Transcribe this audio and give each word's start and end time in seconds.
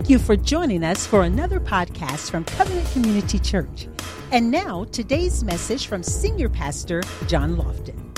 Thank 0.00 0.08
you 0.08 0.18
for 0.18 0.34
joining 0.34 0.82
us 0.82 1.06
for 1.06 1.24
another 1.24 1.60
podcast 1.60 2.30
from 2.30 2.44
Covenant 2.44 2.90
Community 2.92 3.38
Church. 3.38 3.86
And 4.32 4.50
now, 4.50 4.84
today's 4.84 5.44
message 5.44 5.88
from 5.88 6.02
Senior 6.02 6.48
Pastor 6.48 7.02
John 7.26 7.54
Lofton. 7.54 8.09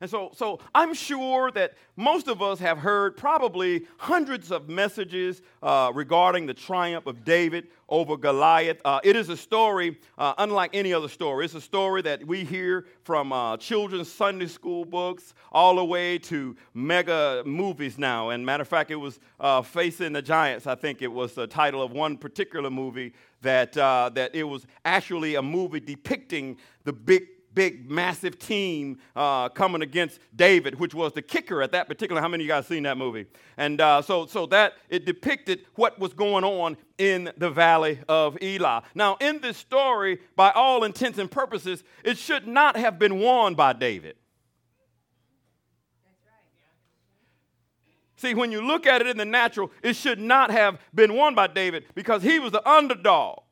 And 0.00 0.08
so, 0.08 0.30
so 0.34 0.60
I'm 0.74 0.94
sure 0.94 1.50
that 1.50 1.74
most 1.94 2.26
of 2.26 2.40
us 2.40 2.58
have 2.60 2.78
heard 2.78 3.18
probably 3.18 3.86
hundreds 3.98 4.50
of 4.50 4.66
messages 4.66 5.42
uh, 5.62 5.92
regarding 5.94 6.46
the 6.46 6.54
triumph 6.54 7.06
of 7.06 7.22
David 7.22 7.68
over 7.86 8.16
Goliath. 8.16 8.80
Uh, 8.82 9.00
it 9.04 9.14
is 9.14 9.28
a 9.28 9.36
story 9.36 9.98
uh, 10.16 10.32
unlike 10.38 10.70
any 10.72 10.94
other 10.94 11.08
story. 11.08 11.44
It's 11.44 11.54
a 11.54 11.60
story 11.60 12.00
that 12.02 12.26
we 12.26 12.44
hear 12.44 12.86
from 13.02 13.30
uh, 13.30 13.58
children's 13.58 14.10
Sunday 14.10 14.46
school 14.46 14.86
books 14.86 15.34
all 15.52 15.76
the 15.76 15.84
way 15.84 16.16
to 16.18 16.56
mega 16.72 17.42
movies 17.44 17.98
now. 17.98 18.30
And 18.30 18.46
matter 18.46 18.62
of 18.62 18.68
fact, 18.68 18.90
it 18.90 18.96
was 18.96 19.20
uh, 19.38 19.60
Facing 19.60 20.14
the 20.14 20.22
Giants. 20.22 20.66
I 20.66 20.76
think 20.76 21.02
it 21.02 21.12
was 21.12 21.34
the 21.34 21.46
title 21.46 21.82
of 21.82 21.92
one 21.92 22.16
particular 22.16 22.70
movie 22.70 23.12
that 23.42 23.76
uh, 23.76 24.10
that 24.14 24.34
it 24.34 24.44
was 24.44 24.66
actually 24.86 25.34
a 25.34 25.42
movie 25.42 25.80
depicting 25.80 26.56
the 26.84 26.92
big 26.92 27.26
big, 27.60 27.90
massive 27.90 28.38
team 28.38 28.96
uh, 29.14 29.46
coming 29.50 29.82
against 29.82 30.18
David, 30.34 30.80
which 30.80 30.94
was 30.94 31.12
the 31.12 31.20
kicker 31.20 31.60
at 31.60 31.72
that 31.72 31.88
particular. 31.88 32.18
How 32.18 32.26
many 32.26 32.42
of 32.42 32.46
you 32.46 32.54
guys 32.54 32.66
seen 32.66 32.84
that 32.84 32.96
movie? 32.96 33.26
And 33.58 33.78
uh, 33.82 34.00
so, 34.00 34.24
so 34.24 34.46
that 34.46 34.76
it 34.88 35.04
depicted 35.04 35.66
what 35.74 35.98
was 35.98 36.14
going 36.14 36.42
on 36.42 36.78
in 36.96 37.30
the 37.36 37.50
valley 37.50 37.98
of 38.08 38.38
Elah. 38.40 38.84
Now, 38.94 39.18
in 39.20 39.42
this 39.42 39.58
story, 39.58 40.20
by 40.36 40.52
all 40.52 40.84
intents 40.84 41.18
and 41.18 41.30
purposes, 41.30 41.84
it 42.02 42.16
should 42.16 42.46
not 42.46 42.78
have 42.78 42.98
been 42.98 43.20
won 43.20 43.54
by 43.54 43.74
David. 43.74 44.16
See, 48.16 48.32
when 48.32 48.50
you 48.52 48.66
look 48.66 48.86
at 48.86 49.02
it 49.02 49.06
in 49.06 49.18
the 49.18 49.26
natural, 49.26 49.70
it 49.82 49.96
should 49.96 50.18
not 50.18 50.50
have 50.50 50.78
been 50.94 51.12
won 51.12 51.34
by 51.34 51.46
David 51.46 51.84
because 51.94 52.22
he 52.22 52.38
was 52.38 52.52
the 52.52 52.66
underdog 52.66 53.42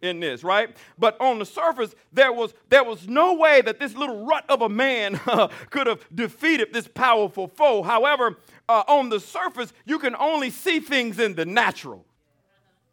in 0.00 0.20
this, 0.20 0.44
right? 0.44 0.76
But 0.98 1.20
on 1.20 1.38
the 1.38 1.46
surface, 1.46 1.94
there 2.12 2.32
was, 2.32 2.54
there 2.68 2.84
was 2.84 3.08
no 3.08 3.34
way 3.34 3.60
that 3.62 3.78
this 3.78 3.94
little 3.94 4.24
rut 4.24 4.44
of 4.48 4.62
a 4.62 4.68
man 4.68 5.20
could 5.70 5.86
have 5.86 6.04
defeated 6.14 6.72
this 6.72 6.86
powerful 6.86 7.48
foe. 7.48 7.82
However, 7.82 8.36
uh, 8.68 8.84
on 8.86 9.08
the 9.08 9.20
surface, 9.20 9.72
you 9.84 9.98
can 9.98 10.14
only 10.16 10.50
see 10.50 10.80
things 10.80 11.18
in 11.18 11.34
the 11.34 11.44
natural. 11.44 12.04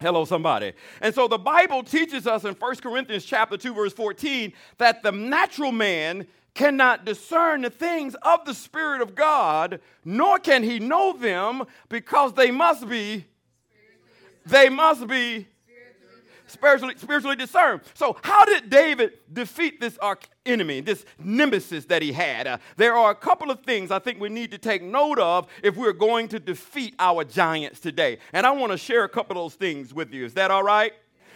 Hello, 0.02 0.26
somebody. 0.26 0.74
And 1.00 1.16
so 1.16 1.28
the 1.28 1.38
Bible 1.38 1.82
teaches 1.84 2.28
us 2.28 2.44
in 2.44 2.54
1 2.54 2.76
Corinthians 2.78 3.24
chapter 3.24 3.56
2, 3.56 3.74
verse 3.74 3.94
14, 3.94 4.52
that 4.78 5.04
the 5.04 5.12
natural 5.12 5.72
man 5.72 6.28
cannot 6.54 7.06
discern 7.06 7.62
the 7.62 7.70
things 7.70 8.16
of 8.22 8.46
the 8.46 8.54
Spirit 8.54 9.02
of 9.02 9.14
God, 9.14 9.80
nor 10.04 10.40
can 10.40 10.64
he 10.64 10.80
know 10.80 11.14
them 11.14 11.64
because 11.90 12.34
they 12.34 12.52
must 12.52 12.90
be, 12.90 13.26
they 14.46 14.70
must 14.70 15.08
be 15.08 15.48
spiritually, 16.48 16.96
spiritually 16.98 17.36
discerned. 17.36 17.82
So, 17.94 18.18
how 18.24 18.46
did 18.46 18.70
David 18.70 19.14
defeat 19.32 19.80
this 19.80 19.98
enemy, 20.46 20.82
this 20.82 21.06
nemesis 21.20 21.86
that 21.86 22.02
he 22.02 22.12
had? 22.12 22.48
Uh, 22.48 22.58
there 22.78 22.96
are 22.96 23.12
a 23.12 23.16
couple 23.16 23.52
of 23.52 23.62
things 23.62 23.92
I 23.92 24.00
think 24.00 24.20
we 24.20 24.30
need 24.30 24.52
to 24.52 24.58
take 24.58 24.82
note 24.82 25.20
of 25.20 25.48
if 25.64 25.76
we're 25.76 25.94
going 25.94 26.28
to 26.30 26.40
defeat 26.40 26.96
our 27.00 27.24
giants 27.24 27.80
today. 27.80 28.18
And 28.34 28.46
I 28.46 28.52
want 28.52 28.72
to 28.72 28.78
share 28.78 29.04
a 29.04 29.10
couple 29.10 29.38
of 29.38 29.44
those 29.52 29.56
things 29.56 29.94
with 29.94 30.14
you. 30.14 30.26
Is 30.26 30.34
that 30.34 30.52
all 30.52 30.64
right? 30.64 30.94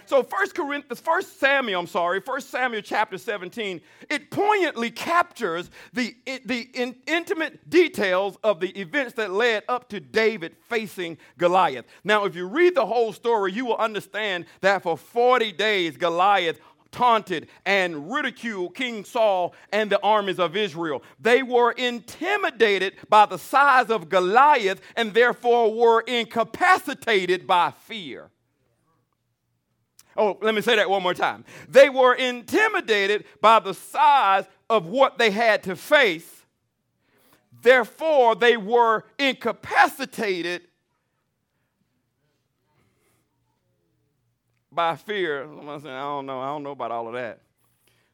So 0.10 0.24
First 0.24 0.56
Corinthians, 0.56 1.00
First 1.00 1.40
Samuel, 1.40 1.82
I'm 1.82 1.86
sorry, 1.86 2.20
First 2.20 2.50
Samuel 2.50 2.82
chapter 2.82 3.16
17, 3.16 3.80
it 4.10 4.32
poignantly 4.32 4.90
captures 4.90 5.70
the, 5.94 6.16
the 6.46 6.68
in, 6.74 6.96
intimate 7.06 7.70
details 7.70 8.36
of 8.44 8.60
the 8.60 8.70
events 8.70 9.14
that 9.14 9.30
led 9.30 9.62
up 9.70 9.88
to 9.90 10.00
David 10.00 10.56
facing 10.68 11.20
Goliath. 11.38 11.86
Now, 12.04 12.26
if 12.26 12.36
you 12.36 12.48
read 12.48 12.74
the 12.74 12.88
whole 12.88 13.14
story, 13.14 13.52
you 13.52 13.68
will 13.68 13.78
understand 13.78 14.48
that 14.62 14.82
for 14.82 14.98
40 14.98 15.52
days, 15.52 15.96
Goliath 15.96 16.60
taunted 16.92 17.48
and 17.68 18.12
ridiculed 18.12 18.74
King 18.74 19.06
Saul 19.06 19.54
and 19.72 19.92
the 19.92 20.02
armies 20.02 20.40
of 20.40 20.56
Israel. 20.56 21.04
They 21.20 21.44
were 21.44 21.74
intimidated 21.74 22.96
by 23.10 23.28
the 23.28 23.38
size 23.38 23.92
of 23.92 24.10
Goliath 24.10 24.82
and 24.96 25.14
therefore 25.14 25.72
were 25.72 26.02
incapacitated 26.02 27.46
by 27.46 27.70
fear. 27.70 28.32
Oh, 30.20 30.38
let 30.42 30.54
me 30.54 30.60
say 30.60 30.76
that 30.76 30.90
one 30.90 31.02
more 31.02 31.14
time. 31.14 31.46
They 31.70 31.88
were 31.90 32.14
intimidated 32.14 33.24
by 33.40 33.60
the 33.60 33.74
size 33.74 34.44
of 34.70 34.86
what 34.86 35.18
they 35.18 35.32
had 35.32 35.64
to 35.64 35.78
face. 35.78 36.30
Therefore, 37.62 38.36
they 38.36 38.58
were 38.58 39.06
incapacitated 39.18 40.64
by 44.70 44.98
fear. 44.98 45.44
I 45.44 45.46
don't 45.46 46.26
know. 46.26 46.42
I 46.42 46.48
don't 46.48 46.64
know 46.64 46.72
about 46.72 46.92
all 46.92 47.08
of 47.08 47.14
that. 47.14 47.40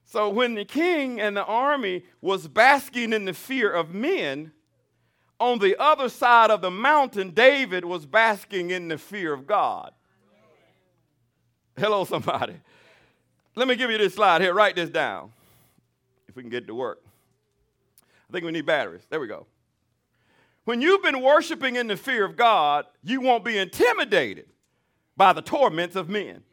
So 0.05 0.29
when 0.29 0.53
the 0.53 0.65
king 0.65 1.19
and 1.19 1.35
the 1.35 1.43
army 1.43 2.05
was 2.21 2.47
basking 2.47 3.13
in 3.13 3.25
the 3.25 3.33
fear 3.33 3.71
of 3.71 3.95
men, 3.95 4.51
on 5.39 5.57
the 5.57 5.75
other 5.81 6.09
side 6.09 6.51
of 6.51 6.61
the 6.61 6.69
mountain, 6.69 7.31
David 7.31 7.83
was 7.83 8.05
basking 8.05 8.69
in 8.69 8.89
the 8.89 8.99
fear 8.99 9.33
of 9.33 9.47
God. 9.47 9.91
Hello, 11.77 12.05
somebody. 12.05 12.55
Let 13.55 13.67
me 13.67 13.75
give 13.75 13.91
you 13.91 13.97
this 13.97 14.15
slide 14.15 14.41
here. 14.41 14.53
Write 14.53 14.75
this 14.75 14.89
down 14.89 15.31
if 16.27 16.35
we 16.35 16.43
can 16.43 16.49
get 16.49 16.67
to 16.67 16.75
work. 16.75 17.01
I 18.29 18.31
think 18.31 18.45
we 18.45 18.51
need 18.51 18.65
batteries. 18.65 19.03
There 19.09 19.19
we 19.19 19.27
go. 19.27 19.45
When 20.63 20.81
you've 20.81 21.03
been 21.03 21.21
worshiping 21.21 21.75
in 21.75 21.87
the 21.87 21.97
fear 21.97 22.25
of 22.25 22.35
God, 22.35 22.85
you 23.03 23.21
won't 23.21 23.45
be 23.45 23.57
intimidated 23.57 24.47
by 25.15 25.33
the 25.33 25.41
torments 25.41 25.95
of 25.95 26.09
men. 26.09 26.43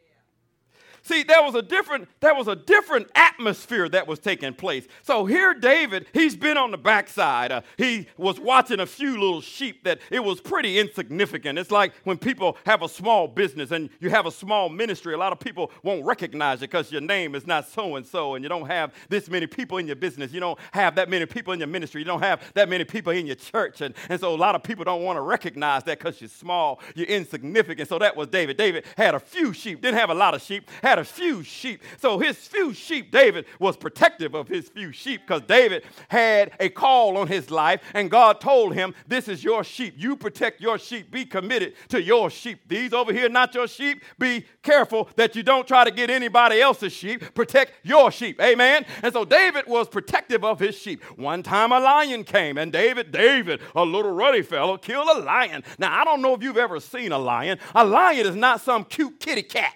See, 1.03 1.25
there 1.25 1.43
was 1.43 1.55
a 1.55 1.63
different 1.63 2.09
there 2.21 2.35
was 2.35 2.47
a 2.49 2.55
different 2.55 3.09
atmosphere 3.15 3.89
that 3.89 4.07
was 4.07 4.21
taking 4.21 4.55
place. 4.55 4.87
So 5.03 5.27
here 5.27 5.53
David, 5.53 6.07
he's 6.13 6.37
been 6.37 6.57
on 6.57 6.71
the 6.71 6.79
backside. 6.79 7.51
Uh, 7.51 7.63
he 7.77 8.07
was 8.17 8.39
watching 8.39 8.79
a 8.81 8.87
few 8.87 9.13
little 9.13 9.41
sheep 9.41 9.83
that 9.85 10.01
it 10.11 10.21
was 10.23 10.41
pretty 10.41 10.79
insignificant. 10.79 11.59
It's 11.59 11.73
like 11.73 11.93
when 12.05 12.19
people 12.19 12.57
have 12.67 12.83
a 12.83 12.89
small 12.89 13.27
business 13.27 13.73
and 13.73 13.91
you 14.01 14.11
have 14.11 14.27
a 14.27 14.31
small 14.31 14.69
ministry, 14.69 15.15
a 15.15 15.19
lot 15.19 15.33
of 15.33 15.41
people 15.41 15.73
won't 15.83 16.05
recognize 16.05 16.59
it 16.59 16.71
because 16.71 16.93
your 16.93 17.01
name 17.01 17.35
is 17.35 17.47
not 17.47 17.69
so 17.69 17.97
and 17.97 18.07
so 18.07 18.35
and 18.35 18.45
you 18.45 18.49
don't 18.49 18.67
have 18.67 18.95
this 19.09 19.29
many 19.29 19.47
people 19.47 19.79
in 19.79 19.87
your 19.87 19.97
business. 19.97 20.33
You 20.33 20.41
don't 20.41 20.59
have 20.71 20.95
that 20.95 21.09
many 21.09 21.27
people 21.27 21.53
in 21.53 21.59
your 21.59 21.69
ministry. 21.69 22.01
You 22.01 22.07
don't 22.07 22.23
have 22.23 22.43
that 22.55 22.69
many 22.69 22.85
people 22.85 23.13
in 23.13 23.27
your 23.27 23.37
church. 23.37 23.81
And, 23.81 23.95
and 24.09 24.21
so 24.21 24.35
a 24.35 24.37
lot 24.37 24.55
of 24.55 24.63
people 24.63 24.85
don't 24.85 25.03
want 25.03 25.17
to 25.17 25.23
recognize 25.23 25.83
that 25.85 25.99
because 25.99 26.21
you're 26.21 26.29
small, 26.29 26.81
you're 26.95 27.09
insignificant. 27.09 27.89
So 27.89 27.99
that 27.99 28.17
was 28.17 28.29
David. 28.29 28.57
David 28.57 28.85
had 28.97 29.15
a 29.15 29.21
few 29.21 29.53
sheep, 29.53 29.83
didn't 29.83 29.99
have 29.99 30.11
a 30.11 30.15
lot 30.15 30.35
of 30.35 30.43
sheep, 30.43 30.71
had 30.83 30.92
a 30.99 31.05
few 31.05 31.43
sheep. 31.43 31.83
So 31.99 32.19
his 32.19 32.37
few 32.37 32.73
sheep, 32.73 33.11
David 33.11 33.47
was 33.59 33.77
protective 33.77 34.35
of 34.35 34.49
his 34.49 34.69
few 34.69 34.93
sheep 34.93 35.23
because 35.27 35.43
David 35.43 35.85
had 36.09 36.53
a 36.61 36.69
call 36.69 37.17
on 37.17 37.29
his 37.29 37.51
life, 37.51 37.81
and 37.95 38.11
God 38.11 38.41
told 38.41 38.75
him, 38.75 38.95
This 39.07 39.29
is 39.29 39.43
your 39.45 39.65
sheep. 39.65 39.95
You 39.97 40.17
protect 40.17 40.61
your 40.61 40.79
sheep. 40.79 41.11
Be 41.11 41.25
committed 41.25 41.75
to 41.89 42.03
your 42.03 42.31
sheep. 42.31 42.61
These 42.69 42.93
over 42.93 43.13
here, 43.13 43.29
not 43.29 43.55
your 43.55 43.69
sheep. 43.69 44.03
Be 44.19 44.45
careful 44.63 45.09
that 45.17 45.37
you 45.37 45.43
don't 45.43 45.67
try 45.67 45.85
to 45.85 45.91
get 45.91 46.11
anybody 46.11 46.61
else's 46.61 46.93
sheep. 46.93 47.35
Protect 47.35 47.73
your 47.83 48.11
sheep. 48.11 48.41
Amen. 48.41 48.85
And 49.03 49.13
so 49.13 49.25
David 49.25 49.67
was 49.67 49.89
protective 49.89 50.45
of 50.45 50.59
his 50.59 50.77
sheep. 50.77 51.03
One 51.17 51.43
time 51.43 51.73
a 51.73 51.81
lion 51.81 52.25
came, 52.25 52.59
and 52.59 52.73
David, 52.73 53.13
David, 53.13 53.61
a 53.75 53.85
little 53.85 54.13
ruddy 54.13 54.43
fellow, 54.43 54.77
killed 54.77 55.09
a 55.09 55.21
lion. 55.21 55.63
Now, 55.79 56.01
I 56.01 56.05
don't 56.05 56.23
know 56.23 56.35
if 56.35 56.43
you've 56.43 56.57
ever 56.57 56.81
seen 56.81 57.13
a 57.13 57.19
lion. 57.19 57.59
A 57.75 57.85
lion 57.85 58.27
is 58.27 58.37
not 58.37 58.61
some 58.61 58.85
cute 58.85 59.21
kitty 59.21 59.43
cat. 59.43 59.75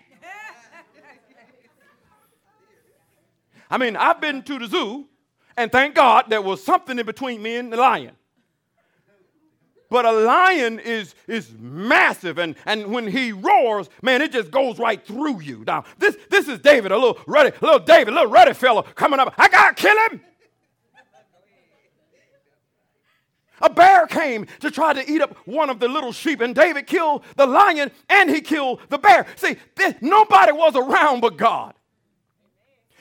I 3.70 3.78
mean, 3.78 3.96
I've 3.96 4.20
been 4.20 4.42
to 4.42 4.58
the 4.58 4.66
zoo, 4.66 5.06
and 5.56 5.72
thank 5.72 5.94
God 5.94 6.26
there 6.28 6.42
was 6.42 6.62
something 6.62 6.98
in 6.98 7.06
between 7.06 7.42
me 7.42 7.56
and 7.56 7.72
the 7.72 7.76
lion. 7.76 8.12
But 9.88 10.04
a 10.04 10.12
lion 10.12 10.80
is, 10.80 11.14
is 11.28 11.52
massive, 11.58 12.38
and, 12.38 12.56
and 12.64 12.92
when 12.92 13.06
he 13.06 13.30
roars, 13.32 13.88
man, 14.02 14.20
it 14.20 14.32
just 14.32 14.50
goes 14.50 14.78
right 14.78 15.04
through 15.04 15.40
you. 15.42 15.62
Now, 15.64 15.84
this, 15.98 16.16
this 16.28 16.48
is 16.48 16.58
David, 16.58 16.90
a 16.90 16.96
little 16.96 17.18
ruddy, 17.26 17.52
little 17.60 17.78
David, 17.78 18.14
little 18.14 18.30
ruddy 18.30 18.52
fellow 18.52 18.82
coming 18.82 19.20
up. 19.20 19.34
I 19.38 19.48
gotta 19.48 19.74
kill 19.74 19.96
him. 20.08 20.20
A 23.62 23.70
bear 23.70 24.06
came 24.06 24.46
to 24.60 24.70
try 24.70 24.92
to 24.92 25.10
eat 25.10 25.22
up 25.22 25.34
one 25.46 25.70
of 25.70 25.80
the 25.80 25.88
little 25.88 26.12
sheep, 26.12 26.40
and 26.40 26.54
David 26.54 26.86
killed 26.86 27.22
the 27.36 27.46
lion 27.46 27.90
and 28.08 28.28
he 28.28 28.40
killed 28.40 28.80
the 28.90 28.98
bear. 28.98 29.26
See, 29.36 29.56
nobody 30.00 30.52
was 30.52 30.76
around 30.76 31.20
but 31.20 31.36
God. 31.36 31.74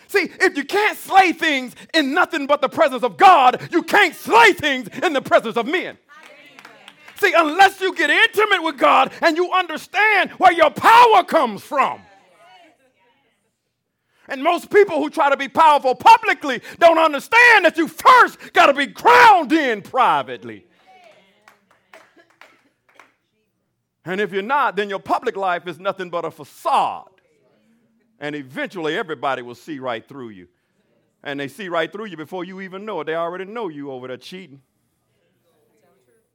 See, 0.07 0.29
if 0.39 0.57
you 0.57 0.63
can't 0.63 0.97
slay 0.97 1.31
things 1.33 1.75
in 1.93 2.13
nothing 2.13 2.47
but 2.47 2.61
the 2.61 2.69
presence 2.69 3.03
of 3.03 3.17
God, 3.17 3.69
you 3.71 3.83
can't 3.83 4.15
slay 4.15 4.53
things 4.53 4.87
in 5.03 5.13
the 5.13 5.21
presence 5.21 5.57
of 5.57 5.67
men. 5.67 5.97
See, 7.17 7.33
unless 7.35 7.79
you 7.79 7.95
get 7.95 8.09
intimate 8.09 8.61
with 8.61 8.77
God 8.77 9.11
and 9.21 9.37
you 9.37 9.51
understand 9.51 10.31
where 10.31 10.51
your 10.51 10.69
power 10.69 11.23
comes 11.23 11.63
from. 11.63 12.01
And 14.27 14.43
most 14.43 14.71
people 14.71 14.97
who 14.97 15.09
try 15.09 15.29
to 15.29 15.37
be 15.37 15.47
powerful 15.47 15.95
publicly 15.95 16.61
don't 16.79 16.97
understand 16.97 17.65
that 17.65 17.77
you 17.77 17.87
first 17.87 18.53
got 18.53 18.67
to 18.67 18.73
be 18.73 18.87
ground 18.87 19.53
in 19.53 19.81
privately. 19.81 20.65
And 24.03 24.21
if 24.21 24.31
you're 24.31 24.41
not, 24.41 24.75
then 24.75 24.89
your 24.89 24.99
public 24.99 25.35
life 25.35 25.67
is 25.67 25.79
nothing 25.79 26.09
but 26.09 26.25
a 26.25 26.31
facade. 26.31 27.14
And 28.19 28.35
eventually 28.35 28.97
everybody 28.97 29.41
will 29.41 29.55
see 29.55 29.79
right 29.79 30.07
through 30.07 30.29
you. 30.29 30.47
And 31.23 31.39
they 31.39 31.47
see 31.47 31.69
right 31.69 31.91
through 31.91 32.05
you 32.05 32.17
before 32.17 32.43
you 32.43 32.61
even 32.61 32.85
know 32.85 33.01
it. 33.01 33.05
They 33.05 33.15
already 33.15 33.45
know 33.45 33.67
you 33.67 33.91
over 33.91 34.07
there 34.07 34.17
cheating. 34.17 34.61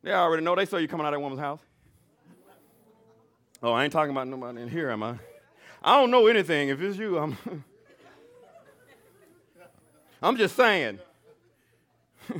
They 0.02 0.12
already 0.12 0.42
know. 0.42 0.54
They 0.54 0.66
saw 0.66 0.78
you 0.78 0.88
coming 0.88 1.06
out 1.06 1.12
of 1.12 1.18
that 1.18 1.22
woman's 1.22 1.40
house. 1.40 1.60
Oh, 3.62 3.72
I 3.72 3.84
ain't 3.84 3.92
talking 3.92 4.10
about 4.10 4.26
nobody 4.26 4.62
in 4.62 4.68
here, 4.68 4.90
am 4.90 5.02
I? 5.02 5.16
I 5.82 5.98
don't 6.00 6.10
know 6.10 6.26
anything. 6.26 6.70
If 6.70 6.80
it's 6.80 6.96
you, 6.96 7.18
I'm. 7.18 7.36
I'm 10.22 10.36
just 10.36 10.54
saying. 10.56 10.98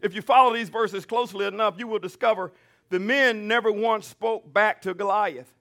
if 0.00 0.14
you 0.14 0.22
follow 0.22 0.54
these 0.54 0.68
verses 0.68 1.04
closely 1.04 1.46
enough, 1.46 1.74
you 1.78 1.86
will 1.86 1.98
discover 1.98 2.52
the 2.88 2.98
men 2.98 3.46
never 3.46 3.70
once 3.70 4.06
spoke 4.06 4.50
back 4.52 4.82
to 4.82 4.94
Goliath. 4.94 5.52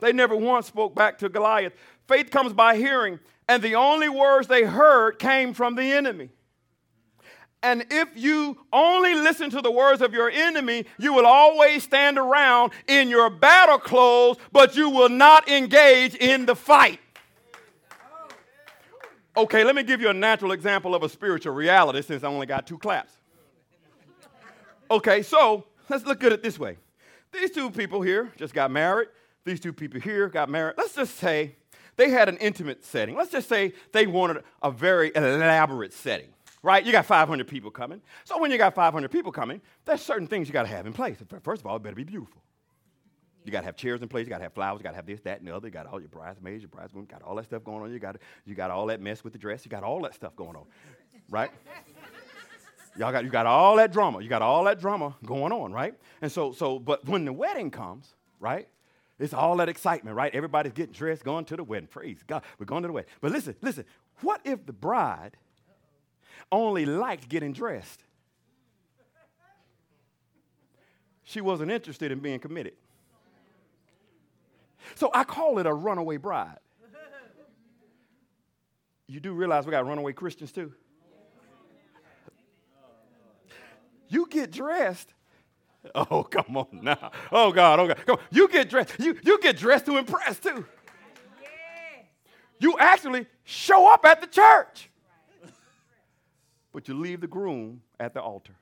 They 0.00 0.12
never 0.12 0.36
once 0.36 0.66
spoke 0.66 0.94
back 0.94 1.18
to 1.18 1.28
Goliath. 1.28 1.72
Faith 2.06 2.30
comes 2.30 2.52
by 2.52 2.76
hearing, 2.76 3.18
and 3.48 3.62
the 3.62 3.74
only 3.74 4.08
words 4.08 4.46
they 4.46 4.64
heard 4.64 5.18
came 5.18 5.52
from 5.54 5.74
the 5.74 5.92
enemy. 5.92 6.30
And 7.62 7.84
if 7.90 8.08
you 8.14 8.56
only 8.72 9.14
listen 9.14 9.50
to 9.50 9.60
the 9.60 9.70
words 9.70 10.00
of 10.00 10.12
your 10.12 10.30
enemy, 10.30 10.84
you 10.98 11.12
will 11.12 11.26
always 11.26 11.82
stand 11.82 12.16
around 12.16 12.72
in 12.86 13.08
your 13.08 13.30
battle 13.30 13.78
clothes, 13.78 14.36
but 14.52 14.76
you 14.76 14.90
will 14.90 15.08
not 15.08 15.48
engage 15.48 16.14
in 16.14 16.46
the 16.46 16.54
fight. 16.54 17.00
Okay, 19.36 19.64
let 19.64 19.74
me 19.74 19.82
give 19.82 20.00
you 20.00 20.08
a 20.08 20.14
natural 20.14 20.52
example 20.52 20.94
of 20.94 21.02
a 21.02 21.08
spiritual 21.08 21.54
reality 21.54 22.02
since 22.02 22.22
I 22.22 22.28
only 22.28 22.46
got 22.46 22.66
two 22.66 22.78
claps. 22.78 23.12
Okay, 24.90 25.22
so 25.22 25.64
let's 25.88 26.04
look 26.06 26.22
at 26.24 26.32
it 26.32 26.42
this 26.42 26.58
way. 26.58 26.76
These 27.32 27.50
two 27.50 27.70
people 27.70 28.02
here 28.02 28.32
just 28.36 28.54
got 28.54 28.70
married. 28.70 29.08
These 29.48 29.60
two 29.60 29.72
people 29.72 29.98
here 29.98 30.28
got 30.28 30.50
married. 30.50 30.74
Let's 30.76 30.94
just 30.94 31.16
say 31.16 31.56
they 31.96 32.10
had 32.10 32.28
an 32.28 32.36
intimate 32.36 32.84
setting. 32.84 33.16
Let's 33.16 33.32
just 33.32 33.48
say 33.48 33.72
they 33.92 34.06
wanted 34.06 34.44
a 34.62 34.70
very 34.70 35.10
elaborate 35.14 35.94
setting, 35.94 36.28
right? 36.62 36.84
You 36.84 36.92
got 36.92 37.06
500 37.06 37.48
people 37.48 37.70
coming. 37.70 38.02
So 38.24 38.38
when 38.38 38.50
you 38.50 38.58
got 38.58 38.74
500 38.74 39.10
people 39.10 39.32
coming, 39.32 39.62
there's 39.86 40.02
certain 40.02 40.26
things 40.26 40.48
you 40.48 40.52
got 40.52 40.64
to 40.64 40.68
have 40.68 40.86
in 40.86 40.92
place. 40.92 41.16
First 41.42 41.62
of 41.62 41.66
all, 41.66 41.76
it 41.76 41.82
better 41.82 41.96
be 41.96 42.04
beautiful. 42.04 42.42
You 43.44 43.50
got 43.50 43.60
to 43.60 43.66
have 43.66 43.76
chairs 43.76 44.02
in 44.02 44.08
place. 44.08 44.26
You 44.26 44.30
got 44.30 44.38
to 44.38 44.44
have 44.44 44.52
flowers. 44.52 44.80
You 44.80 44.84
got 44.84 44.90
to 44.90 44.96
have 44.96 45.06
this, 45.06 45.20
that, 45.22 45.38
and 45.38 45.48
the 45.48 45.56
other. 45.56 45.68
You 45.68 45.72
got 45.72 45.86
all 45.86 45.98
your 45.98 46.10
bridesmaids, 46.10 46.60
your 46.60 46.68
bridesmaids. 46.68 47.08
Got 47.10 47.22
all 47.22 47.34
that 47.36 47.46
stuff 47.46 47.64
going 47.64 47.82
on. 47.82 47.90
You 47.90 47.98
got 47.98 48.16
you 48.44 48.54
got 48.54 48.70
all 48.70 48.84
that 48.86 49.00
mess 49.00 49.24
with 49.24 49.32
the 49.32 49.38
dress. 49.38 49.64
You 49.64 49.70
got 49.70 49.82
all 49.82 50.02
that 50.02 50.14
stuff 50.14 50.36
going 50.36 50.56
on, 50.56 50.66
right? 51.30 51.50
Y'all 52.98 53.12
got 53.12 53.24
you 53.24 53.30
got 53.30 53.46
all 53.46 53.76
that 53.76 53.92
drama. 53.92 54.20
You 54.20 54.28
got 54.28 54.42
all 54.42 54.64
that 54.64 54.78
drama 54.78 55.16
going 55.24 55.52
on, 55.52 55.72
right? 55.72 55.94
And 56.20 56.30
so 56.30 56.52
so 56.52 56.78
but 56.78 57.06
when 57.08 57.24
the 57.24 57.32
wedding 57.32 57.70
comes, 57.70 58.14
right? 58.40 58.68
It's 59.18 59.34
all 59.34 59.56
that 59.56 59.68
excitement, 59.68 60.16
right? 60.16 60.32
Everybody's 60.34 60.72
getting 60.72 60.92
dressed, 60.92 61.24
going 61.24 61.44
to 61.46 61.56
the 61.56 61.64
wedding. 61.64 61.88
Praise 61.88 62.22
God. 62.26 62.42
We're 62.58 62.66
going 62.66 62.82
to 62.82 62.88
the 62.88 62.92
wedding. 62.92 63.10
But 63.20 63.32
listen, 63.32 63.56
listen. 63.60 63.84
What 64.20 64.40
if 64.44 64.64
the 64.64 64.72
bride 64.72 65.36
only 66.52 66.86
liked 66.86 67.28
getting 67.28 67.52
dressed? 67.52 68.00
She 71.24 71.40
wasn't 71.40 71.70
interested 71.70 72.10
in 72.10 72.20
being 72.20 72.38
committed. 72.38 72.74
So 74.94 75.10
I 75.12 75.24
call 75.24 75.58
it 75.58 75.66
a 75.66 75.74
runaway 75.74 76.16
bride. 76.16 76.58
You 79.06 79.20
do 79.20 79.32
realize 79.32 79.66
we 79.66 79.70
got 79.70 79.86
runaway 79.86 80.12
Christians 80.12 80.52
too? 80.52 80.72
You 84.08 84.26
get 84.30 84.50
dressed. 84.50 85.12
Oh, 85.94 86.22
come 86.22 86.56
on 86.56 86.80
now. 86.82 87.10
Oh, 87.32 87.52
God. 87.52 87.80
Oh, 87.80 87.86
God. 87.86 88.06
Come 88.06 88.16
on. 88.16 88.22
You 88.30 88.48
get 88.48 88.68
dressed. 88.68 88.94
You, 88.98 89.16
you 89.22 89.40
get 89.40 89.56
dressed 89.56 89.86
to 89.86 89.96
impress, 89.96 90.38
too. 90.38 90.64
You 92.60 92.76
actually 92.78 93.26
show 93.44 93.92
up 93.92 94.04
at 94.04 94.20
the 94.20 94.26
church. 94.26 94.90
But 96.72 96.88
you 96.88 96.94
leave 96.94 97.20
the 97.20 97.26
groom 97.26 97.82
at 97.98 98.14
the 98.14 98.20
altar. 98.20 98.52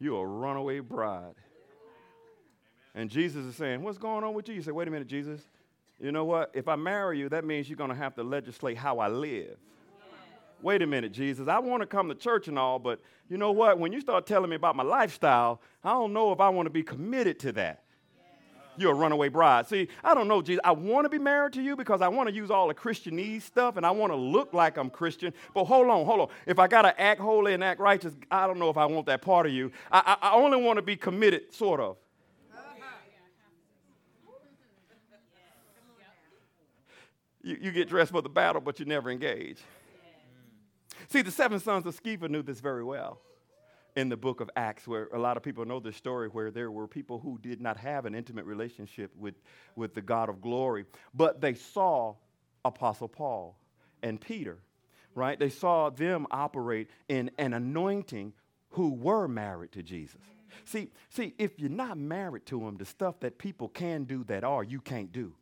You're 0.00 0.24
a 0.24 0.26
runaway 0.26 0.80
bride. 0.80 1.34
And 2.94 3.10
Jesus 3.10 3.44
is 3.44 3.56
saying, 3.56 3.82
What's 3.82 3.98
going 3.98 4.24
on 4.24 4.34
with 4.34 4.48
you? 4.48 4.54
You 4.54 4.62
say, 4.62 4.72
Wait 4.72 4.88
a 4.88 4.90
minute, 4.90 5.08
Jesus. 5.08 5.40
You 6.00 6.12
know 6.12 6.24
what? 6.24 6.50
If 6.54 6.68
I 6.68 6.76
marry 6.76 7.18
you, 7.18 7.28
that 7.28 7.44
means 7.44 7.68
you're 7.68 7.76
going 7.76 7.90
to 7.90 7.96
have 7.96 8.14
to 8.16 8.22
legislate 8.22 8.76
how 8.76 8.98
I 8.98 9.08
live 9.08 9.56
wait 10.64 10.80
a 10.80 10.86
minute, 10.86 11.12
Jesus, 11.12 11.46
I 11.46 11.58
want 11.58 11.82
to 11.82 11.86
come 11.86 12.08
to 12.08 12.14
church 12.14 12.48
and 12.48 12.58
all, 12.58 12.78
but 12.78 13.00
you 13.28 13.36
know 13.36 13.52
what? 13.52 13.78
When 13.78 13.92
you 13.92 14.00
start 14.00 14.26
telling 14.26 14.48
me 14.48 14.56
about 14.56 14.74
my 14.74 14.82
lifestyle, 14.82 15.60
I 15.84 15.90
don't 15.90 16.14
know 16.14 16.32
if 16.32 16.40
I 16.40 16.48
want 16.48 16.66
to 16.66 16.70
be 16.70 16.82
committed 16.82 17.38
to 17.40 17.52
that. 17.52 17.82
You're 18.76 18.92
a 18.92 18.94
runaway 18.94 19.28
bride. 19.28 19.68
See, 19.68 19.88
I 20.02 20.14
don't 20.14 20.26
know, 20.26 20.42
Jesus. 20.42 20.62
I 20.64 20.72
want 20.72 21.04
to 21.04 21.08
be 21.08 21.18
married 21.18 21.52
to 21.52 21.62
you 21.62 21.76
because 21.76 22.00
I 22.00 22.08
want 22.08 22.28
to 22.30 22.34
use 22.34 22.50
all 22.50 22.66
the 22.66 22.74
Christianese 22.74 23.42
stuff 23.42 23.76
and 23.76 23.86
I 23.86 23.90
want 23.92 24.10
to 24.12 24.16
look 24.16 24.52
like 24.52 24.78
I'm 24.78 24.90
Christian. 24.90 25.32
But 25.52 25.66
hold 25.66 25.88
on, 25.88 26.04
hold 26.06 26.20
on. 26.22 26.28
If 26.46 26.58
I 26.58 26.66
got 26.66 26.82
to 26.82 27.00
act 27.00 27.20
holy 27.20 27.54
and 27.54 27.62
act 27.62 27.78
righteous, 27.78 28.14
I 28.30 28.48
don't 28.48 28.58
know 28.58 28.70
if 28.70 28.76
I 28.76 28.86
want 28.86 29.06
that 29.06 29.22
part 29.22 29.46
of 29.46 29.52
you. 29.52 29.70
I, 29.92 30.16
I, 30.20 30.30
I 30.30 30.34
only 30.34 30.60
want 30.60 30.78
to 30.78 30.82
be 30.82 30.96
committed, 30.96 31.52
sort 31.54 31.78
of. 31.78 31.98
You, 37.42 37.58
you 37.60 37.70
get 37.70 37.88
dressed 37.88 38.10
for 38.10 38.22
the 38.22 38.30
battle, 38.30 38.62
but 38.62 38.80
you 38.80 38.86
never 38.86 39.10
engage. 39.10 39.58
See, 41.08 41.22
the 41.22 41.30
seven 41.30 41.60
sons 41.60 41.86
of 41.86 42.00
Sceva 42.00 42.28
knew 42.28 42.42
this 42.42 42.60
very 42.60 42.84
well 42.84 43.20
in 43.96 44.08
the 44.08 44.16
book 44.16 44.40
of 44.40 44.50
Acts, 44.56 44.88
where 44.88 45.08
a 45.12 45.18
lot 45.18 45.36
of 45.36 45.42
people 45.42 45.64
know 45.64 45.78
this 45.78 45.96
story, 45.96 46.28
where 46.28 46.50
there 46.50 46.70
were 46.70 46.88
people 46.88 47.20
who 47.20 47.38
did 47.38 47.60
not 47.60 47.76
have 47.76 48.06
an 48.06 48.14
intimate 48.14 48.44
relationship 48.44 49.12
with, 49.16 49.34
with 49.76 49.94
the 49.94 50.02
God 50.02 50.28
of 50.28 50.40
glory, 50.40 50.84
but 51.14 51.40
they 51.40 51.54
saw 51.54 52.14
Apostle 52.64 53.08
Paul 53.08 53.56
and 54.02 54.20
Peter, 54.20 54.58
right? 55.14 55.38
They 55.38 55.48
saw 55.48 55.90
them 55.90 56.26
operate 56.30 56.90
in 57.08 57.30
an 57.38 57.52
anointing 57.52 58.32
who 58.70 58.90
were 58.90 59.28
married 59.28 59.72
to 59.72 59.82
Jesus. 59.82 60.20
See, 60.64 60.90
see, 61.10 61.34
if 61.38 61.58
you're 61.58 61.70
not 61.70 61.96
married 61.98 62.46
to 62.46 62.66
him, 62.66 62.76
the 62.76 62.84
stuff 62.84 63.20
that 63.20 63.38
people 63.38 63.68
can 63.68 64.04
do 64.04 64.24
that 64.24 64.44
are, 64.44 64.64
you 64.64 64.80
can't 64.80 65.12
do. 65.12 65.34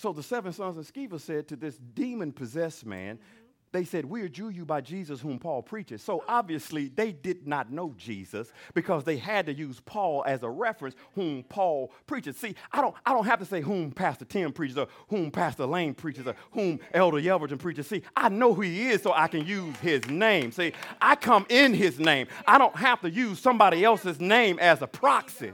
So 0.00 0.14
the 0.14 0.22
seven 0.22 0.50
sons 0.54 0.78
of 0.78 0.90
Sceva 0.90 1.20
said 1.20 1.46
to 1.48 1.56
this 1.56 1.76
demon 1.76 2.32
possessed 2.32 2.86
man, 2.86 3.16
mm-hmm. 3.16 3.44
they 3.70 3.84
said, 3.84 4.06
We 4.06 4.22
adjure 4.22 4.50
you 4.50 4.64
by 4.64 4.80
Jesus 4.80 5.20
whom 5.20 5.38
Paul 5.38 5.62
preaches. 5.62 6.00
So 6.00 6.24
obviously 6.26 6.88
they 6.88 7.12
did 7.12 7.46
not 7.46 7.70
know 7.70 7.92
Jesus 7.98 8.50
because 8.72 9.04
they 9.04 9.18
had 9.18 9.44
to 9.44 9.52
use 9.52 9.78
Paul 9.80 10.24
as 10.26 10.42
a 10.42 10.48
reference 10.48 10.94
whom 11.14 11.42
Paul 11.42 11.92
preaches. 12.06 12.38
See, 12.38 12.54
I 12.72 12.80
don't, 12.80 12.94
I 13.04 13.12
don't 13.12 13.26
have 13.26 13.40
to 13.40 13.44
say 13.44 13.60
whom 13.60 13.92
Pastor 13.92 14.24
Tim 14.24 14.54
preaches 14.54 14.78
or 14.78 14.88
whom 15.08 15.30
Pastor 15.30 15.66
Lane 15.66 15.92
preaches 15.92 16.26
or 16.26 16.34
whom 16.52 16.80
Elder 16.94 17.20
Yelverton 17.20 17.58
preaches. 17.58 17.86
See, 17.86 18.02
I 18.16 18.30
know 18.30 18.54
who 18.54 18.62
he 18.62 18.88
is 18.88 19.02
so 19.02 19.12
I 19.12 19.28
can 19.28 19.44
use 19.46 19.76
his 19.80 20.08
name. 20.08 20.50
See, 20.50 20.72
I 21.02 21.14
come 21.14 21.44
in 21.50 21.74
his 21.74 22.00
name. 22.00 22.26
I 22.46 22.56
don't 22.56 22.76
have 22.76 23.02
to 23.02 23.10
use 23.10 23.38
somebody 23.38 23.84
else's 23.84 24.18
name 24.18 24.58
as 24.60 24.80
a 24.80 24.86
proxy. 24.86 25.52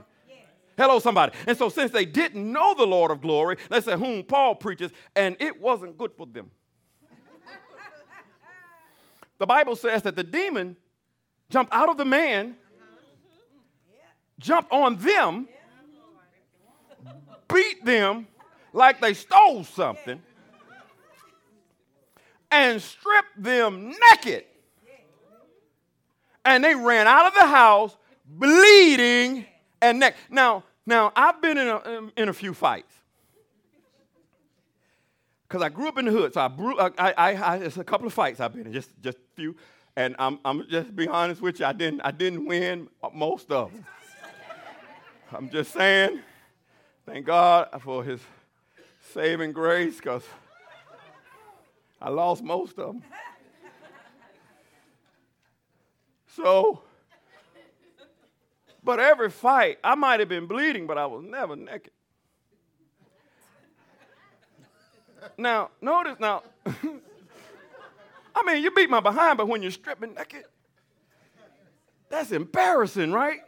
Hello, 0.77 0.99
somebody. 0.99 1.33
And 1.47 1.57
so, 1.57 1.69
since 1.69 1.91
they 1.91 2.05
didn't 2.05 2.51
know 2.51 2.75
the 2.75 2.85
Lord 2.85 3.09
of 3.09 3.19
glory, 3.19 3.57
they 3.69 3.81
said, 3.81 3.97
whom 3.97 4.23
Paul 4.23 4.53
preaches, 4.53 4.91
and 5.15 5.35
it 5.39 5.59
wasn't 5.59 5.97
good 5.97 6.11
for 6.15 6.27
them. 6.27 6.51
the 9.39 9.47
Bible 9.47 9.75
says 9.75 10.03
that 10.03 10.15
the 10.15 10.23
demon 10.23 10.77
jumped 11.49 11.73
out 11.73 11.89
of 11.89 11.97
the 11.97 12.05
man, 12.05 12.55
jumped 14.39 14.71
on 14.71 14.97
them, 14.97 15.47
beat 17.51 17.83
them 17.83 18.27
like 18.71 19.01
they 19.01 19.15
stole 19.15 19.63
something, 19.63 20.21
and 22.51 22.79
stripped 22.79 23.41
them 23.41 23.93
naked. 24.11 24.45
And 26.45 26.63
they 26.63 26.75
ran 26.75 27.07
out 27.07 27.25
of 27.25 27.33
the 27.33 27.47
house 27.47 27.97
bleeding 28.25 29.45
and 29.81 29.99
neck. 29.99 30.15
Now, 30.29 30.63
now 30.85 31.11
I've 31.15 31.41
been 31.41 31.57
in 31.57 31.67
a, 31.67 32.01
in 32.17 32.29
a 32.29 32.33
few 32.33 32.53
fights. 32.53 32.93
Because 35.47 35.61
I 35.61 35.69
grew 35.69 35.87
up 35.87 35.97
in 35.97 36.05
the 36.05 36.11
hood, 36.11 36.33
so 36.33 36.41
I, 36.41 36.91
I, 36.97 37.11
I, 37.11 37.33
I, 37.33 37.55
it's 37.57 37.77
a 37.77 37.83
couple 37.83 38.05
of 38.05 38.13
fights 38.13 38.41
I've 38.41 38.53
been 38.53 38.67
in, 38.67 38.73
just, 38.73 38.89
just 39.01 39.17
a 39.17 39.35
few. 39.35 39.55
And 39.95 40.15
I'm, 40.19 40.39
I'm 40.43 40.67
just 40.69 40.93
be 40.95 41.07
honest 41.07 41.41
with 41.41 41.59
you, 41.59 41.65
I 41.65 41.73
didn't, 41.73 42.01
I 42.01 42.11
didn't 42.11 42.45
win 42.45 42.89
most 43.13 43.49
of 43.51 43.71
them. 43.71 43.85
I'm 45.31 45.49
just 45.49 45.73
saying, 45.73 46.19
thank 47.05 47.25
God 47.25 47.69
for 47.81 48.03
his 48.03 48.19
saving 49.13 49.53
grace, 49.53 49.97
because 49.97 50.23
I 52.01 52.09
lost 52.09 52.43
most 52.43 52.77
of 52.77 52.93
them. 52.93 53.03
But 58.87 59.01
every 59.01 59.29
fight, 59.29 59.79
I 59.83 59.95
might 59.95 60.21
have 60.21 60.29
been 60.29 60.45
bleeding, 60.45 60.87
but 60.87 60.97
I 60.97 61.05
was 61.07 61.21
never 61.21 61.57
naked. 61.57 61.91
now, 65.37 65.71
notice 65.81 66.15
now, 66.21 66.43
I 66.65 68.43
mean, 68.45 68.63
you 68.63 68.71
beat 68.71 68.89
my 68.89 69.01
behind, 69.01 69.39
but 69.39 69.49
when 69.49 69.61
you're 69.61 69.71
stripping 69.71 70.13
naked, 70.13 70.45
that's 72.07 72.31
embarrassing, 72.31 73.11
right? 73.11 73.39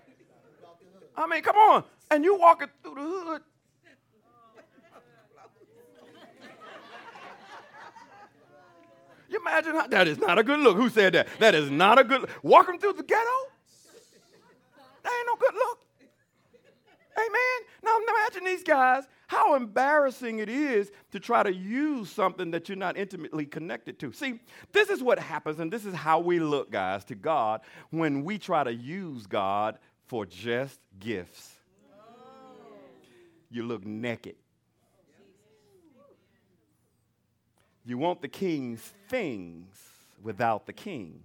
I 1.15 1.25
mean, 1.25 1.41
come 1.41 1.55
on. 1.55 1.85
And 2.11 2.25
you 2.25 2.37
walking 2.37 2.67
through 2.83 2.95
the 2.95 3.01
hood. 3.01 3.41
You 9.29 9.39
imagine 9.39 9.75
how 9.75 9.87
that 9.87 10.05
is 10.09 10.17
not 10.17 10.37
a 10.37 10.43
good 10.43 10.59
look. 10.59 10.75
Who 10.75 10.89
said 10.89 11.13
that? 11.13 11.29
That 11.39 11.55
is 11.55 11.71
not 11.71 11.97
a 11.97 12.03
good 12.03 12.21
look. 12.21 12.29
Walking 12.43 12.77
through 12.77 12.93
the 12.93 13.03
ghetto? 13.03 13.29
Ain't 15.17 15.27
no 15.27 15.35
good 15.35 15.55
look. 15.55 15.79
Amen. 17.17 17.67
Now 17.83 17.97
imagine 18.07 18.45
these 18.45 18.63
guys, 18.63 19.03
how 19.27 19.55
embarrassing 19.55 20.39
it 20.39 20.49
is 20.49 20.91
to 21.11 21.19
try 21.19 21.43
to 21.43 21.53
use 21.53 22.09
something 22.09 22.51
that 22.51 22.69
you're 22.69 22.77
not 22.77 22.97
intimately 22.97 23.45
connected 23.45 23.99
to. 23.99 24.11
See, 24.13 24.39
this 24.71 24.89
is 24.89 25.03
what 25.03 25.19
happens, 25.19 25.59
and 25.59 25.71
this 25.71 25.85
is 25.85 25.93
how 25.93 26.19
we 26.19 26.39
look, 26.39 26.71
guys, 26.71 27.03
to 27.05 27.15
God 27.15 27.61
when 27.89 28.23
we 28.23 28.37
try 28.37 28.63
to 28.63 28.73
use 28.73 29.27
God 29.27 29.79
for 30.07 30.25
just 30.25 30.79
gifts. 30.99 31.55
You 33.51 33.63
look 33.63 33.85
naked. 33.85 34.35
You 37.85 37.97
want 37.97 38.21
the 38.21 38.27
king's 38.27 38.93
things 39.09 39.75
without 40.21 40.67
the 40.67 40.73
king. 40.73 41.23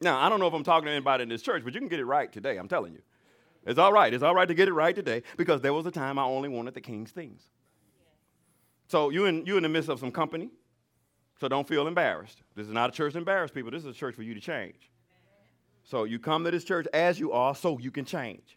Now, 0.00 0.20
I 0.20 0.28
don't 0.28 0.40
know 0.40 0.46
if 0.46 0.52
I'm 0.52 0.64
talking 0.64 0.86
to 0.86 0.92
anybody 0.92 1.22
in 1.22 1.28
this 1.28 1.42
church, 1.42 1.64
but 1.64 1.74
you 1.74 1.80
can 1.80 1.88
get 1.88 2.00
it 2.00 2.04
right 2.04 2.30
today, 2.30 2.56
I'm 2.58 2.68
telling 2.68 2.92
you. 2.92 3.00
It's 3.66 3.78
all 3.78 3.92
right. 3.92 4.12
It's 4.12 4.22
all 4.22 4.34
right 4.34 4.46
to 4.46 4.54
get 4.54 4.68
it 4.68 4.72
right 4.72 4.94
today 4.94 5.22
because 5.36 5.60
there 5.60 5.72
was 5.72 5.86
a 5.86 5.90
time 5.90 6.18
I 6.18 6.22
only 6.22 6.48
wanted 6.48 6.74
the 6.74 6.80
king's 6.80 7.10
things. 7.10 7.42
So 8.88 9.10
you're 9.10 9.26
in, 9.26 9.44
you 9.44 9.56
in 9.56 9.64
the 9.64 9.68
midst 9.68 9.90
of 9.90 9.98
some 9.98 10.12
company, 10.12 10.50
so 11.40 11.48
don't 11.48 11.66
feel 11.66 11.88
embarrassed. 11.88 12.42
This 12.54 12.68
is 12.68 12.72
not 12.72 12.90
a 12.90 12.92
church 12.92 13.12
to 13.14 13.18
embarrass 13.18 13.50
people. 13.50 13.72
This 13.72 13.84
is 13.84 13.90
a 13.90 13.98
church 13.98 14.14
for 14.14 14.22
you 14.22 14.34
to 14.34 14.40
change. 14.40 14.90
So 15.82 16.04
you 16.04 16.20
come 16.20 16.44
to 16.44 16.50
this 16.50 16.62
church 16.62 16.86
as 16.94 17.18
you 17.18 17.32
are 17.32 17.54
so 17.54 17.78
you 17.78 17.90
can 17.90 18.04
change. 18.04 18.56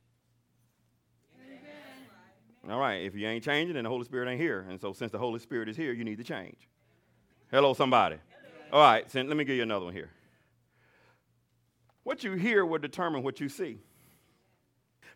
Amen. 1.39 2.71
All 2.71 2.79
right, 2.79 3.03
if 3.03 3.15
you 3.15 3.27
ain't 3.27 3.43
changing, 3.43 3.75
then 3.75 3.85
the 3.85 3.89
Holy 3.89 4.05
Spirit 4.05 4.29
ain't 4.29 4.39
here. 4.39 4.65
And 4.69 4.79
so 4.79 4.93
since 4.93 5.11
the 5.11 5.17
Holy 5.17 5.39
Spirit 5.39 5.69
is 5.69 5.77
here, 5.77 5.93
you 5.93 6.03
need 6.03 6.19
to 6.19 6.23
change. 6.23 6.67
Hello, 7.51 7.73
somebody. 7.73 8.17
All 8.71 8.81
right, 8.81 9.09
so 9.09 9.21
let 9.21 9.35
me 9.35 9.43
give 9.43 9.55
you 9.55 9.63
another 9.63 9.85
one 9.85 9.93
here. 9.95 10.11
What 12.03 12.23
you 12.23 12.33
hear 12.33 12.65
will 12.65 12.79
determine 12.79 13.23
what 13.23 13.39
you 13.39 13.49
see. 13.49 13.79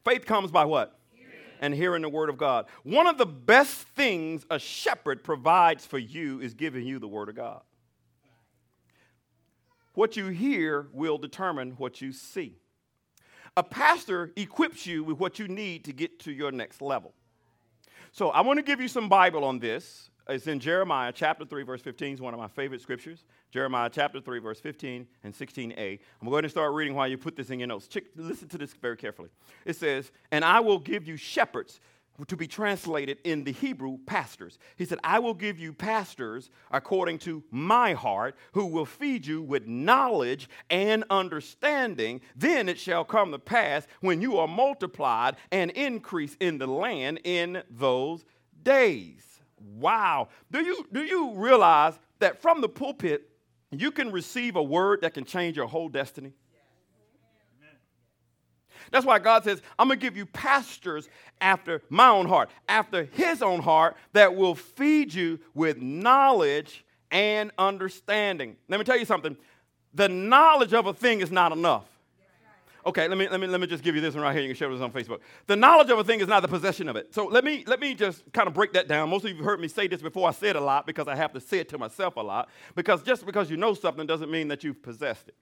Faith 0.03 0.25
comes 0.25 0.51
by 0.51 0.65
what? 0.65 0.99
Hearing. 1.11 1.31
And 1.61 1.73
hearing 1.73 2.01
the 2.01 2.09
word 2.09 2.29
of 2.29 2.37
God. 2.37 2.65
One 2.83 3.07
of 3.07 3.17
the 3.17 3.25
best 3.25 3.71
things 3.71 4.45
a 4.49 4.59
shepherd 4.59 5.23
provides 5.23 5.85
for 5.85 5.97
you 5.97 6.39
is 6.41 6.53
giving 6.53 6.85
you 6.85 6.99
the 6.99 7.07
word 7.07 7.29
of 7.29 7.35
God. 7.35 7.61
What 9.93 10.17
you 10.17 10.27
hear 10.27 10.87
will 10.91 11.17
determine 11.17 11.71
what 11.71 12.01
you 12.01 12.11
see. 12.11 12.57
A 13.55 13.63
pastor 13.63 14.31
equips 14.35 14.87
you 14.87 15.03
with 15.03 15.19
what 15.19 15.37
you 15.37 15.47
need 15.47 15.85
to 15.85 15.93
get 15.93 16.19
to 16.21 16.31
your 16.31 16.51
next 16.51 16.81
level. 16.81 17.13
So 18.11 18.29
I 18.29 18.41
want 18.41 18.57
to 18.57 18.63
give 18.63 18.81
you 18.81 18.87
some 18.87 19.07
Bible 19.07 19.43
on 19.43 19.59
this. 19.59 20.09
It's 20.29 20.47
in 20.47 20.59
Jeremiah 20.59 21.11
chapter 21.13 21.43
3, 21.43 21.63
verse 21.63 21.81
15, 21.81 22.13
It's 22.13 22.21
one 22.21 22.33
of 22.33 22.39
my 22.39 22.47
favorite 22.47 22.81
scriptures. 22.81 23.25
Jeremiah 23.51 23.89
chapter 23.91 24.21
3, 24.21 24.39
verse 24.39 24.59
15 24.59 25.05
and 25.23 25.33
16a. 25.33 25.99
I'm 26.21 26.29
going 26.29 26.43
to 26.43 26.49
start 26.49 26.73
reading 26.73 26.95
while 26.95 27.09
you 27.09 27.17
put 27.17 27.35
this 27.35 27.49
in 27.49 27.59
your 27.59 27.67
notes. 27.67 27.87
Check, 27.87 28.05
listen 28.15 28.47
to 28.49 28.57
this 28.57 28.73
very 28.73 28.95
carefully. 28.95 29.29
It 29.65 29.75
says, 29.75 30.11
And 30.31 30.45
I 30.45 30.61
will 30.61 30.79
give 30.79 31.05
you 31.05 31.17
shepherds 31.17 31.81
to 32.27 32.37
be 32.37 32.47
translated 32.47 33.17
in 33.25 33.43
the 33.43 33.51
Hebrew, 33.51 33.97
pastors. 34.05 34.59
He 34.77 34.85
said, 34.85 34.99
I 35.03 35.19
will 35.19 35.33
give 35.33 35.59
you 35.59 35.73
pastors 35.73 36.49
according 36.71 37.17
to 37.19 37.43
my 37.51 37.93
heart, 37.93 38.35
who 38.53 38.67
will 38.67 38.85
feed 38.85 39.25
you 39.25 39.41
with 39.41 39.67
knowledge 39.67 40.47
and 40.69 41.03
understanding. 41.09 42.21
Then 42.35 42.69
it 42.69 42.79
shall 42.79 43.03
come 43.03 43.31
to 43.31 43.39
pass 43.39 43.87
when 43.99 44.21
you 44.21 44.37
are 44.37 44.47
multiplied 44.47 45.35
and 45.51 45.71
increase 45.71 46.37
in 46.39 46.59
the 46.59 46.67
land 46.67 47.19
in 47.23 47.63
those 47.69 48.23
days. 48.61 49.32
Wow. 49.63 50.29
Do 50.51 50.63
you, 50.63 50.85
do 50.91 51.03
you 51.03 51.33
realize 51.35 51.93
that 52.19 52.41
from 52.41 52.61
the 52.61 52.69
pulpit, 52.69 53.29
you 53.71 53.91
can 53.91 54.11
receive 54.11 54.55
a 54.55 54.63
word 54.63 55.01
that 55.01 55.13
can 55.13 55.25
change 55.25 55.57
your 55.57 55.67
whole 55.67 55.89
destiny? 55.89 56.33
That's 58.91 59.05
why 59.05 59.17
God 59.17 59.43
says, 59.43 59.61
I'm 59.79 59.87
going 59.87 59.99
to 59.99 60.05
give 60.05 60.15
you 60.15 60.25
pastors 60.27 61.09
after 61.41 61.81
my 61.89 62.09
own 62.09 62.27
heart, 62.27 62.49
after 62.67 63.05
his 63.05 63.41
own 63.41 63.61
heart, 63.61 63.95
that 64.11 64.35
will 64.35 64.53
feed 64.53 65.13
you 65.13 65.39
with 65.55 65.81
knowledge 65.81 66.85
and 67.09 67.51
understanding. 67.57 68.55
Let 68.67 68.79
me 68.79 68.83
tell 68.83 68.97
you 68.97 69.05
something 69.05 69.35
the 69.93 70.09
knowledge 70.09 70.73
of 70.73 70.87
a 70.87 70.93
thing 70.93 71.21
is 71.21 71.31
not 71.31 71.51
enough. 71.51 71.85
Okay, 72.85 73.07
let 73.07 73.17
me, 73.17 73.29
let 73.29 73.39
me, 73.39 73.47
let 73.47 73.61
me 73.61 73.67
just 73.67 73.83
give 73.83 73.95
you 73.95 74.01
this 74.01 74.13
one 74.13 74.23
right 74.23 74.33
here. 74.33 74.41
You 74.41 74.49
can 74.49 74.57
share 74.57 74.69
this 74.69 74.81
on 74.81 74.91
Facebook. 74.91 75.19
The 75.47 75.55
knowledge 75.55 75.89
of 75.89 75.99
a 75.99 76.03
thing 76.03 76.19
is 76.19 76.27
not 76.27 76.41
the 76.41 76.49
possession 76.49 76.89
of 76.89 76.97
it. 76.97 77.13
So 77.13 77.25
let 77.25 77.45
me, 77.45 77.63
let 77.65 77.79
me 77.79 77.95
just 77.95 78.29
kind 78.33 78.47
of 78.47 78.53
break 78.53 78.73
that 78.73 78.89
down. 78.89 79.09
Most 79.09 79.23
of 79.23 79.31
you 79.31 79.37
have 79.37 79.45
heard 79.45 79.59
me 79.61 79.69
say 79.69 79.87
this 79.87 80.01
before. 80.01 80.27
I 80.27 80.31
say 80.31 80.49
it 80.49 80.57
a 80.57 80.61
lot 80.61 80.85
because 80.85 81.07
I 81.07 81.15
have 81.15 81.31
to 81.33 81.39
say 81.39 81.59
it 81.59 81.69
to 81.69 81.77
myself 81.77 82.17
a 82.17 82.21
lot. 82.21 82.49
Because 82.75 83.01
just 83.01 83.25
because 83.25 83.49
you 83.49 83.55
know 83.55 83.73
something 83.73 84.05
doesn't 84.05 84.29
mean 84.29 84.49
that 84.49 84.63
you've 84.65 84.83
possessed 84.83 85.29
it. 85.29 85.35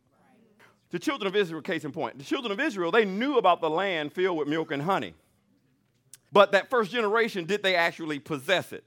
The 0.92 1.00
children 1.00 1.28
of 1.28 1.36
Israel, 1.36 1.62
case 1.62 1.84
in 1.84 1.92
point, 1.92 2.18
the 2.18 2.24
children 2.24 2.52
of 2.52 2.60
Israel, 2.60 2.92
they 2.92 3.06
knew 3.06 3.38
about 3.38 3.62
the 3.62 3.70
land 3.70 4.14
filled 4.14 4.38
with 4.38 4.48
milk 4.48 4.72
and 4.72 4.82
honey. 4.82 5.16
But 6.32 6.52
that 6.52 6.70
first 6.70 6.92
generation, 6.92 7.46
did 7.46 7.64
they 7.64 7.76
actually 7.76 8.20
possess 8.20 8.72
it? 8.72 8.84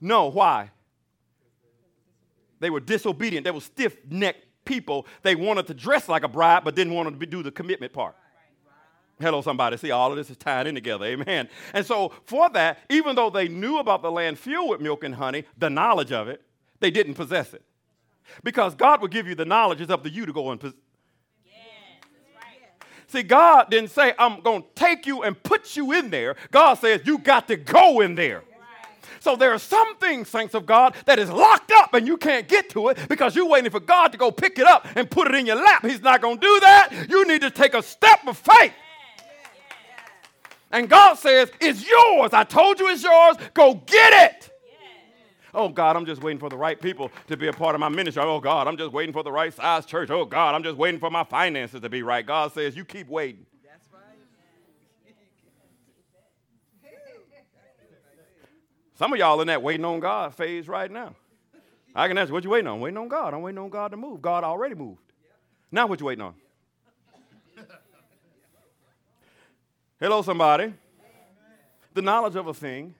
No. 0.00 0.28
Why? 0.28 0.70
They 2.60 2.70
were 2.70 2.80
disobedient. 2.80 3.44
They 3.44 3.50
were 3.50 3.60
stiff 3.60 3.96
necked 4.08 4.46
people. 4.64 5.06
They 5.22 5.34
wanted 5.34 5.66
to 5.68 5.74
dress 5.74 6.08
like 6.08 6.22
a 6.22 6.28
bride, 6.28 6.64
but 6.64 6.74
didn't 6.74 6.94
want 6.94 7.18
to 7.18 7.26
do 7.26 7.42
the 7.42 7.50
commitment 7.50 7.92
part. 7.92 8.16
Hello, 9.20 9.40
somebody. 9.40 9.76
See, 9.76 9.90
all 9.90 10.10
of 10.10 10.16
this 10.16 10.30
is 10.30 10.36
tied 10.36 10.66
in 10.66 10.74
together. 10.74 11.04
Amen. 11.04 11.48
And 11.72 11.86
so, 11.86 12.12
for 12.24 12.50
that, 12.50 12.78
even 12.90 13.14
though 13.14 13.30
they 13.30 13.46
knew 13.46 13.78
about 13.78 14.02
the 14.02 14.10
land 14.10 14.38
filled 14.38 14.70
with 14.70 14.80
milk 14.80 15.04
and 15.04 15.14
honey, 15.14 15.44
the 15.56 15.70
knowledge 15.70 16.10
of 16.10 16.28
it, 16.28 16.42
they 16.80 16.90
didn't 16.90 17.14
possess 17.14 17.54
it. 17.54 17.62
Because 18.42 18.74
God 18.74 19.00
will 19.00 19.08
give 19.08 19.28
you 19.28 19.34
the 19.34 19.44
knowledge, 19.44 19.80
it's 19.80 19.90
up 19.90 20.02
to 20.04 20.10
you 20.10 20.26
to 20.26 20.32
go 20.32 20.50
and 20.50 20.60
possess. 20.60 20.78
See, 23.08 23.22
God 23.22 23.68
didn't 23.68 23.90
say, 23.90 24.14
I'm 24.18 24.40
going 24.40 24.62
to 24.62 24.68
take 24.74 25.06
you 25.06 25.22
and 25.22 25.40
put 25.42 25.76
you 25.76 25.92
in 25.92 26.08
there. 26.08 26.34
God 26.50 26.74
says, 26.74 27.02
you 27.04 27.18
got 27.18 27.46
to 27.48 27.56
go 27.56 28.00
in 28.00 28.14
there. 28.14 28.42
So 29.22 29.36
there 29.36 29.52
are 29.52 29.58
some 29.60 29.94
things, 29.98 30.28
saints 30.28 30.52
of 30.52 30.66
God, 30.66 30.96
that 31.06 31.20
is 31.20 31.30
locked 31.30 31.70
up 31.70 31.94
and 31.94 32.08
you 32.08 32.16
can't 32.16 32.48
get 32.48 32.68
to 32.70 32.88
it 32.88 32.98
because 33.08 33.36
you're 33.36 33.48
waiting 33.48 33.70
for 33.70 33.78
God 33.78 34.10
to 34.10 34.18
go 34.18 34.32
pick 34.32 34.58
it 34.58 34.66
up 34.66 34.84
and 34.96 35.08
put 35.08 35.28
it 35.28 35.36
in 35.36 35.46
your 35.46 35.54
lap. 35.54 35.86
He's 35.86 36.02
not 36.02 36.20
going 36.20 36.38
to 36.38 36.40
do 36.40 36.60
that. 36.60 37.06
You 37.08 37.24
need 37.28 37.40
to 37.42 37.50
take 37.52 37.74
a 37.74 37.84
step 37.84 38.26
of 38.26 38.36
faith. 38.36 38.72
And 40.72 40.88
God 40.88 41.14
says, 41.14 41.52
It's 41.60 41.88
yours. 41.88 42.32
I 42.32 42.42
told 42.42 42.80
you 42.80 42.88
it's 42.88 43.04
yours. 43.04 43.36
Go 43.54 43.74
get 43.74 44.32
it. 44.32 44.50
Oh 45.54 45.68
God, 45.68 45.94
I'm 45.94 46.04
just 46.04 46.20
waiting 46.20 46.40
for 46.40 46.48
the 46.48 46.56
right 46.56 46.80
people 46.80 47.12
to 47.28 47.36
be 47.36 47.46
a 47.46 47.52
part 47.52 47.76
of 47.76 47.80
my 47.80 47.90
ministry. 47.90 48.24
Oh 48.24 48.40
God, 48.40 48.66
I'm 48.66 48.76
just 48.76 48.90
waiting 48.90 49.12
for 49.12 49.22
the 49.22 49.30
right 49.30 49.54
size 49.54 49.86
church. 49.86 50.10
Oh 50.10 50.24
God, 50.24 50.56
I'm 50.56 50.64
just 50.64 50.76
waiting 50.76 50.98
for 50.98 51.10
my 51.10 51.22
finances 51.22 51.80
to 51.80 51.88
be 51.88 52.02
right. 52.02 52.26
God 52.26 52.52
says, 52.54 52.74
You 52.74 52.84
keep 52.84 53.06
waiting. 53.06 53.46
Some 58.94 59.12
of 59.12 59.18
y'all 59.18 59.40
in 59.40 59.46
that 59.48 59.62
waiting 59.62 59.84
on 59.84 60.00
God 60.00 60.34
phase 60.34 60.68
right 60.68 60.90
now. 60.90 61.14
I 61.94 62.08
can 62.08 62.16
ask 62.16 62.28
you, 62.28 62.34
what 62.34 62.44
you 62.44 62.50
waiting 62.50 62.68
on? 62.68 62.74
I'm 62.76 62.80
waiting 62.80 62.98
on 62.98 63.08
God. 63.08 63.34
I'm 63.34 63.42
waiting 63.42 63.58
on 63.58 63.68
God 63.68 63.90
to 63.90 63.96
move. 63.96 64.22
God 64.22 64.44
already 64.44 64.74
moved. 64.74 65.00
Now 65.70 65.86
what 65.86 66.00
you 66.00 66.06
waiting 66.06 66.22
on? 66.22 66.34
Hello, 70.00 70.22
somebody. 70.22 70.74
The 71.94 72.02
knowledge 72.02 72.34
of 72.34 72.46
a 72.46 72.54
thing 72.54 72.94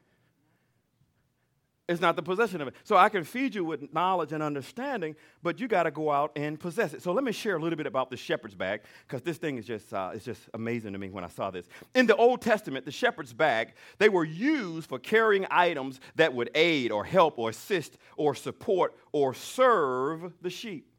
is 1.88 2.00
not 2.00 2.16
the 2.16 2.22
possession 2.22 2.60
of 2.60 2.68
it. 2.68 2.74
So 2.84 2.96
I 2.96 3.08
can 3.08 3.24
feed 3.24 3.54
you 3.54 3.64
with 3.64 3.92
knowledge 3.92 4.32
and 4.32 4.42
understanding, 4.42 5.16
but 5.42 5.58
you 5.58 5.66
got 5.66 5.82
to 5.82 5.90
go 5.90 6.10
out 6.10 6.30
and 6.36 6.58
possess 6.58 6.94
it. 6.94 7.02
So 7.02 7.12
let 7.12 7.24
me 7.24 7.32
share 7.32 7.56
a 7.56 7.58
little 7.58 7.76
bit 7.76 7.86
about 7.86 8.08
the 8.08 8.16
shepherd's 8.16 8.54
bag, 8.54 8.82
because 9.06 9.22
this 9.22 9.36
thing 9.36 9.58
is 9.58 9.66
just, 9.66 9.92
uh, 9.92 10.12
it's 10.14 10.24
just 10.24 10.42
amazing 10.54 10.92
to 10.92 10.98
me 10.98 11.10
when 11.10 11.24
I 11.24 11.28
saw 11.28 11.50
this. 11.50 11.66
In 11.94 12.06
the 12.06 12.16
Old 12.16 12.40
Testament, 12.40 12.84
the 12.84 12.92
shepherd's 12.92 13.32
bag, 13.32 13.74
they 13.98 14.08
were 14.08 14.24
used 14.24 14.88
for 14.88 14.98
carrying 14.98 15.46
items 15.50 16.00
that 16.14 16.32
would 16.32 16.50
aid 16.54 16.92
or 16.92 17.04
help 17.04 17.38
or 17.38 17.50
assist 17.50 17.98
or 18.16 18.34
support 18.34 18.94
or 19.10 19.34
serve 19.34 20.32
the 20.40 20.50
sheep. 20.50 20.91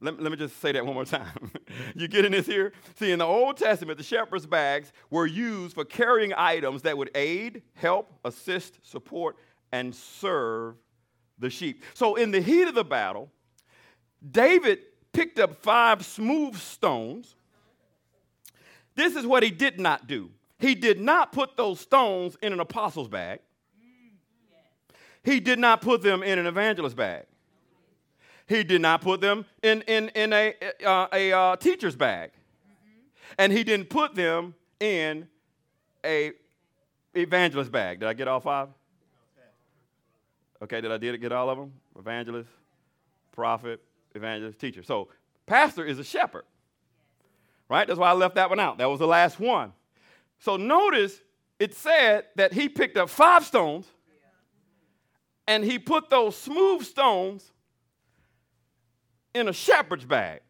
Let, 0.00 0.20
let 0.20 0.30
me 0.30 0.36
just 0.36 0.60
say 0.60 0.72
that 0.72 0.84
one 0.84 0.94
more 0.94 1.04
time. 1.04 1.50
you 1.94 2.06
getting 2.08 2.32
this 2.32 2.46
here? 2.46 2.72
See, 2.96 3.10
in 3.10 3.18
the 3.18 3.24
Old 3.24 3.56
Testament, 3.56 3.98
the 3.98 4.04
shepherd's 4.04 4.46
bags 4.46 4.92
were 5.10 5.26
used 5.26 5.74
for 5.74 5.84
carrying 5.84 6.32
items 6.36 6.82
that 6.82 6.96
would 6.96 7.10
aid, 7.14 7.62
help, 7.74 8.12
assist, 8.24 8.78
support, 8.82 9.36
and 9.72 9.94
serve 9.94 10.76
the 11.38 11.50
sheep. 11.50 11.82
So, 11.94 12.14
in 12.14 12.30
the 12.30 12.40
heat 12.40 12.68
of 12.68 12.74
the 12.74 12.84
battle, 12.84 13.30
David 14.30 14.80
picked 15.12 15.38
up 15.38 15.62
five 15.62 16.04
smooth 16.04 16.56
stones. 16.56 17.34
This 18.94 19.16
is 19.16 19.26
what 19.26 19.42
he 19.42 19.50
did 19.50 19.80
not 19.80 20.06
do. 20.06 20.30
He 20.58 20.74
did 20.74 21.00
not 21.00 21.32
put 21.32 21.56
those 21.56 21.80
stones 21.80 22.36
in 22.42 22.52
an 22.52 22.60
apostle's 22.60 23.08
bag. 23.08 23.40
He 25.24 25.40
did 25.40 25.58
not 25.58 25.82
put 25.82 26.02
them 26.02 26.22
in 26.22 26.38
an 26.38 26.46
evangelist's 26.46 26.96
bag. 26.96 27.26
He 28.48 28.64
did 28.64 28.80
not 28.80 29.02
put 29.02 29.20
them 29.20 29.44
in, 29.62 29.82
in, 29.82 30.08
in 30.10 30.32
a, 30.32 30.54
uh, 30.84 31.06
a 31.12 31.32
uh, 31.32 31.56
teacher's 31.56 31.94
bag. 31.94 32.30
And 33.36 33.52
he 33.52 33.62
didn't 33.62 33.90
put 33.90 34.14
them 34.14 34.54
in 34.80 35.28
a 36.04 36.32
evangelist 37.14 37.70
bag. 37.70 38.00
Did 38.00 38.08
I 38.08 38.14
get 38.14 38.26
all 38.26 38.40
five? 38.40 38.68
Okay, 40.62 40.80
did 40.80 40.90
I 40.90 40.96
did 40.96 41.20
get 41.20 41.30
all 41.30 41.50
of 41.50 41.58
them? 41.58 41.72
Evangelist, 41.98 42.48
prophet, 43.32 43.80
evangelist, 44.14 44.58
teacher. 44.58 44.82
So 44.82 45.08
pastor 45.46 45.84
is 45.84 45.98
a 45.98 46.04
shepherd. 46.04 46.44
Right? 47.68 47.86
That's 47.86 47.98
why 47.98 48.08
I 48.08 48.14
left 48.14 48.36
that 48.36 48.48
one 48.48 48.58
out. 48.58 48.78
That 48.78 48.86
was 48.86 48.98
the 48.98 49.06
last 49.06 49.38
one. 49.38 49.72
So 50.38 50.56
notice 50.56 51.20
it 51.58 51.74
said 51.74 52.24
that 52.36 52.54
he 52.54 52.68
picked 52.68 52.96
up 52.96 53.10
five 53.10 53.44
stones 53.44 53.86
and 55.46 55.62
he 55.62 55.78
put 55.78 56.08
those 56.08 56.36
smooth 56.36 56.84
stones 56.84 57.52
in 59.34 59.48
a 59.48 59.52
shepherd's 59.52 60.04
bag. 60.04 60.40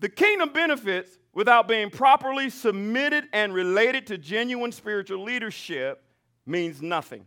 the 0.00 0.08
kingdom 0.08 0.52
benefits 0.52 1.18
without 1.32 1.68
being 1.68 1.90
properly 1.90 2.50
submitted 2.50 3.28
and 3.32 3.54
related 3.54 4.06
to 4.08 4.18
genuine 4.18 4.72
spiritual 4.72 5.22
leadership 5.22 6.02
means 6.46 6.82
nothing. 6.82 7.24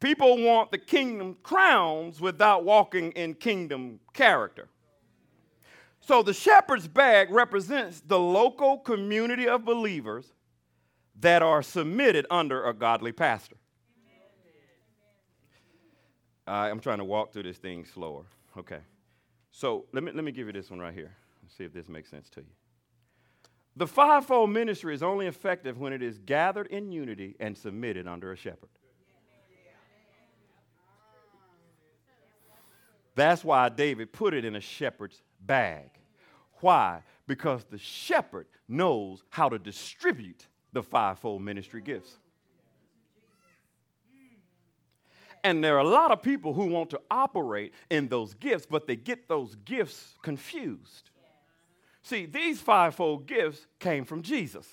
People 0.00 0.42
want 0.42 0.70
the 0.70 0.78
kingdom 0.78 1.36
crowns 1.42 2.20
without 2.20 2.64
walking 2.64 3.12
in 3.12 3.34
kingdom 3.34 4.00
character. 4.12 4.68
So 6.00 6.22
the 6.22 6.34
shepherd's 6.34 6.86
bag 6.86 7.30
represents 7.30 8.00
the 8.00 8.18
local 8.18 8.78
community 8.78 9.48
of 9.48 9.64
believers 9.64 10.32
that 11.20 11.42
are 11.42 11.62
submitted 11.62 12.26
under 12.30 12.64
a 12.64 12.74
godly 12.74 13.12
pastor. 13.12 13.56
Uh, 16.46 16.50
I'm 16.50 16.80
trying 16.80 16.98
to 16.98 17.04
walk 17.04 17.32
through 17.32 17.42
this 17.44 17.56
thing 17.56 17.84
slower. 17.84 18.22
Okay. 18.56 18.78
So 19.50 19.86
let 19.92 20.04
me, 20.04 20.12
let 20.12 20.22
me 20.22 20.32
give 20.32 20.46
you 20.46 20.52
this 20.52 20.70
one 20.70 20.78
right 20.78 20.94
here. 20.94 21.12
Let's 21.42 21.56
see 21.56 21.64
if 21.64 21.72
this 21.72 21.88
makes 21.88 22.10
sense 22.10 22.28
to 22.30 22.40
you. 22.40 22.46
The 23.74 23.86
fivefold 23.86 24.50
ministry 24.50 24.94
is 24.94 25.02
only 25.02 25.26
effective 25.26 25.78
when 25.78 25.92
it 25.92 26.02
is 26.02 26.18
gathered 26.18 26.68
in 26.68 26.92
unity 26.92 27.36
and 27.40 27.56
submitted 27.56 28.06
under 28.06 28.32
a 28.32 28.36
shepherd. 28.36 28.70
That's 33.14 33.42
why 33.42 33.70
David 33.70 34.12
put 34.12 34.34
it 34.34 34.44
in 34.44 34.56
a 34.56 34.60
shepherd's 34.60 35.22
bag. 35.40 35.90
Why? 36.60 37.02
Because 37.26 37.64
the 37.64 37.78
shepherd 37.78 38.46
knows 38.68 39.24
how 39.30 39.48
to 39.48 39.58
distribute 39.58 40.46
the 40.76 40.82
fivefold 40.82 41.40
ministry 41.40 41.80
gifts. 41.80 42.18
And 45.42 45.64
there 45.64 45.76
are 45.76 45.80
a 45.80 45.88
lot 45.88 46.10
of 46.10 46.22
people 46.22 46.52
who 46.52 46.66
want 46.66 46.90
to 46.90 47.00
operate 47.10 47.72
in 47.88 48.08
those 48.08 48.34
gifts, 48.34 48.66
but 48.68 48.86
they 48.86 48.96
get 48.96 49.26
those 49.26 49.54
gifts 49.64 50.14
confused. 50.20 51.08
See, 52.02 52.26
these 52.26 52.60
fivefold 52.60 53.26
gifts 53.26 53.66
came 53.78 54.04
from 54.04 54.20
Jesus. 54.20 54.68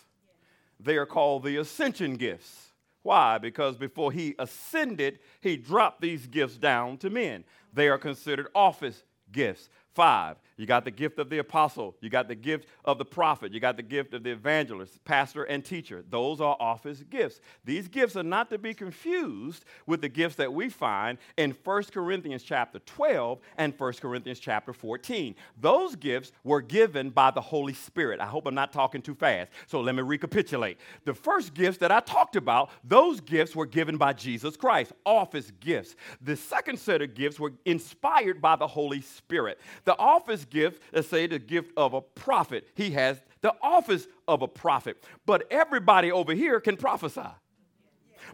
They 0.77 0.97
are 0.97 1.05
called 1.05 1.43
the 1.43 1.55
ascension 1.57 2.15
gifts. 2.15 2.73
Why? 3.01 3.37
Because 3.37 3.77
before 3.77 4.11
he 4.11 4.35
ascended, 4.37 5.19
he 5.39 5.55
dropped 5.55 6.01
these 6.01 6.27
gifts 6.27 6.57
down 6.57 6.97
to 6.97 7.09
men. 7.09 7.45
They 7.71 7.87
are 7.87 7.97
considered 7.97 8.47
office 8.53 9.03
gifts. 9.31 9.69
Five, 9.93 10.37
you 10.57 10.65
got 10.65 10.85
the 10.85 10.91
gift 10.91 11.19
of 11.19 11.29
the 11.29 11.39
apostle, 11.39 11.95
you 11.99 12.09
got 12.09 12.27
the 12.27 12.35
gift 12.35 12.67
of 12.85 12.97
the 12.97 13.05
prophet, 13.05 13.53
you 13.53 13.59
got 13.59 13.77
the 13.77 13.83
gift 13.83 14.13
of 14.13 14.23
the 14.23 14.31
evangelist, 14.31 15.03
pastor, 15.03 15.43
and 15.43 15.63
teacher. 15.63 16.03
Those 16.09 16.41
are 16.41 16.55
office 16.59 17.03
gifts. 17.09 17.39
These 17.63 17.87
gifts 17.87 18.15
are 18.15 18.23
not 18.23 18.49
to 18.49 18.57
be 18.57 18.73
confused 18.73 19.65
with 19.85 20.01
the 20.01 20.09
gifts 20.09 20.35
that 20.37 20.51
we 20.51 20.69
find 20.69 21.17
in 21.37 21.55
1 21.63 21.83
Corinthians 21.85 22.43
chapter 22.43 22.79
12 22.79 23.39
and 23.57 23.73
1 23.77 23.93
Corinthians 23.93 24.39
chapter 24.39 24.73
14. 24.73 25.35
Those 25.59 25.95
gifts 25.95 26.31
were 26.43 26.61
given 26.61 27.09
by 27.09 27.31
the 27.31 27.41
Holy 27.41 27.73
Spirit. 27.73 28.19
I 28.19 28.25
hope 28.25 28.47
I'm 28.47 28.55
not 28.55 28.73
talking 28.73 29.01
too 29.01 29.15
fast. 29.15 29.51
So 29.67 29.81
let 29.81 29.95
me 29.95 30.01
recapitulate. 30.01 30.77
The 31.05 31.13
first 31.13 31.53
gifts 31.53 31.77
that 31.79 31.91
I 31.91 31.99
talked 31.99 32.35
about, 32.35 32.69
those 32.83 33.19
gifts 33.19 33.55
were 33.55 33.65
given 33.67 33.97
by 33.97 34.13
Jesus 34.13 34.55
Christ, 34.55 34.93
office 35.05 35.51
gifts. 35.59 35.95
The 36.21 36.35
second 36.35 36.79
set 36.79 37.01
of 37.01 37.13
gifts 37.13 37.39
were 37.39 37.53
inspired 37.65 38.41
by 38.41 38.55
the 38.55 38.67
Holy 38.67 39.01
Spirit. 39.01 39.59
The 39.85 39.97
office 39.97 40.45
gift, 40.45 40.81
let's 40.93 41.07
say 41.07 41.27
the 41.27 41.39
gift 41.39 41.71
of 41.75 41.93
a 41.93 42.01
prophet, 42.01 42.67
he 42.75 42.91
has 42.91 43.21
the 43.41 43.53
office 43.61 44.07
of 44.27 44.41
a 44.41 44.47
prophet. 44.47 45.03
But 45.25 45.45
everybody 45.51 46.11
over 46.11 46.33
here 46.33 46.59
can 46.59 46.77
prophesy. 46.77 47.21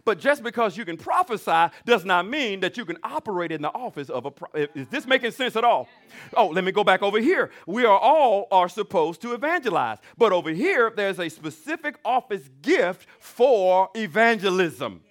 But 0.04 0.18
just 0.18 0.42
because 0.42 0.76
you 0.76 0.84
can 0.84 0.96
prophesy 0.96 1.74
does 1.84 2.04
not 2.04 2.26
mean 2.26 2.60
that 2.60 2.76
you 2.76 2.84
can 2.84 2.96
operate 3.02 3.52
in 3.52 3.62
the 3.62 3.72
office 3.72 4.08
of 4.08 4.24
a 4.24 4.30
prophet. 4.30 4.70
Is 4.74 4.86
this 4.88 5.06
making 5.06 5.32
sense 5.32 5.56
at 5.56 5.64
all? 5.64 5.88
Oh, 6.36 6.46
let 6.46 6.64
me 6.64 6.72
go 6.72 6.84
back 6.84 7.02
over 7.02 7.20
here. 7.20 7.50
We 7.66 7.84
are 7.84 7.98
all 7.98 8.46
are 8.50 8.68
supposed 8.68 9.20
to 9.22 9.34
evangelize. 9.34 9.98
But 10.16 10.32
over 10.32 10.50
here 10.50 10.92
there's 10.94 11.18
a 11.18 11.28
specific 11.28 11.96
office 12.04 12.48
gift 12.62 13.06
for 13.18 13.90
evangelism. 13.94 15.02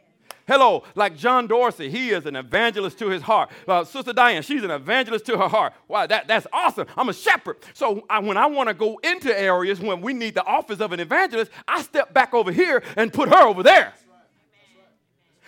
Hello, 0.49 0.81
like 0.95 1.15
John 1.15 1.45
Dorsey, 1.45 1.91
he 1.91 2.09
is 2.09 2.25
an 2.25 2.35
evangelist 2.35 2.97
to 2.97 3.09
his 3.09 3.21
heart. 3.21 3.51
Uh, 3.67 3.83
Sister 3.83 4.13
Diane, 4.13 4.41
she's 4.41 4.63
an 4.63 4.71
evangelist 4.71 5.27
to 5.27 5.38
her 5.38 5.47
heart. 5.47 5.73
Wow, 5.88 6.07
that, 6.07 6.27
that's 6.27 6.47
awesome. 6.51 6.88
I'm 6.97 7.07
a 7.07 7.13
shepherd. 7.13 7.57
So 7.75 8.03
I, 8.09 8.17
when 8.17 8.35
I 8.35 8.47
want 8.47 8.67
to 8.67 8.73
go 8.73 8.99
into 9.03 9.39
areas 9.39 9.79
when 9.79 10.01
we 10.01 10.12
need 10.12 10.33
the 10.33 10.43
office 10.43 10.79
of 10.79 10.91
an 10.91 10.99
evangelist, 10.99 11.51
I 11.67 11.83
step 11.83 12.15
back 12.15 12.33
over 12.33 12.51
here 12.51 12.81
and 12.95 13.13
put 13.13 13.29
her 13.29 13.45
over 13.45 13.62
there. 13.62 13.93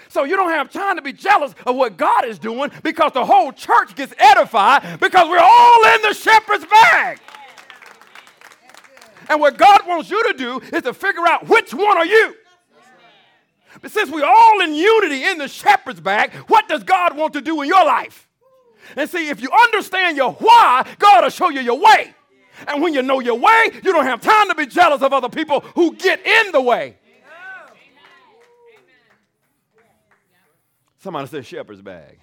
So 0.10 0.24
you 0.24 0.36
don't 0.36 0.52
have 0.52 0.72
time 0.72 0.98
to 0.98 1.02
be 1.02 1.14
jealous 1.14 1.56
of 1.66 1.76
what 1.76 1.98
God 1.98 2.26
is 2.26 2.38
doing 2.38 2.70
because 2.84 3.12
the 3.14 3.26
whole 3.26 3.52
church 3.52 3.96
gets 3.96 4.14
edified 4.20 5.00
because 5.00 5.28
we're 5.28 5.40
all 5.40 5.96
in 5.96 6.02
the 6.04 6.14
shepherd's 6.14 6.66
bag. 6.66 7.20
And 9.30 9.40
what 9.40 9.58
God 9.58 9.82
wants 9.88 10.12
you 10.12 10.22
to 10.32 10.38
do 10.38 10.62
is 10.72 10.84
to 10.84 10.94
figure 10.94 11.28
out 11.28 11.50
which 11.50 11.74
one 11.74 11.98
are 11.98 12.06
you. 12.06 12.36
But 13.82 13.92
since 13.92 14.10
we're 14.10 14.26
all 14.26 14.62
in 14.62 14.74
unity 14.74 15.24
in 15.24 15.40
the 15.40 15.48
shepherd's 15.48 16.00
bag, 16.00 16.34
what 16.48 16.68
does 16.68 16.84
God 16.84 17.18
want 17.18 17.34
to 17.34 17.42
do 17.42 17.62
in 17.62 17.68
your 17.68 17.84
life? 17.84 18.28
And 18.96 19.10
see, 19.10 19.30
if 19.30 19.42
you 19.42 19.50
understand 19.52 20.18
your 20.18 20.34
why, 20.34 20.86
God 21.00 21.24
will 21.24 21.30
show 21.30 21.50
you 21.50 21.62
your 21.62 21.80
way. 21.80 22.14
And 22.68 22.82
when 22.84 22.94
you 22.94 23.02
know 23.02 23.20
your 23.20 23.40
way, 23.40 23.72
you 23.74 23.92
don't 23.92 24.06
have 24.06 24.22
time 24.22 24.50
to 24.50 24.56
be 24.56 24.68
jealous 24.68 25.02
of 25.02 25.14
other 25.14 25.30
people 25.30 25.62
who 25.76 25.96
get 25.96 26.26
in 26.26 26.52
the 26.52 26.62
way. 26.62 26.98
Somebody 31.00 31.28
said 31.28 31.46
shepherd's 31.46 31.82
bag. 31.82 32.20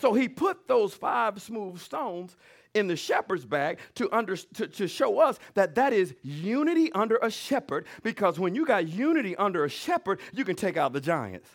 So 0.00 0.14
he 0.14 0.28
put 0.28 0.66
those 0.66 0.94
five 0.94 1.42
smooth 1.42 1.78
stones 1.80 2.36
in 2.78 2.86
the 2.86 2.96
shepherd's 2.96 3.44
bag 3.44 3.78
to, 3.96 4.10
under, 4.14 4.36
to, 4.36 4.66
to 4.66 4.88
show 4.88 5.18
us 5.18 5.38
that 5.54 5.74
that 5.74 5.92
is 5.92 6.14
unity 6.22 6.90
under 6.92 7.16
a 7.16 7.30
shepherd 7.30 7.86
because 8.02 8.38
when 8.38 8.54
you 8.54 8.64
got 8.64 8.88
unity 8.88 9.36
under 9.36 9.64
a 9.64 9.68
shepherd, 9.68 10.20
you 10.32 10.44
can 10.44 10.56
take 10.56 10.76
out 10.76 10.92
the 10.92 11.00
giants. 11.00 11.48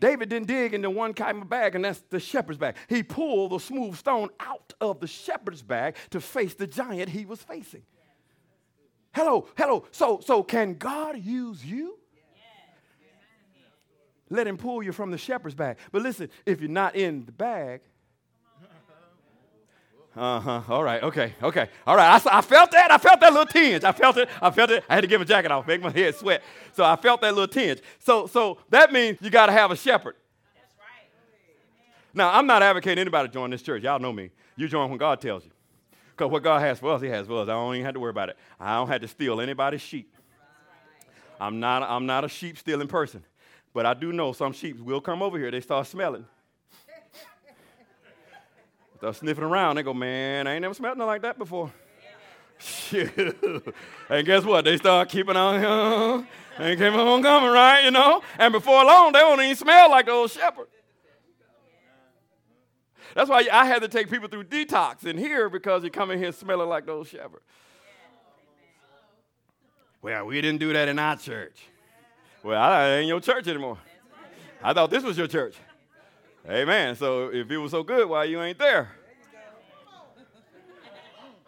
David 0.00 0.28
didn't 0.28 0.48
dig 0.48 0.74
into 0.74 0.90
one 0.90 1.14
kind 1.14 1.40
of 1.40 1.48
bag, 1.48 1.74
and 1.74 1.84
that's 1.84 2.00
the 2.10 2.20
shepherd's 2.20 2.58
bag. 2.58 2.76
He 2.88 3.02
pulled 3.02 3.52
the 3.52 3.58
smooth 3.58 3.96
stone 3.96 4.28
out 4.38 4.74
of 4.80 5.00
the 5.00 5.06
shepherd's 5.06 5.62
bag 5.62 5.96
to 6.10 6.20
face 6.20 6.54
the 6.54 6.66
giant 6.66 7.08
he 7.08 7.24
was 7.24 7.42
facing. 7.42 7.82
Hello, 9.14 9.46
hello. 9.56 9.86
So, 9.92 10.20
so 10.20 10.42
can 10.42 10.74
God 10.74 11.18
use 11.18 11.64
you? 11.64 11.98
Let 14.28 14.46
him 14.46 14.56
pull 14.56 14.82
you 14.82 14.92
from 14.92 15.10
the 15.10 15.18
shepherd's 15.18 15.54
bag. 15.54 15.76
But 15.92 16.02
listen, 16.02 16.28
if 16.44 16.60
you're 16.60 16.70
not 16.70 16.96
in 16.96 17.24
the 17.24 17.32
bag, 17.32 17.82
uh 20.16 20.38
huh. 20.38 20.62
All 20.68 20.84
right. 20.84 21.02
Okay. 21.02 21.34
Okay. 21.42 21.68
All 21.86 21.96
right. 21.96 22.24
I, 22.26 22.38
I 22.38 22.40
felt 22.40 22.70
that. 22.70 22.90
I 22.90 22.98
felt 22.98 23.20
that 23.20 23.32
little 23.32 23.46
tinge. 23.46 23.82
I 23.82 23.92
felt 23.92 24.16
it. 24.16 24.28
I 24.40 24.50
felt 24.50 24.70
it. 24.70 24.84
I 24.88 24.94
had 24.94 25.00
to 25.00 25.06
get 25.06 25.18
my 25.18 25.24
jacket 25.24 25.50
off, 25.50 25.66
make 25.66 25.82
my 25.82 25.90
head 25.90 26.14
sweat. 26.14 26.42
So 26.72 26.84
I 26.84 26.94
felt 26.96 27.20
that 27.22 27.34
little 27.34 27.48
tinge. 27.48 27.80
So, 27.98 28.26
so 28.26 28.58
that 28.70 28.92
means 28.92 29.18
you 29.20 29.30
got 29.30 29.46
to 29.46 29.52
have 29.52 29.72
a 29.72 29.76
shepherd. 29.76 30.14
That's 30.54 30.74
right. 30.78 31.08
Now, 32.14 32.32
I'm 32.32 32.46
not 32.46 32.62
advocating 32.62 33.00
anybody 33.00 33.28
join 33.28 33.50
this 33.50 33.62
church. 33.62 33.82
Y'all 33.82 33.98
know 33.98 34.12
me. 34.12 34.30
You 34.56 34.68
join 34.68 34.88
when 34.88 34.98
God 34.98 35.20
tells 35.20 35.44
you. 35.44 35.50
Because 36.16 36.30
what 36.30 36.44
God 36.44 36.60
has 36.60 36.78
for 36.78 36.92
us, 36.92 37.02
He 37.02 37.08
has 37.08 37.26
for 37.26 37.42
us. 37.42 37.48
I 37.48 37.52
don't 37.52 37.74
even 37.74 37.84
have 37.84 37.94
to 37.94 38.00
worry 38.00 38.10
about 38.10 38.28
it. 38.28 38.36
I 38.60 38.76
don't 38.76 38.86
have 38.86 39.00
to 39.00 39.08
steal 39.08 39.40
anybody's 39.40 39.80
sheep. 39.80 40.14
I'm 41.40 41.58
not, 41.58 41.82
I'm 41.82 42.06
not 42.06 42.24
a 42.24 42.28
sheep 42.28 42.56
stealing 42.56 42.86
person. 42.86 43.24
But 43.72 43.84
I 43.84 43.94
do 43.94 44.12
know 44.12 44.32
some 44.32 44.52
sheep 44.52 44.78
will 44.78 45.00
come 45.00 45.22
over 45.22 45.36
here. 45.36 45.50
They 45.50 45.60
start 45.60 45.88
smelling. 45.88 46.24
Start 49.04 49.16
sniffing 49.16 49.44
around. 49.44 49.76
They 49.76 49.82
go, 49.82 49.92
man, 49.92 50.46
I 50.46 50.54
ain't 50.54 50.62
never 50.62 50.72
smelled 50.72 50.96
nothing 50.96 51.08
like 51.08 51.20
that 51.20 51.36
before. 51.36 51.70
and 54.08 54.26
guess 54.26 54.44
what? 54.44 54.64
They 54.64 54.78
start 54.78 55.10
keeping 55.10 55.36
on. 55.36 56.26
They 56.58 56.74
keep 56.74 56.94
on 56.94 57.22
coming, 57.22 57.50
right? 57.50 57.84
You 57.84 57.90
know? 57.90 58.22
And 58.38 58.50
before 58.50 58.82
long, 58.82 59.12
they 59.12 59.18
won't 59.18 59.42
even 59.42 59.56
smell 59.56 59.90
like 59.90 60.06
the 60.06 60.12
old 60.12 60.30
shepherd. 60.30 60.68
That's 63.14 63.28
why 63.28 63.46
I 63.52 63.66
had 63.66 63.82
to 63.82 63.88
take 63.88 64.08
people 64.08 64.30
through 64.30 64.44
detox 64.44 65.04
in 65.04 65.18
here 65.18 65.50
because 65.50 65.84
you 65.84 65.90
come 65.90 66.10
in 66.10 66.18
here 66.18 66.32
smelling 66.32 66.70
like 66.70 66.86
the 66.86 66.92
old 66.92 67.06
shepherd. 67.06 67.42
Well, 70.00 70.24
we 70.24 70.40
didn't 70.40 70.60
do 70.60 70.72
that 70.72 70.88
in 70.88 70.98
our 70.98 71.18
church. 71.18 71.60
Well, 72.42 72.58
I 72.58 72.88
ain't 72.92 73.08
your 73.08 73.20
church 73.20 73.48
anymore. 73.48 73.76
I 74.62 74.72
thought 74.72 74.88
this 74.88 75.04
was 75.04 75.18
your 75.18 75.26
church. 75.26 75.56
Amen. 76.48 76.94
So 76.96 77.28
if 77.32 77.50
it 77.50 77.56
was 77.56 77.70
so 77.70 77.82
good, 77.82 78.08
why 78.08 78.24
you 78.24 78.42
ain't 78.42 78.58
there? 78.58 78.90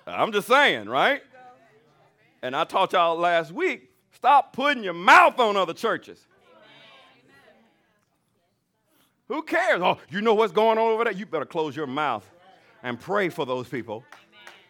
I'm 0.07 0.33
just 0.33 0.49
saying, 0.49 0.89
right? 0.89 1.23
And 2.43 2.55
I 2.55 2.65
taught 2.65 2.93
y'all 2.93 3.17
last 3.17 3.53
week 3.53 3.91
stop 4.13 4.53
putting 4.53 4.83
your 4.83 4.95
mouth 4.95 5.39
on 5.39 5.57
other 5.57 5.75
churches. 5.75 6.25
Who 9.29 9.43
cares? 9.43 9.83
Oh, 9.83 9.99
you 10.09 10.21
know 10.21 10.35
what's 10.35 10.53
going 10.53 10.79
on 10.79 10.93
over 10.93 11.05
there? 11.05 11.13
You 11.13 11.27
better 11.27 11.45
close 11.45 11.75
your 11.75 11.89
mouth 11.89 12.29
and 12.83 12.99
pray 12.99 13.29
for 13.29 13.45
those 13.45 13.69
people. 13.69 14.05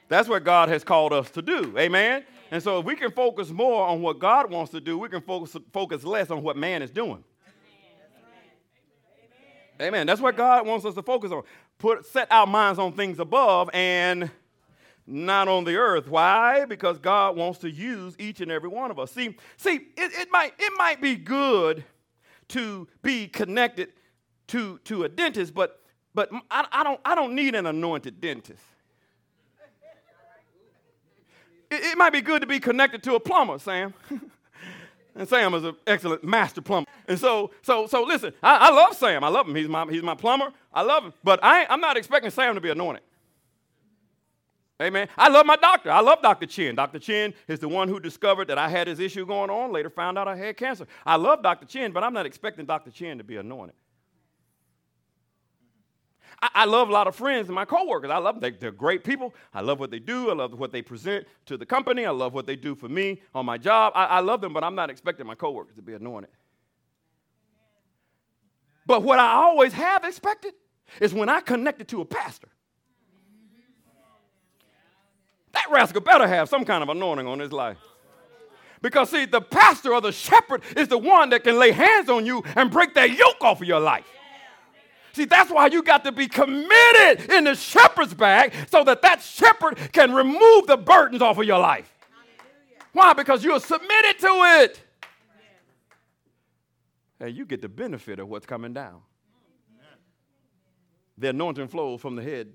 That's 0.09 0.29
what 0.29 0.45
God 0.45 0.69
has 0.71 0.83
called 0.83 1.13
us 1.13 1.31
to 1.33 1.43
do. 1.43 1.75
Amen. 1.79 2.25
And 2.51 2.63
so 2.63 2.79
if 2.79 2.87
we 2.87 2.95
can 2.97 3.11
focus 3.11 3.51
more 3.51 3.87
on 3.87 4.01
what 4.01 4.19
God 4.19 4.51
wants 4.51 4.71
to 4.73 4.81
do, 4.81 4.97
we 4.97 5.09
can 5.09 5.21
focus, 5.21 5.57
focus 5.73 6.05
less 6.05 6.31
on 6.31 6.43
what 6.43 6.57
man 6.57 6.81
is 6.81 6.91
doing. 6.91 7.23
Amen. 9.81 10.07
That's 10.07 10.21
what 10.21 10.37
God 10.37 10.67
wants 10.67 10.85
us 10.87 10.95
to 10.95 11.03
focus 11.03 11.33
on. 11.33 11.43
Put 11.79 12.07
set 12.07 12.31
our 12.31 12.47
minds 12.47 12.79
on 12.79 12.93
things 12.93 13.19
above 13.19 13.69
and 13.75 14.31
not 15.07 15.49
on 15.49 15.65
the 15.65 15.77
earth. 15.77 16.09
Why? 16.09 16.65
Because 16.65 16.99
God 16.99 17.37
wants 17.37 17.59
to 17.61 17.71
use 17.71 18.15
each 18.19 18.41
and 18.41 18.51
every 18.51 18.69
one 18.69 18.91
of 18.91 18.99
us. 18.99 19.13
See, 19.13 19.37
see, 19.57 19.75
it, 19.75 19.91
it 19.97 20.29
might 20.31 20.55
it 20.59 20.73
might 20.77 21.01
be 21.01 21.17
good 21.17 21.85
to 22.49 22.89
be 23.03 23.29
connected 23.29 23.93
to, 24.49 24.79
to 24.85 25.05
a 25.05 25.09
dentist, 25.09 25.55
but 25.55 25.81
but 26.15 26.31
I, 26.51 26.67
I 26.73 26.83
don't 26.83 27.01
I 27.05 27.15
don't 27.15 27.35
need 27.35 27.55
an 27.55 27.67
anointed 27.67 28.21
dentist. 28.21 28.63
It, 31.71 31.83
it 31.83 31.99
might 31.99 32.13
be 32.13 32.21
good 32.21 32.41
to 32.41 32.47
be 32.47 32.61
connected 32.61 33.03
to 33.05 33.15
a 33.15 33.21
plumber, 33.21 33.59
Sam. 33.59 33.93
and 35.15 35.29
Sam 35.29 35.53
is 35.55 35.65
an 35.65 35.77
excellent 35.87 36.25
master 36.25 36.63
plumber. 36.63 36.86
And 37.09 37.19
so, 37.19 37.51
so, 37.63 37.87
so 37.87 38.03
listen, 38.03 38.33
I, 38.43 38.69
I, 38.69 38.71
love 38.71 38.95
Sam. 38.95 39.23
I 39.23 39.29
love 39.29 39.49
him. 39.49 39.55
He's 39.55 39.69
my, 39.69 39.87
he's 39.89 40.03
my 40.03 40.15
plumber. 40.15 40.53
I 40.73 40.83
love 40.83 41.05
him. 41.05 41.13
But 41.23 41.41
I, 41.43 41.67
I'm 41.67 41.81
not 41.81 41.97
expecting 41.97 42.31
Sam 42.31 42.55
to 42.55 42.61
be 42.61 42.71
anointed. 42.71 43.03
Amen. 44.81 45.09
I 45.17 45.29
love 45.29 45.47
my 45.47 45.57
doctor. 45.57 45.91
I 45.91 46.01
love 46.01 46.21
Dr. 46.21 46.47
Chin. 46.47 46.75
Dr. 46.75 46.99
Chin 46.99 47.33
is 47.49 47.61
the 47.61 47.69
one 47.69 47.89
who 47.89 47.99
discovered 47.99 48.49
that 48.49 48.59
I 48.59 48.69
had 48.69 48.89
this 48.89 48.99
issue 48.99 49.25
going 49.25 49.49
on, 49.49 49.73
later 49.73 49.89
found 49.89 50.19
out 50.19 50.29
I 50.29 50.37
had 50.37 50.57
cancer. 50.59 50.87
I 51.07 51.17
love 51.17 51.43
Dr. 51.43 51.65
Chin, 51.65 51.93
but 51.93 52.05
I'm 52.05 52.13
not 52.13 52.27
expecting 52.27 52.67
Dr. 52.67 52.91
Chin 52.91 53.17
to 53.19 53.25
be 53.25 53.37
anointed. 53.37 53.75
I, 56.43 56.51
I 56.55 56.65
love 56.67 56.91
a 56.91 56.93
lot 56.93 57.07
of 57.07 57.17
friends 57.17 57.49
and 57.49 57.55
my 57.55 57.65
coworkers. 57.65 58.11
I 58.11 58.19
love 58.19 58.39
them. 58.39 58.55
They, 58.61 58.67
are 58.67 58.71
great 58.71 59.03
people. 59.03 59.35
I 59.55 59.63
love 59.63 59.81
what 59.81 59.91
they 59.91 59.99
do. 59.99 60.31
I 60.31 60.35
love 60.35 60.59
what 60.59 60.73
they 60.73 60.83
present 60.83 61.27
to 61.47 61.57
the 61.57 61.65
company. 61.65 62.05
I 62.05 62.11
love 62.11 62.35
what 62.35 62.47
they 62.47 62.57
do 62.57 62.75
for 62.75 62.89
me 62.89 63.23
on 63.35 63.47
my 63.47 63.57
job. 63.57 63.95
I, 63.97 64.05
I 64.05 64.21
love 64.21 64.43
them, 64.43 64.53
but 64.53 64.63
I'm 64.63 64.75
not 64.75 64.91
expecting 64.91 65.27
my 65.27 65.35
coworkers 65.35 65.77
to 65.77 65.83
be 65.83 65.95
anointed. 65.95 66.31
But 68.87 69.03
what 69.03 69.19
I 69.19 69.33
always 69.33 69.73
have 69.73 70.05
expected 70.05 70.55
is 71.01 71.13
when 71.13 71.29
I 71.29 71.41
connected 71.41 71.89
to 71.89 72.01
a 72.01 72.05
pastor. 72.05 72.49
That 75.53 75.71
rascal 75.71 76.01
better 76.03 76.29
have 76.29 76.49
some 76.49 76.65
kind 76.65 76.83
of 76.83 76.89
anointing 76.89 77.27
on 77.27 77.39
his 77.39 77.51
life. 77.51 77.79
Because, 78.83 79.11
see, 79.11 79.25
the 79.25 79.41
pastor 79.41 79.93
or 79.93 80.01
the 80.01 80.13
shepherd 80.13 80.63
is 80.77 80.89
the 80.89 80.99
one 80.99 81.31
that 81.31 81.43
can 81.43 81.59
lay 81.59 81.73
hands 81.73 82.09
on 82.09 82.27
you 82.27 82.45
and 82.55 82.71
break 82.71 82.95
that 82.95 83.11
yoke 83.11 83.43
off 83.43 83.61
of 83.61 83.67
your 83.67 83.81
life. 83.81 84.07
See, 85.15 85.25
that's 85.25 85.51
why 85.51 85.69
you 85.69 85.83
got 85.83 86.05
to 86.05 86.13
be 86.13 86.29
committed 86.29 87.31
in 87.31 87.45
the 87.45 87.55
shepherd's 87.55 88.13
bag 88.13 88.53
so 88.71 88.85
that 88.85 89.01
that 89.01 89.23
shepherd 89.23 89.79
can 89.93 90.13
remove 90.13 90.67
the 90.67 90.77
burdens 90.77 91.23
off 91.23 91.39
of 91.39 91.47
your 91.47 91.59
life. 91.59 91.91
Why? 92.93 93.15
Because 93.15 93.43
you're 93.43 93.59
submitted 93.59 94.19
to 94.21 94.29
it. 94.61 94.81
And 97.21 97.35
you 97.35 97.47
get 97.47 97.63
the 97.63 97.69
benefit 97.69 98.19
of 98.19 98.29
what's 98.29 98.47
coming 98.47 98.73
down. 98.73 99.01
The 101.19 101.31
anointing 101.31 101.69
flows 101.69 102.01
from 102.01 102.17
the 102.17 102.23
head 102.23 102.53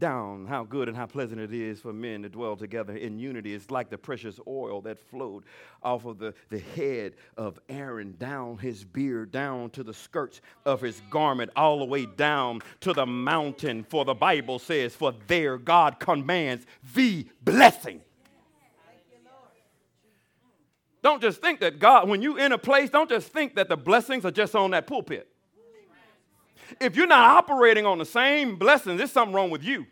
down 0.00 0.46
how 0.46 0.64
good 0.64 0.88
and 0.88 0.96
how 0.96 1.06
pleasant 1.06 1.40
it 1.40 1.52
is 1.52 1.80
for 1.80 1.92
men 1.92 2.22
to 2.22 2.28
dwell 2.28 2.56
together 2.56 2.96
in 2.96 3.18
unity. 3.18 3.54
It's 3.54 3.70
like 3.70 3.90
the 3.90 3.98
precious 3.98 4.40
oil 4.48 4.80
that 4.80 4.98
flowed 4.98 5.44
off 5.82 6.06
of 6.06 6.18
the, 6.18 6.34
the 6.48 6.58
head 6.58 7.14
of 7.36 7.60
Aaron, 7.68 8.16
down 8.18 8.58
his 8.58 8.82
beard, 8.82 9.30
down 9.30 9.70
to 9.70 9.84
the 9.84 9.94
skirts 9.94 10.40
of 10.64 10.80
his 10.80 11.00
garment, 11.10 11.50
all 11.54 11.78
the 11.78 11.84
way 11.84 12.06
down 12.06 12.62
to 12.80 12.92
the 12.92 13.06
mountain. 13.06 13.84
For 13.84 14.04
the 14.04 14.14
Bible 14.14 14.58
says, 14.58 14.94
For 14.94 15.12
there 15.28 15.58
God 15.58 16.00
commands 16.00 16.66
the 16.94 17.26
blessing. 17.44 18.00
Don't 21.02 21.22
just 21.22 21.40
think 21.40 21.60
that 21.60 21.78
God, 21.78 22.08
when 22.08 22.20
you're 22.22 22.38
in 22.38 22.52
a 22.52 22.58
place, 22.58 22.90
don't 22.90 23.08
just 23.08 23.28
think 23.28 23.54
that 23.54 23.68
the 23.68 23.76
blessings 23.76 24.24
are 24.24 24.30
just 24.30 24.54
on 24.54 24.72
that 24.72 24.86
pulpit 24.86 25.30
if 26.78 26.94
you're 26.94 27.06
not 27.06 27.38
operating 27.38 27.86
on 27.86 27.98
the 27.98 28.04
same 28.04 28.56
blessings, 28.56 28.98
there's 28.98 29.10
something 29.10 29.34
wrong 29.34 29.50
with 29.50 29.64
you. 29.64 29.86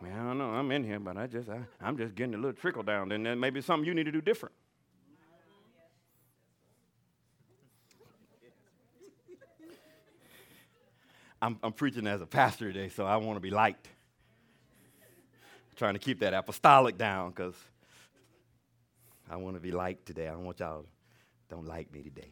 Man, 0.00 0.18
I 0.18 0.24
don't 0.24 0.38
know. 0.38 0.50
I'm 0.50 0.70
in 0.72 0.82
here, 0.82 0.98
but 0.98 1.16
I 1.16 1.28
just 1.28 1.48
I, 1.48 1.60
am 1.80 1.96
just 1.96 2.16
getting 2.16 2.34
a 2.34 2.36
little 2.36 2.52
trickle 2.52 2.82
down. 2.82 3.08
Then 3.08 3.22
there 3.22 3.36
maybe 3.36 3.60
something 3.60 3.86
you 3.86 3.94
need 3.94 4.04
to 4.04 4.12
do 4.12 4.20
different. 4.20 4.54
I'm, 11.40 11.58
I'm 11.62 11.72
preaching 11.72 12.06
as 12.06 12.20
a 12.20 12.26
pastor 12.26 12.72
today, 12.72 12.88
so 12.88 13.04
I 13.04 13.16
want 13.16 13.36
to 13.36 13.40
be 13.40 13.50
liked. 13.50 13.88
Trying 15.82 15.94
to 15.94 15.98
keep 15.98 16.20
that 16.20 16.32
apostolic 16.32 16.96
down 16.96 17.30
because 17.30 17.56
I 19.28 19.34
want 19.34 19.56
to 19.56 19.60
be 19.60 19.72
liked 19.72 20.06
today. 20.06 20.28
I 20.28 20.30
don't 20.30 20.44
want 20.44 20.60
y'all 20.60 20.86
don't 21.50 21.66
like 21.66 21.92
me 21.92 22.04
today. 22.04 22.30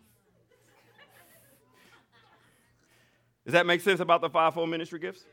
Does 3.44 3.54
that 3.54 3.66
make 3.66 3.80
sense 3.80 3.98
about 3.98 4.20
the 4.20 4.30
fivefold 4.30 4.70
ministry 4.70 5.00
gifts? 5.00 5.24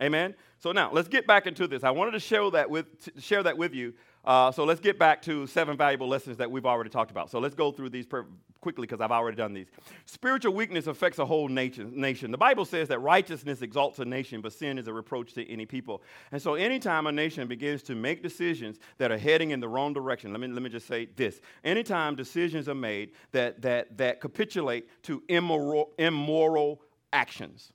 Amen. 0.00 0.34
So 0.58 0.72
now 0.72 0.90
let's 0.90 1.08
get 1.08 1.26
back 1.26 1.46
into 1.46 1.66
this. 1.66 1.84
I 1.84 1.90
wanted 1.90 2.12
to 2.12 2.20
share 2.20 2.50
that 2.50 2.70
with 2.70 2.86
share 3.18 3.42
that 3.42 3.58
with 3.58 3.74
you. 3.74 3.92
Uh, 4.24 4.52
so 4.52 4.64
let's 4.64 4.80
get 4.80 4.98
back 4.98 5.22
to 5.22 5.46
seven 5.46 5.76
valuable 5.76 6.06
lessons 6.06 6.36
that 6.36 6.50
we've 6.50 6.66
already 6.66 6.90
talked 6.90 7.10
about. 7.10 7.30
So 7.30 7.38
let's 7.38 7.54
go 7.54 7.72
through 7.72 7.90
these 7.90 8.06
per- 8.06 8.26
quickly 8.60 8.86
because 8.86 9.00
I've 9.00 9.10
already 9.10 9.36
done 9.36 9.54
these. 9.54 9.68
Spiritual 10.04 10.52
weakness 10.52 10.86
affects 10.86 11.18
a 11.18 11.24
whole 11.24 11.48
nation, 11.48 11.98
nation. 11.98 12.30
The 12.30 12.38
Bible 12.38 12.66
says 12.66 12.88
that 12.88 12.98
righteousness 12.98 13.62
exalts 13.62 13.98
a 13.98 14.04
nation, 14.04 14.42
but 14.42 14.52
sin 14.52 14.78
is 14.78 14.86
a 14.88 14.92
reproach 14.92 15.32
to 15.34 15.50
any 15.50 15.64
people. 15.64 16.02
And 16.32 16.40
so 16.40 16.54
anytime 16.54 17.06
a 17.06 17.12
nation 17.12 17.48
begins 17.48 17.82
to 17.84 17.94
make 17.94 18.22
decisions 18.22 18.78
that 18.98 19.10
are 19.10 19.18
heading 19.18 19.50
in 19.50 19.60
the 19.60 19.68
wrong 19.68 19.94
direction, 19.94 20.32
let 20.32 20.40
me, 20.40 20.48
let 20.48 20.62
me 20.62 20.68
just 20.68 20.86
say 20.86 21.06
this. 21.16 21.40
Anytime 21.64 22.14
decisions 22.14 22.68
are 22.68 22.74
made 22.74 23.12
that, 23.32 23.62
that, 23.62 23.96
that 23.96 24.20
capitulate 24.20 25.02
to 25.04 25.22
immoral, 25.28 25.92
immoral 25.98 26.82
actions, 27.14 27.72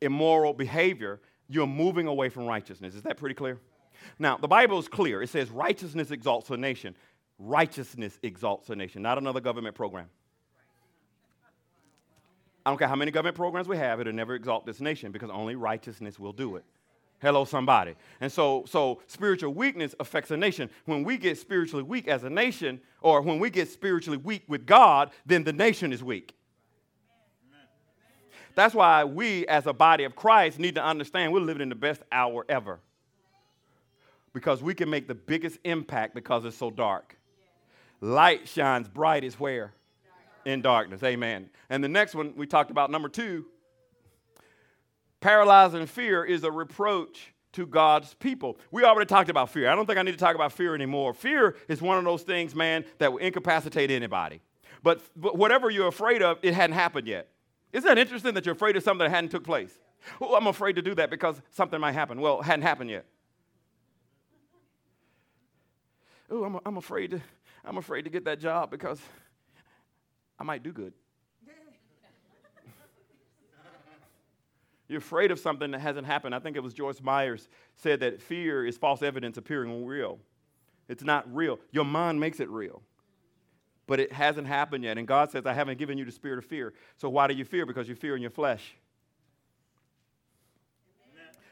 immoral 0.00 0.52
behavior, 0.52 1.20
you're 1.48 1.66
moving 1.66 2.06
away 2.06 2.28
from 2.28 2.46
righteousness. 2.46 2.94
Is 2.94 3.02
that 3.02 3.16
pretty 3.16 3.34
clear? 3.34 3.58
Now, 4.18 4.36
the 4.36 4.48
Bible 4.48 4.78
is 4.78 4.88
clear. 4.88 5.22
It 5.22 5.28
says 5.28 5.50
righteousness 5.50 6.10
exalts 6.10 6.50
a 6.50 6.56
nation. 6.56 6.94
Righteousness 7.38 8.18
exalts 8.22 8.70
a 8.70 8.76
nation, 8.76 9.02
not 9.02 9.18
another 9.18 9.40
government 9.40 9.74
program. 9.74 10.06
I 12.64 12.70
don't 12.70 12.78
care 12.78 12.88
how 12.88 12.94
many 12.94 13.10
government 13.10 13.36
programs 13.36 13.66
we 13.66 13.76
have, 13.76 14.00
it'll 14.00 14.12
never 14.12 14.34
exalt 14.36 14.64
this 14.64 14.80
nation 14.80 15.10
because 15.10 15.30
only 15.30 15.56
righteousness 15.56 16.18
will 16.18 16.32
do 16.32 16.56
it. 16.56 16.64
Hello, 17.20 17.44
somebody. 17.44 17.94
And 18.20 18.30
so, 18.30 18.64
so 18.66 19.00
spiritual 19.06 19.54
weakness 19.54 19.94
affects 20.00 20.30
a 20.32 20.36
nation. 20.36 20.68
When 20.86 21.04
we 21.04 21.16
get 21.16 21.38
spiritually 21.38 21.84
weak 21.84 22.08
as 22.08 22.24
a 22.24 22.30
nation, 22.30 22.80
or 23.00 23.22
when 23.22 23.38
we 23.38 23.48
get 23.48 23.68
spiritually 23.68 24.16
weak 24.16 24.42
with 24.48 24.66
God, 24.66 25.10
then 25.24 25.44
the 25.44 25.52
nation 25.52 25.92
is 25.92 26.02
weak. 26.02 26.34
That's 28.54 28.74
why 28.74 29.04
we, 29.04 29.46
as 29.46 29.66
a 29.66 29.72
body 29.72 30.04
of 30.04 30.14
Christ, 30.14 30.58
need 30.58 30.74
to 30.74 30.84
understand 30.84 31.32
we're 31.32 31.40
living 31.40 31.62
in 31.62 31.68
the 31.68 31.74
best 31.74 32.02
hour 32.10 32.44
ever. 32.48 32.80
Because 34.32 34.62
we 34.62 34.74
can 34.74 34.88
make 34.88 35.08
the 35.08 35.14
biggest 35.14 35.58
impact 35.64 36.14
because 36.14 36.44
it's 36.44 36.56
so 36.56 36.70
dark. 36.70 37.18
Light 38.00 38.48
shines 38.48 38.88
brightest 38.88 39.38
where? 39.38 39.72
In 40.44 40.62
darkness. 40.62 41.02
Amen. 41.02 41.50
And 41.70 41.84
the 41.84 41.88
next 41.88 42.14
one 42.14 42.34
we 42.36 42.46
talked 42.46 42.70
about, 42.70 42.90
number 42.90 43.08
two, 43.08 43.46
paralyzing 45.20 45.86
fear 45.86 46.24
is 46.24 46.44
a 46.44 46.50
reproach 46.50 47.32
to 47.52 47.66
God's 47.66 48.14
people. 48.14 48.58
We 48.70 48.84
already 48.84 49.06
talked 49.06 49.28
about 49.28 49.50
fear. 49.50 49.70
I 49.70 49.76
don't 49.76 49.86
think 49.86 49.98
I 49.98 50.02
need 50.02 50.12
to 50.12 50.18
talk 50.18 50.34
about 50.34 50.52
fear 50.52 50.74
anymore. 50.74 51.12
Fear 51.14 51.56
is 51.68 51.80
one 51.82 51.98
of 51.98 52.04
those 52.04 52.22
things, 52.22 52.54
man, 52.54 52.84
that 52.98 53.12
will 53.12 53.20
incapacitate 53.20 53.90
anybody. 53.90 54.40
But, 54.82 55.00
but 55.14 55.36
whatever 55.36 55.70
you're 55.70 55.88
afraid 55.88 56.22
of, 56.22 56.38
it 56.42 56.54
hadn't 56.54 56.74
happened 56.74 57.06
yet. 57.06 57.28
Isn't 57.72 57.86
that 57.86 57.98
interesting 57.98 58.34
that 58.34 58.46
you're 58.46 58.54
afraid 58.54 58.76
of 58.76 58.82
something 58.82 59.04
that 59.04 59.14
hadn't 59.14 59.30
took 59.30 59.44
place? 59.44 59.78
Oh, 60.20 60.34
I'm 60.34 60.46
afraid 60.46 60.76
to 60.76 60.82
do 60.82 60.94
that 60.96 61.10
because 61.10 61.40
something 61.50 61.78
might 61.78 61.92
happen. 61.92 62.20
Well, 62.20 62.40
it 62.40 62.44
hadn't 62.44 62.62
happened 62.62 62.90
yet. 62.90 63.04
Oh, 66.32 66.44
I'm, 66.44 66.58
I'm 66.64 66.76
afraid 66.78 67.10
to, 67.12 67.20
I'm 67.64 67.76
afraid 67.76 68.02
to 68.02 68.10
get 68.10 68.24
that 68.24 68.40
job 68.40 68.70
because 68.70 69.00
I 70.38 70.44
might 70.44 70.62
do 70.62 70.72
good. 70.72 70.94
You're 74.88 74.98
afraid 74.98 75.30
of 75.30 75.38
something 75.38 75.70
that 75.70 75.80
hasn't 75.80 76.06
happened. 76.06 76.34
I 76.34 76.38
think 76.38 76.56
it 76.56 76.62
was 76.62 76.74
Joyce 76.74 77.00
Myers 77.00 77.48
said 77.76 78.00
that 78.00 78.20
fear 78.20 78.66
is 78.66 78.76
false 78.76 79.02
evidence 79.02 79.36
appearing 79.36 79.84
real. 79.84 80.18
It's 80.88 81.04
not 81.04 81.32
real. 81.32 81.60
Your 81.70 81.84
mind 81.84 82.18
makes 82.18 82.40
it 82.40 82.48
real. 82.48 82.82
But 83.86 84.00
it 84.00 84.12
hasn't 84.12 84.46
happened 84.46 84.84
yet. 84.84 84.96
And 84.98 85.06
God 85.06 85.30
says, 85.30 85.44
I 85.46 85.52
haven't 85.52 85.78
given 85.78 85.98
you 85.98 86.04
the 86.04 86.12
spirit 86.12 86.38
of 86.38 86.44
fear. 86.44 86.72
So 86.96 87.08
why 87.08 87.26
do 87.26 87.34
you 87.34 87.44
fear? 87.44 87.66
Because 87.66 87.88
you 87.88 87.94
fear 87.94 88.16
in 88.16 88.22
your 88.22 88.30
flesh. 88.30 88.74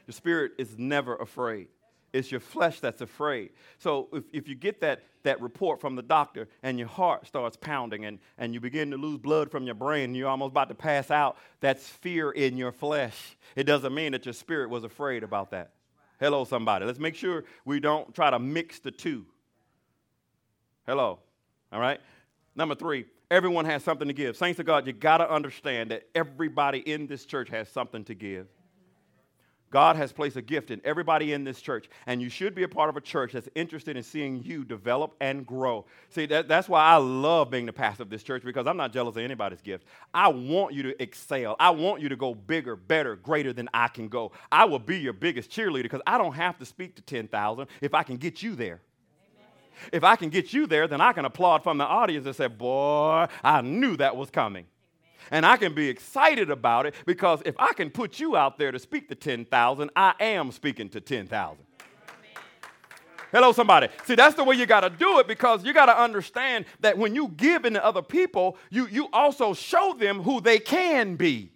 Your 0.07 0.13
spirit 0.13 0.53
is 0.57 0.77
never 0.77 1.15
afraid. 1.15 1.67
It's 2.13 2.29
your 2.29 2.41
flesh 2.41 2.81
that's 2.81 3.01
afraid. 3.01 3.51
So 3.77 4.09
if, 4.11 4.23
if 4.33 4.47
you 4.49 4.55
get 4.55 4.81
that, 4.81 5.03
that 5.23 5.39
report 5.41 5.79
from 5.79 5.95
the 5.95 6.01
doctor 6.01 6.49
and 6.61 6.77
your 6.77 6.89
heart 6.89 7.25
starts 7.25 7.55
pounding 7.55 8.05
and, 8.05 8.19
and 8.37 8.53
you 8.53 8.59
begin 8.59 8.91
to 8.91 8.97
lose 8.97 9.17
blood 9.17 9.49
from 9.49 9.65
your 9.65 9.75
brain 9.75 10.05
and 10.05 10.17
you're 10.17 10.27
almost 10.27 10.51
about 10.51 10.67
to 10.69 10.75
pass 10.75 11.09
out, 11.09 11.37
that's 11.61 11.87
fear 11.87 12.31
in 12.31 12.57
your 12.57 12.73
flesh. 12.73 13.37
It 13.55 13.63
doesn't 13.63 13.93
mean 13.93 14.11
that 14.11 14.25
your 14.25 14.33
spirit 14.33 14.69
was 14.69 14.83
afraid 14.83 15.23
about 15.23 15.51
that. 15.51 15.71
Hello, 16.19 16.43
somebody. 16.43 16.85
Let's 16.85 16.99
make 16.99 17.15
sure 17.15 17.45
we 17.65 17.79
don't 17.79 18.13
try 18.13 18.29
to 18.29 18.39
mix 18.39 18.79
the 18.79 18.91
two. 18.91 19.25
Hello. 20.85 21.19
All 21.71 21.79
right? 21.79 22.01
Number 22.55 22.75
three, 22.75 23.05
everyone 23.29 23.63
has 23.65 23.83
something 23.83 24.07
to 24.09 24.13
give. 24.13 24.35
Saints 24.35 24.59
of 24.59 24.65
God, 24.65 24.85
you 24.85 24.91
got 24.91 25.17
to 25.19 25.31
understand 25.31 25.91
that 25.91 26.03
everybody 26.13 26.79
in 26.79 27.07
this 27.07 27.25
church 27.25 27.49
has 27.49 27.69
something 27.69 28.03
to 28.03 28.13
give. 28.13 28.47
God 29.71 29.95
has 29.95 30.11
placed 30.11 30.35
a 30.35 30.41
gift 30.41 30.69
in 30.69 30.81
everybody 30.83 31.33
in 31.33 31.45
this 31.45 31.61
church, 31.61 31.89
and 32.05 32.21
you 32.21 32.29
should 32.29 32.53
be 32.53 32.63
a 32.63 32.67
part 32.67 32.89
of 32.89 32.97
a 32.97 33.01
church 33.01 33.31
that's 33.31 33.47
interested 33.55 33.95
in 33.97 34.03
seeing 34.03 34.43
you 34.43 34.65
develop 34.65 35.15
and 35.21 35.45
grow. 35.45 35.85
See, 36.09 36.25
that, 36.27 36.49
that's 36.49 36.67
why 36.67 36.83
I 36.83 36.97
love 36.97 37.49
being 37.49 37.65
the 37.65 37.73
pastor 37.73 38.03
of 38.03 38.09
this 38.09 38.21
church 38.21 38.43
because 38.43 38.67
I'm 38.67 38.77
not 38.77 38.91
jealous 38.91 39.15
of 39.15 39.23
anybody's 39.23 39.61
gift. 39.61 39.85
I 40.13 40.27
want 40.27 40.73
you 40.73 40.83
to 40.83 41.01
excel. 41.01 41.55
I 41.59 41.69
want 41.69 42.01
you 42.01 42.09
to 42.09 42.17
go 42.17 42.35
bigger, 42.35 42.75
better, 42.75 43.15
greater 43.15 43.53
than 43.53 43.69
I 43.73 43.87
can 43.87 44.09
go. 44.09 44.33
I 44.51 44.65
will 44.65 44.79
be 44.79 44.99
your 44.99 45.13
biggest 45.13 45.49
cheerleader 45.49 45.83
because 45.83 46.01
I 46.05 46.17
don't 46.17 46.33
have 46.33 46.57
to 46.59 46.65
speak 46.65 46.95
to 46.97 47.01
10,000 47.01 47.67
if 47.79 47.93
I 47.93 48.03
can 48.03 48.17
get 48.17 48.43
you 48.43 48.55
there. 48.55 48.81
If 49.91 50.03
I 50.03 50.15
can 50.15 50.29
get 50.29 50.53
you 50.53 50.67
there, 50.67 50.87
then 50.87 51.01
I 51.01 51.13
can 51.13 51.25
applaud 51.25 51.63
from 51.63 51.77
the 51.77 51.85
audience 51.85 52.25
and 52.25 52.35
say, 52.35 52.47
Boy, 52.47 53.27
I 53.43 53.61
knew 53.61 53.97
that 53.97 54.15
was 54.15 54.29
coming. 54.29 54.65
And 55.29 55.45
I 55.45 55.57
can 55.57 55.73
be 55.73 55.87
excited 55.89 56.49
about 56.49 56.85
it 56.85 56.95
because 57.05 57.41
if 57.45 57.55
I 57.59 57.73
can 57.73 57.89
put 57.89 58.19
you 58.19 58.35
out 58.35 58.57
there 58.57 58.71
to 58.71 58.79
speak 58.79 59.09
to 59.09 59.15
10,000, 59.15 59.89
I 59.95 60.13
am 60.19 60.51
speaking 60.51 60.89
to 60.89 61.01
10,000. 61.01 61.63
Hello, 63.31 63.53
somebody. 63.53 63.87
See, 64.05 64.15
that's 64.15 64.35
the 64.35 64.43
way 64.43 64.55
you 64.55 64.65
got 64.65 64.81
to 64.81 64.89
do 64.89 65.19
it 65.19 65.27
because 65.27 65.63
you 65.63 65.73
got 65.73 65.85
to 65.85 65.97
understand 65.97 66.65
that 66.81 66.97
when 66.97 67.15
you 67.15 67.29
give 67.29 67.63
into 67.63 67.83
other 67.83 68.01
people, 68.01 68.57
you, 68.69 68.87
you 68.87 69.07
also 69.13 69.53
show 69.53 69.93
them 69.97 70.21
who 70.21 70.41
they 70.41 70.59
can 70.59 71.15
be 71.15 71.51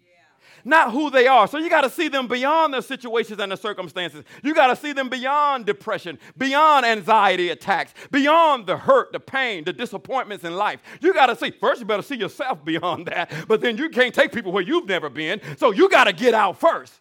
not 0.66 0.92
who 0.92 1.12
they 1.12 1.28
are. 1.28 1.48
So 1.48 1.60
you 1.60 1.70
got 1.70 1.82
to 1.82 1.90
see 1.90 2.08
them 2.08 2.28
beyond 2.28 2.74
their 2.74 2.82
situations 2.82 3.40
and 3.40 3.52
their 3.52 3.58
circumstances. 3.58 4.24
You 4.44 4.56
got 4.56 4.68
to 4.68 4.76
see 4.76 4.92
them 4.92 5.10
beyond 5.10 5.68
depression, 5.68 6.18
beyond 6.38 6.86
anxiety 6.86 7.50
attacks, 7.52 7.94
beyond 8.12 8.66
the 8.66 8.76
hurt, 8.76 9.14
the 9.14 9.20
pain, 9.20 9.64
the 9.64 9.74
disappointments 9.74 10.44
in 10.44 10.56
life. 10.56 10.80
You 11.02 11.14
got 11.14 11.28
to 11.28 11.36
see, 11.36 11.52
first, 11.52 11.80
you 11.80 11.86
better 11.86 12.04
see 12.04 12.16
yourself 12.16 12.66
beyond 12.66 13.06
that, 13.08 13.32
but 13.48 13.62
then 13.62 13.78
you 13.78 13.90
can't 13.90 14.14
take 14.14 14.34
people 14.34 14.52
where 14.52 14.64
you've 14.64 14.88
never 14.88 15.10
been. 15.10 15.40
So 15.58 15.72
you 15.72 15.88
got 15.90 16.06
to 16.06 16.14
get 16.14 16.34
out 16.34 16.60
first. 16.60 16.94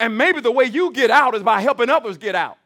And 0.00 0.18
maybe 0.18 0.40
the 0.40 0.50
way 0.50 0.64
you 0.64 0.90
get 0.92 1.10
out 1.10 1.34
is 1.34 1.42
by 1.42 1.60
helping 1.60 1.88
others 1.88 2.18
get 2.18 2.34
out. 2.34 2.58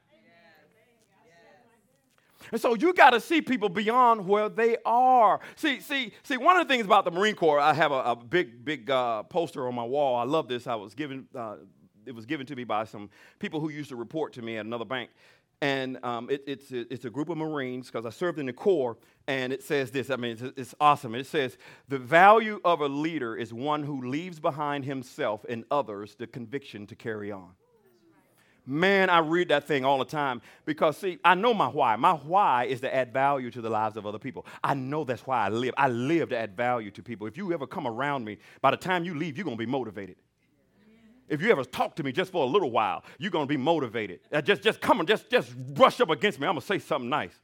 And 2.52 2.60
so 2.60 2.74
you 2.74 2.92
got 2.92 3.10
to 3.10 3.20
see 3.20 3.42
people 3.42 3.68
beyond 3.68 4.26
where 4.26 4.48
they 4.48 4.76
are. 4.84 5.40
See, 5.56 5.80
see, 5.80 6.12
see. 6.22 6.36
One 6.36 6.58
of 6.58 6.66
the 6.66 6.72
things 6.72 6.84
about 6.84 7.04
the 7.04 7.10
Marine 7.10 7.34
Corps, 7.34 7.60
I 7.60 7.74
have 7.74 7.92
a, 7.92 8.02
a 8.02 8.16
big, 8.16 8.64
big 8.64 8.90
uh, 8.90 9.24
poster 9.24 9.66
on 9.66 9.74
my 9.74 9.84
wall. 9.84 10.16
I 10.16 10.24
love 10.24 10.48
this. 10.48 10.66
I 10.66 10.74
was 10.74 10.94
given, 10.94 11.26
uh, 11.34 11.56
it 12.06 12.14
was 12.14 12.26
given 12.26 12.46
to 12.46 12.56
me 12.56 12.64
by 12.64 12.84
some 12.84 13.10
people 13.38 13.60
who 13.60 13.68
used 13.68 13.90
to 13.90 13.96
report 13.96 14.32
to 14.34 14.42
me 14.42 14.56
at 14.56 14.66
another 14.66 14.84
bank. 14.84 15.10
And 15.60 15.98
um, 16.04 16.30
it, 16.30 16.44
it's, 16.46 16.70
it's 16.70 17.04
a 17.04 17.10
group 17.10 17.30
of 17.30 17.36
Marines 17.36 17.86
because 17.86 18.06
I 18.06 18.10
served 18.10 18.38
in 18.38 18.46
the 18.46 18.52
Corps, 18.52 18.96
and 19.26 19.52
it 19.52 19.64
says 19.64 19.90
this. 19.90 20.08
I 20.08 20.16
mean, 20.16 20.32
it's, 20.32 20.42
it's 20.56 20.74
awesome. 20.80 21.16
It 21.16 21.26
says, 21.26 21.58
The 21.88 21.98
value 21.98 22.60
of 22.64 22.80
a 22.80 22.86
leader 22.86 23.34
is 23.34 23.52
one 23.52 23.82
who 23.82 24.08
leaves 24.08 24.38
behind 24.38 24.84
himself 24.84 25.44
and 25.48 25.64
others 25.70 26.14
the 26.14 26.28
conviction 26.28 26.86
to 26.86 26.94
carry 26.94 27.32
on. 27.32 27.54
Man, 28.70 29.08
I 29.08 29.20
read 29.20 29.48
that 29.48 29.66
thing 29.66 29.86
all 29.86 29.98
the 29.98 30.04
time 30.04 30.42
because, 30.66 30.98
see, 30.98 31.18
I 31.24 31.34
know 31.34 31.54
my 31.54 31.68
why. 31.68 31.96
My 31.96 32.12
why 32.12 32.64
is 32.64 32.82
to 32.82 32.94
add 32.94 33.14
value 33.14 33.50
to 33.52 33.62
the 33.62 33.70
lives 33.70 33.96
of 33.96 34.04
other 34.06 34.18
people. 34.18 34.44
I 34.62 34.74
know 34.74 35.04
that's 35.04 35.26
why 35.26 35.46
I 35.46 35.48
live. 35.48 35.72
I 35.78 35.88
live 35.88 36.28
to 36.28 36.36
add 36.36 36.54
value 36.54 36.90
to 36.90 37.02
people. 37.02 37.26
If 37.26 37.38
you 37.38 37.50
ever 37.54 37.66
come 37.66 37.86
around 37.86 38.26
me, 38.26 38.36
by 38.60 38.70
the 38.70 38.76
time 38.76 39.04
you 39.04 39.14
leave, 39.14 39.38
you're 39.38 39.46
going 39.46 39.56
to 39.56 39.58
be 39.58 39.64
motivated. 39.64 40.16
If 41.30 41.40
you 41.40 41.50
ever 41.50 41.64
talk 41.64 41.96
to 41.96 42.02
me 42.02 42.12
just 42.12 42.30
for 42.30 42.44
a 42.44 42.46
little 42.46 42.70
while, 42.70 43.04
you're 43.18 43.30
going 43.30 43.46
to 43.46 43.48
be 43.48 43.56
motivated. 43.56 44.20
Uh, 44.30 44.42
just, 44.42 44.60
just 44.60 44.82
come 44.82 44.98
and 44.98 45.08
just, 45.08 45.30
just 45.30 45.56
brush 45.56 45.98
up 46.02 46.10
against 46.10 46.38
me. 46.38 46.46
I'm 46.46 46.52
going 46.52 46.60
to 46.60 46.66
say 46.66 46.78
something 46.78 47.08
nice. 47.08 47.38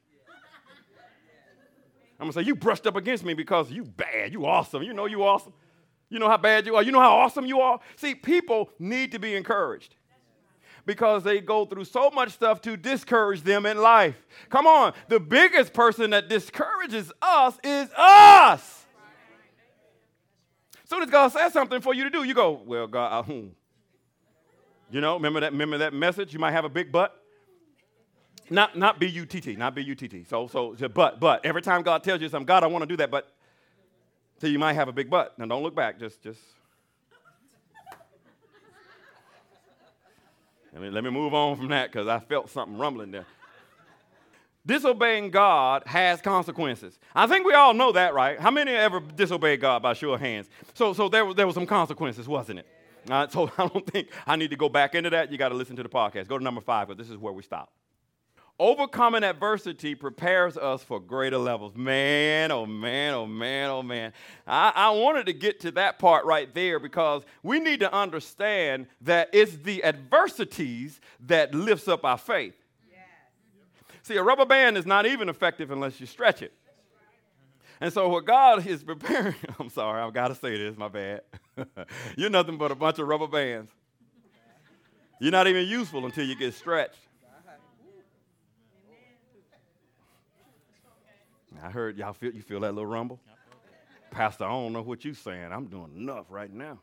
I'm 2.21 2.27
going 2.27 2.33
to 2.33 2.41
say, 2.41 2.47
You 2.47 2.55
brushed 2.55 2.87
up 2.87 2.97
against 2.97 3.25
me 3.25 3.33
because 3.33 3.71
you 3.71 3.85
bad. 3.85 4.31
You 4.31 4.45
awesome. 4.45 4.83
You 4.83 4.93
know 4.93 5.07
you 5.07 5.25
awesome. 5.25 5.55
You 6.11 6.19
know 6.19 6.29
how 6.29 6.37
bad 6.37 6.67
you 6.67 6.77
are. 6.77 6.83
You 6.83 6.93
know 6.93 7.01
how 7.01 7.17
awesome 7.17 7.47
you 7.47 7.61
are. 7.61 7.81
See, 7.97 8.15
people 8.15 8.69
need 8.79 9.11
to 9.13 9.19
be 9.19 9.35
encouraged 9.35 9.97
because 10.87 11.23
they 11.25 11.41
go 11.41 11.65
through 11.65 11.85
so 11.85 12.11
much 12.11 12.31
stuff 12.31 12.61
to 12.63 12.77
discourage 12.77 13.43
them 13.43 13.67
in 13.67 13.79
life. 13.79 14.17
Come 14.51 14.67
on, 14.67 14.93
the 15.09 15.21
biggest 15.21 15.73
person 15.73 16.11
that 16.11 16.29
discourages 16.29 17.13
us 17.23 17.59
is 17.63 17.91
us. 17.97 18.85
Soon 20.85 21.03
as 21.03 21.11
God 21.11 21.29
says 21.29 21.53
something 21.53 21.81
for 21.81 21.95
you 21.95 22.05
to 22.05 22.11
do, 22.11 22.25
you 22.25 22.35
go, 22.35 22.63
Well, 22.65 22.87
God, 22.87 23.13
uh, 23.13 23.23
hmm. 23.23 23.47
you 24.91 25.01
know, 25.01 25.15
remember 25.15 25.41
that, 25.41 25.53
remember 25.53 25.79
that 25.79 25.95
message? 25.95 26.33
You 26.33 26.39
might 26.39 26.53
have 26.53 26.65
a 26.65 26.69
big 26.69 26.93
butt. 26.93 27.21
Not, 28.51 28.77
not 28.77 29.01
B-U-T-T, 29.01 29.57
not 29.57 29.75
B-U-T-T. 29.75 30.25
So, 30.25 30.47
so, 30.49 30.77
but, 30.89 31.19
but, 31.19 31.47
every 31.47 31.63
time 31.63 31.83
God 31.83 32.05
tells 32.05 32.21
you 32.21 32.29
something, 32.29 32.45
God, 32.45 32.63
I 32.63 32.67
want 32.67 32.83
to 32.83 32.87
do 32.87 32.97
that, 32.99 33.11
but, 33.11 33.33
so 34.39 34.47
you 34.47 34.59
might 34.59 34.75
have 34.75 34.89
a 34.89 34.93
big 34.93 35.09
butt. 35.09 35.39
Now, 35.39 35.47
don't 35.47 35.63
look 35.63 35.75
back, 35.75 35.99
just, 35.99 36.23
just 36.23 36.41
I 40.75 40.79
mean, 40.79 40.93
let 40.93 41.05
me 41.05 41.11
move 41.11 41.35
on 41.35 41.57
from 41.57 41.69
that 41.69 41.93
because 41.93 42.09
I 42.09 42.19
felt 42.19 42.51
something 42.51 42.77
rumbling 42.79 43.11
there. 43.11 43.27
Disobeying 44.67 45.31
God 45.31 45.83
has 45.87 46.23
consequences. 46.23 46.99
I 47.15 47.27
think 47.27 47.47
we 47.47 47.53
all 47.53 47.75
know 47.75 47.93
that, 47.93 48.15
right? 48.15 48.41
How 48.41 48.51
many 48.51 48.73
ever 48.73 49.01
disobeyed 49.01 49.61
God 49.61 49.83
by 49.83 49.93
show 49.93 50.15
of 50.15 50.21
hands? 50.21 50.49
So, 50.73 50.95
so 50.95 51.09
there, 51.09 51.25
was, 51.25 51.37
there 51.37 51.47
were 51.47 51.53
some 51.53 51.67
consequences, 51.67 52.27
wasn't 52.27 52.61
it? 52.61 52.67
Uh, 53.11 53.29
so 53.29 53.51
I 53.59 53.69
don't 53.69 53.87
think 53.87 54.09
I 54.27 54.37
need 54.37 54.51
to 54.51 54.57
go 54.57 54.71
back 54.71 54.95
into 54.95 55.11
that. 55.11 55.31
You 55.31 55.37
got 55.37 55.51
to 55.51 55.55
listen 55.55 55.77
to 55.77 55.83
the 55.83 55.89
podcast. 55.89 56.29
Go 56.29 56.39
to 56.39 56.45
number 56.45 56.63
five, 56.63 56.89
but 56.89 56.97
this 56.97 57.11
is 57.11 57.19
where 57.19 57.33
we 57.33 57.43
stop. 57.43 57.71
Overcoming 58.61 59.25
adversity 59.25 59.97
prepares 59.97 60.57
us 60.57 60.85
for 60.85 61.01
greater 61.01 61.39
levels. 61.39 61.75
Man, 61.75 62.53
oh 62.53 62.67
man, 62.67 63.15
oh 63.15 63.27
man, 63.27 63.71
oh 63.71 63.83
man. 63.83 64.13
I, 64.47 64.73
I, 64.75 64.91
wanted 64.91 65.27
to 65.27 65.33
get 65.33 65.59
to 65.61 65.73
that 65.73 65.99
part 65.99 66.25
right 66.25 66.53
there 66.55 66.79
because 66.79 67.25
we 67.43 67.59
need 67.59 67.81
to 67.81 67.93
understand 67.93 68.87
that 69.01 69.31
it's 69.33 69.57
the 69.57 69.83
adversities 69.83 71.01
that 71.27 71.53
lifts 71.53 71.89
up 71.89 72.05
our 72.05 72.17
faith. 72.17 72.55
See, 74.05 74.17
a 74.17 74.23
rubber 74.23 74.45
band 74.45 74.77
is 74.77 74.87
not 74.87 75.07
even 75.07 75.29
effective 75.29 75.71
unless 75.71 75.99
you 75.99 76.07
stretch 76.07 76.43
it. 76.43 76.53
And 77.81 77.93
so 77.93 78.09
what 78.09 78.25
God 78.25 78.65
is 78.65 78.85
preparing, 78.85 79.35
I'm 79.59 79.69
sorry, 79.69 80.01
I've 80.01 80.15
got 80.15 80.29
to 80.29 80.35
say 80.35 80.57
this, 80.57 80.77
my 80.77 80.89
bad. 80.89 81.23
You're 82.17 82.31
nothing 82.31 82.57
but 82.57 82.71
a 82.71 82.75
bunch 82.75 82.99
of 83.01 83.09
rubber 83.09 83.27
bands. 83.27 83.73
You're 85.21 85.33
not 85.33 85.49
even 85.49 85.67
useful 85.67 86.05
until 86.05 86.25
you 86.25 86.37
get 86.37 86.55
stretched. 86.55 86.99
I 91.65 91.71
heard 91.71 91.97
y'all 91.97 92.13
feel 92.13 92.35
you 92.35 92.43
feel 92.43 92.61
that 92.61 92.75
little 92.75 92.91
rumble? 92.91 93.19
Pastor, 94.11 94.45
I 94.45 94.49
don't 94.49 94.75
know 94.75 94.83
what 94.83 95.03
you're 95.03 95.15
saying. 95.15 95.51
I'm 95.51 95.65
doing 95.67 95.93
enough 95.97 96.27
right 96.29 96.53
now. 96.53 96.79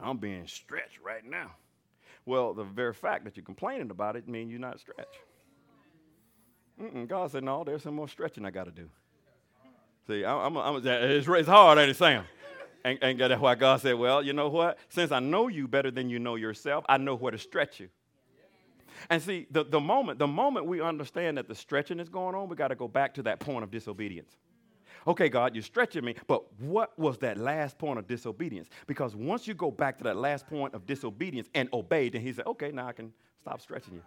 I'm 0.00 0.18
being 0.18 0.46
stretched 0.46 1.00
right 1.04 1.24
now. 1.28 1.50
Well, 2.24 2.54
the 2.54 2.62
very 2.62 2.94
fact 2.94 3.24
that 3.24 3.36
you're 3.36 3.44
complaining 3.44 3.90
about 3.90 4.14
it 4.14 4.28
means 4.28 4.52
you're 4.52 4.60
not 4.60 4.78
stretched. 4.78 5.18
Mm-mm, 6.80 7.08
God 7.08 7.32
said, 7.32 7.42
no, 7.42 7.64
there's 7.64 7.82
some 7.82 7.96
more 7.96 8.08
stretching 8.08 8.44
I 8.44 8.52
got 8.52 8.64
to 8.64 8.70
do. 8.70 8.88
See, 10.06 10.24
I, 10.24 10.46
I'm, 10.46 10.56
I'm, 10.56 10.86
it's, 10.86 11.28
it's 11.28 11.48
hard, 11.48 11.78
ain't 11.78 11.90
it, 11.90 11.96
Sam? 11.96 12.24
And, 12.84 12.98
and 13.02 13.20
that's 13.20 13.40
why 13.40 13.56
God 13.56 13.80
said, 13.80 13.96
well, 13.96 14.22
you 14.22 14.32
know 14.32 14.48
what? 14.48 14.78
Since 14.88 15.10
I 15.10 15.18
know 15.18 15.48
you 15.48 15.66
better 15.66 15.90
than 15.90 16.08
you 16.08 16.20
know 16.20 16.36
yourself, 16.36 16.84
I 16.88 16.96
know 16.96 17.16
where 17.16 17.32
to 17.32 17.38
stretch 17.38 17.80
you. 17.80 17.88
And 19.10 19.22
see, 19.22 19.46
the, 19.50 19.64
the 19.64 19.80
moment, 19.80 20.18
the 20.18 20.26
moment 20.26 20.66
we 20.66 20.80
understand 20.80 21.38
that 21.38 21.48
the 21.48 21.54
stretching 21.54 22.00
is 22.00 22.08
going 22.08 22.34
on, 22.34 22.48
we 22.48 22.56
got 22.56 22.68
to 22.68 22.74
go 22.74 22.88
back 22.88 23.14
to 23.14 23.22
that 23.24 23.40
point 23.40 23.64
of 23.64 23.70
disobedience. 23.70 24.36
Okay, 25.06 25.28
God, 25.28 25.54
you're 25.54 25.62
stretching 25.62 26.04
me, 26.04 26.14
but 26.28 26.44
what 26.60 26.96
was 26.98 27.18
that 27.18 27.36
last 27.36 27.76
point 27.76 27.98
of 27.98 28.06
disobedience? 28.06 28.68
Because 28.86 29.16
once 29.16 29.48
you 29.48 29.54
go 29.54 29.70
back 29.70 29.98
to 29.98 30.04
that 30.04 30.16
last 30.16 30.46
point 30.46 30.74
of 30.74 30.86
disobedience 30.86 31.48
and 31.54 31.68
obey, 31.72 32.08
then 32.08 32.20
he 32.20 32.32
said, 32.32 32.46
okay, 32.46 32.70
now 32.70 32.86
I 32.86 32.92
can 32.92 33.12
stop 33.40 33.60
stretching 33.60 33.94
you. 33.94 34.02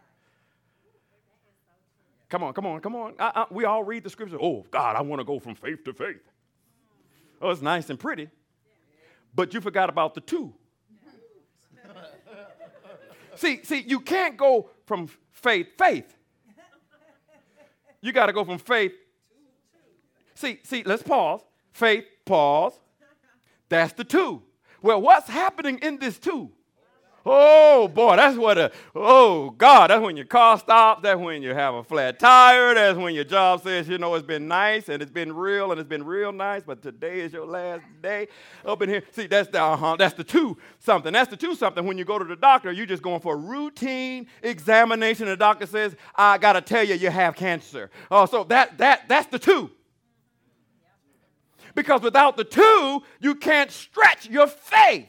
Come 2.30 2.44
on, 2.44 2.54
come 2.54 2.66
on, 2.66 2.80
come 2.80 2.96
on. 2.96 3.14
I, 3.20 3.32
I, 3.36 3.46
we 3.52 3.66
all 3.66 3.84
read 3.84 4.04
the 4.04 4.10
scripture. 4.10 4.38
Oh, 4.42 4.66
God, 4.72 4.96
I 4.96 5.02
want 5.02 5.20
to 5.20 5.26
go 5.26 5.40
from 5.40 5.56
faith 5.56 5.84
to 5.84 5.94
faith. 5.94 6.22
Oh, 7.42 7.50
it's 7.50 7.62
nice 7.62 7.90
and 7.90 8.00
pretty, 8.00 8.30
but 9.36 9.54
you 9.54 9.60
forgot 9.60 9.90
about 9.90 10.16
the 10.16 10.22
two. 10.22 10.54
See, 13.36 13.62
see, 13.64 13.82
you 13.82 14.00
can't 14.00 14.38
go 14.38 14.70
from 14.86 15.10
faith, 15.32 15.68
faith. 15.78 16.16
You 18.02 18.12
got 18.12 18.28
to 18.28 18.34
go 18.34 18.44
from 18.44 18.60
faith. 18.60 18.94
See, 20.36 20.60
see, 20.64 20.84
let's 20.84 21.02
pause. 21.02 21.42
Faith, 21.72 22.06
pause. 22.26 22.74
That's 23.70 23.94
the 23.94 24.04
two. 24.04 24.44
Well, 24.82 25.02
what's 25.02 25.28
happening 25.28 25.80
in 25.80 25.98
this 25.98 26.20
two? 26.20 26.52
Oh 27.28 27.88
boy, 27.88 28.18
that's 28.18 28.38
what 28.38 28.60
a 28.60 28.72
oh 28.94 29.50
God, 29.50 29.90
that's 29.90 30.02
when 30.02 30.16
your 30.16 30.28
car 30.28 30.60
stops, 30.60 31.02
that's 31.02 31.20
when 31.20 31.42
you 31.42 31.56
have 31.56 31.74
a 31.74 31.84
flat 31.84 32.20
tire, 32.20 32.76
that's 32.76 33.00
when 33.00 33.16
your 33.16 33.24
job 33.24 33.64
says, 33.64 33.90
you 33.90 33.98
know, 33.98 34.14
it's 34.14 34.26
been 34.26 34.48
nice 34.48 34.90
and 34.90 35.02
it's 35.02 35.12
been 35.12 35.34
real 35.36 35.72
and 35.72 35.80
it's 35.80 35.90
been 35.90 36.06
real 36.06 36.32
nice, 36.32 36.62
but 36.64 36.84
today 36.84 37.22
is 37.22 37.34
your 37.34 37.48
last 37.48 37.82
day 38.04 38.28
up 38.64 38.80
in 38.84 38.90
here. 38.90 39.04
See, 39.12 39.26
that's 39.26 39.50
the 39.50 39.60
uh-huh, 39.60 39.96
that's 39.98 40.14
the 40.14 40.24
two 40.24 40.56
something. 40.78 41.12
That's 41.12 41.32
the 41.32 41.38
two 41.38 41.56
something. 41.56 41.84
When 41.84 41.98
you 41.98 42.06
go 42.06 42.20
to 42.20 42.26
the 42.26 42.36
doctor, 42.36 42.72
you're 42.72 42.86
just 42.86 43.02
going 43.02 43.22
for 43.22 43.34
a 43.34 43.38
routine 43.38 44.28
examination. 44.44 45.26
The 45.26 45.36
doctor 45.36 45.66
says, 45.66 45.96
I 46.16 46.38
gotta 46.38 46.62
tell 46.62 46.84
you, 46.84 46.94
you 46.94 47.10
have 47.10 47.36
cancer. 47.36 47.90
Oh, 48.12 48.28
so 48.28 48.44
that 48.46 48.78
that 48.78 49.10
that's 49.10 49.28
the 49.28 49.40
two. 49.40 49.72
Because 51.74 52.02
without 52.02 52.38
the 52.38 52.44
two, 52.44 53.02
you 53.20 53.34
can't 53.34 53.72
stretch 53.72 54.30
your 54.30 54.46
faith. 54.46 55.08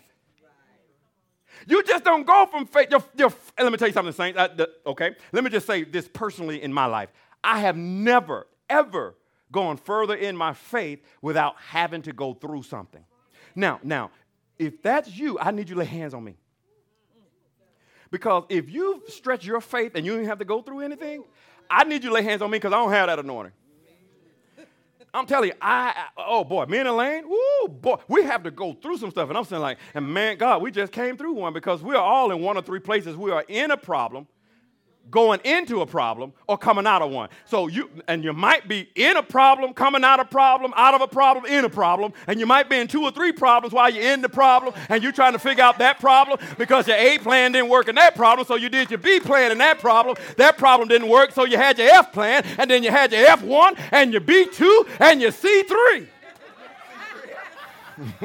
You 1.66 1.82
just 1.82 2.04
don't 2.04 2.24
go 2.24 2.46
from 2.46 2.66
faith. 2.66 2.88
Let 2.90 3.72
me 3.72 3.76
tell 3.76 3.88
you 3.88 3.94
something, 3.94 4.12
Saints. 4.12 4.38
Okay, 4.86 5.16
let 5.32 5.44
me 5.44 5.50
just 5.50 5.66
say 5.66 5.84
this 5.84 6.08
personally 6.08 6.62
in 6.62 6.72
my 6.72 6.86
life. 6.86 7.10
I 7.42 7.60
have 7.60 7.76
never, 7.76 8.46
ever 8.70 9.16
gone 9.52 9.76
further 9.76 10.14
in 10.14 10.36
my 10.36 10.52
faith 10.52 11.00
without 11.22 11.56
having 11.58 12.02
to 12.02 12.12
go 12.12 12.34
through 12.34 12.62
something. 12.62 13.04
Now, 13.54 13.80
now, 13.82 14.10
if 14.58 14.82
that's 14.82 15.16
you, 15.16 15.38
I 15.38 15.50
need 15.50 15.68
you 15.68 15.74
to 15.74 15.80
lay 15.80 15.86
hands 15.86 16.14
on 16.14 16.22
me. 16.24 16.36
Because 18.10 18.44
if 18.48 18.70
you 18.70 19.02
stretch 19.08 19.44
your 19.44 19.60
faith 19.60 19.92
and 19.96 20.06
you 20.06 20.16
don't 20.16 20.26
have 20.26 20.38
to 20.38 20.44
go 20.44 20.62
through 20.62 20.80
anything, 20.80 21.24
I 21.68 21.84
need 21.84 22.04
you 22.04 22.10
to 22.10 22.14
lay 22.14 22.22
hands 22.22 22.42
on 22.42 22.50
me 22.50 22.58
because 22.58 22.72
I 22.72 22.76
don't 22.76 22.92
have 22.92 23.08
that 23.08 23.18
anointing. 23.18 23.52
I'm 25.14 25.26
telling 25.26 25.48
you, 25.50 25.54
I, 25.60 25.94
I 25.96 26.06
oh 26.18 26.44
boy, 26.44 26.66
me 26.66 26.78
and 26.78 26.88
Elaine, 26.88 27.28
woo, 27.28 27.68
boy, 27.68 27.96
we 28.08 28.22
have 28.24 28.42
to 28.44 28.50
go 28.50 28.74
through 28.74 28.98
some 28.98 29.10
stuff. 29.10 29.28
And 29.28 29.38
I'm 29.38 29.44
saying 29.44 29.62
like, 29.62 29.78
and 29.94 30.06
man, 30.06 30.36
God, 30.36 30.62
we 30.62 30.70
just 30.70 30.92
came 30.92 31.16
through 31.16 31.32
one 31.32 31.52
because 31.52 31.82
we 31.82 31.94
are 31.94 32.02
all 32.02 32.30
in 32.32 32.40
one 32.42 32.56
or 32.56 32.62
three 32.62 32.80
places. 32.80 33.16
We 33.16 33.30
are 33.30 33.44
in 33.48 33.70
a 33.70 33.76
problem 33.76 34.26
going 35.10 35.40
into 35.44 35.80
a 35.80 35.86
problem 35.86 36.32
or 36.46 36.58
coming 36.58 36.86
out 36.86 37.02
of 37.02 37.10
one. 37.10 37.28
So 37.44 37.66
you 37.68 37.90
and 38.08 38.24
you 38.24 38.32
might 38.32 38.66
be 38.68 38.88
in 38.94 39.16
a 39.16 39.22
problem, 39.22 39.74
coming 39.74 40.04
out 40.04 40.20
of 40.20 40.30
problem, 40.30 40.72
out 40.76 40.94
of 40.94 41.00
a 41.00 41.06
problem, 41.06 41.46
in 41.46 41.64
a 41.64 41.68
problem, 41.68 42.12
and 42.26 42.40
you 42.40 42.46
might 42.46 42.68
be 42.68 42.76
in 42.76 42.88
two 42.88 43.02
or 43.02 43.10
three 43.10 43.32
problems 43.32 43.72
while 43.72 43.90
you're 43.90 44.12
in 44.12 44.20
the 44.20 44.28
problem 44.28 44.74
and 44.88 45.02
you're 45.02 45.12
trying 45.12 45.32
to 45.32 45.38
figure 45.38 45.64
out 45.64 45.78
that 45.78 46.00
problem 46.00 46.38
because 46.58 46.88
your 46.88 46.96
A 46.96 47.18
plan 47.18 47.52
didn't 47.52 47.70
work 47.70 47.88
in 47.88 47.94
that 47.94 48.14
problem, 48.14 48.46
so 48.46 48.56
you 48.56 48.68
did 48.68 48.90
your 48.90 48.98
B 48.98 49.20
plan 49.20 49.52
in 49.52 49.58
that 49.58 49.78
problem. 49.78 50.16
That 50.36 50.58
problem 50.58 50.88
didn't 50.88 51.08
work, 51.08 51.32
so 51.32 51.44
you 51.44 51.56
had 51.56 51.78
your 51.78 51.88
F 51.88 52.12
plan, 52.12 52.44
and 52.58 52.70
then 52.70 52.82
you 52.82 52.90
had 52.90 53.12
your 53.12 53.24
F1 53.26 53.78
and 53.92 54.12
your 54.12 54.22
B2 54.22 54.88
and 55.00 55.20
your 55.20 55.32
C3. 55.32 56.08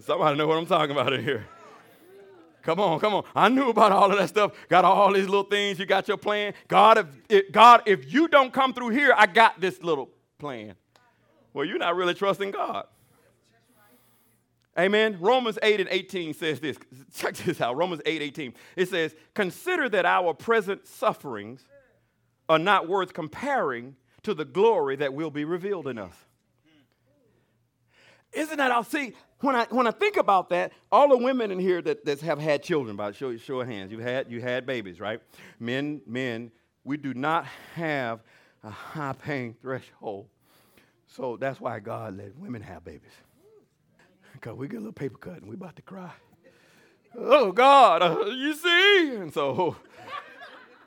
Somebody 0.00 0.36
know 0.36 0.46
what 0.46 0.58
I'm 0.58 0.66
talking 0.66 0.92
about 0.92 1.12
in 1.12 1.24
here. 1.24 1.44
Come 2.62 2.80
on, 2.80 3.00
come 3.00 3.14
on. 3.14 3.24
I 3.34 3.48
knew 3.48 3.68
about 3.68 3.92
all 3.92 4.10
of 4.10 4.18
that 4.18 4.28
stuff. 4.28 4.52
Got 4.68 4.84
all 4.84 5.12
these 5.12 5.26
little 5.26 5.44
things. 5.44 5.78
You 5.78 5.86
got 5.86 6.08
your 6.08 6.16
plan. 6.16 6.54
God, 6.68 6.98
if, 6.98 7.06
if, 7.28 7.52
God, 7.52 7.82
if 7.86 8.12
you 8.12 8.28
don't 8.28 8.52
come 8.52 8.74
through 8.74 8.90
here, 8.90 9.14
I 9.16 9.26
got 9.26 9.60
this 9.60 9.82
little 9.82 10.10
plan. 10.38 10.74
Well, 11.52 11.64
you're 11.64 11.78
not 11.78 11.96
really 11.96 12.14
trusting 12.14 12.50
God. 12.50 12.86
Amen. 14.78 15.18
Romans 15.20 15.58
8 15.62 15.80
and 15.80 15.88
18 15.90 16.34
says 16.34 16.60
this. 16.60 16.78
Check 17.14 17.36
this 17.36 17.60
out. 17.60 17.76
Romans 17.76 18.02
8, 18.06 18.22
18. 18.22 18.54
It 18.76 18.88
says, 18.88 19.14
Consider 19.34 19.88
that 19.88 20.06
our 20.06 20.32
present 20.32 20.86
sufferings 20.86 21.64
are 22.48 22.58
not 22.58 22.88
worth 22.88 23.12
comparing 23.12 23.96
to 24.22 24.34
the 24.34 24.44
glory 24.44 24.96
that 24.96 25.14
will 25.14 25.30
be 25.30 25.44
revealed 25.44 25.86
in 25.86 25.98
us. 25.98 26.14
Isn't 28.32 28.58
that? 28.58 28.70
I'll 28.70 28.84
see 28.84 29.14
when 29.40 29.56
I 29.56 29.66
when 29.70 29.86
I 29.86 29.90
think 29.90 30.16
about 30.16 30.50
that, 30.50 30.72
all 30.92 31.08
the 31.08 31.16
women 31.16 31.50
in 31.50 31.58
here 31.58 31.80
that, 31.82 32.04
that 32.04 32.20
have 32.20 32.38
had 32.38 32.62
children, 32.62 32.96
by 32.96 33.12
show 33.12 33.36
show 33.36 33.60
of 33.60 33.68
hands, 33.68 33.90
you 33.90 33.98
had 33.98 34.30
you 34.30 34.40
had 34.40 34.66
babies, 34.66 35.00
right? 35.00 35.20
Men, 35.58 36.02
men, 36.06 36.50
we 36.84 36.96
do 36.96 37.14
not 37.14 37.46
have 37.74 38.20
a 38.62 38.70
high 38.70 39.14
pain 39.14 39.56
threshold. 39.62 40.28
So 41.06 41.36
that's 41.36 41.60
why 41.60 41.80
God 41.80 42.18
let 42.18 42.36
women 42.36 42.62
have 42.62 42.84
babies. 42.84 43.10
Because 44.32 44.56
we 44.56 44.68
get 44.68 44.76
a 44.76 44.80
little 44.80 44.92
paper 44.92 45.18
cut 45.18 45.38
and 45.38 45.48
we 45.48 45.54
about 45.54 45.76
to 45.76 45.82
cry. 45.82 46.12
oh 47.16 47.50
God, 47.50 48.02
uh, 48.02 48.26
you 48.26 48.54
see? 48.54 49.16
And 49.16 49.32
so 49.32 49.76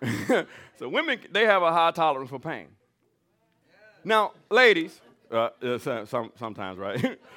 so 0.78 0.90
women 0.90 1.20
they 1.32 1.46
have 1.46 1.64
a 1.64 1.72
high 1.72 1.92
tolerance 1.92 2.30
for 2.30 2.40
pain. 2.40 2.68
Now, 4.06 4.34
ladies, 4.52 5.02
uh, 5.32 5.50
uh 5.62 6.06
some, 6.06 6.32
sometimes, 6.38 6.78
right? 6.78 7.18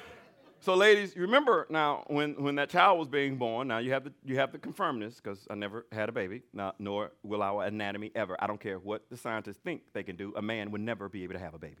So, 0.67 0.75
ladies, 0.75 1.15
remember 1.15 1.65
now 1.69 2.03
when, 2.07 2.33
when 2.43 2.55
that 2.55 2.69
child 2.69 2.99
was 2.99 3.07
being 3.07 3.37
born, 3.37 3.69
now 3.69 3.77
you 3.77 3.93
have 3.93 4.03
to, 4.03 4.11
you 4.25 4.35
have 4.35 4.51
to 4.51 4.57
confirm 4.57 4.99
this 4.99 5.15
because 5.15 5.47
I 5.49 5.55
never 5.55 5.85
had 5.93 6.09
a 6.09 6.11
baby, 6.11 6.41
not, 6.51 6.77
nor 6.77 7.13
will 7.23 7.41
our 7.41 7.63
anatomy 7.63 8.11
ever. 8.15 8.35
I 8.37 8.47
don't 8.47 8.59
care 8.59 8.77
what 8.77 9.09
the 9.09 9.15
scientists 9.15 9.59
think 9.63 9.83
they 9.93 10.03
can 10.03 10.17
do. 10.17 10.33
A 10.35 10.41
man 10.41 10.71
would 10.71 10.81
never 10.81 11.07
be 11.07 11.23
able 11.23 11.35
to 11.35 11.39
have 11.39 11.53
a 11.53 11.57
baby. 11.57 11.77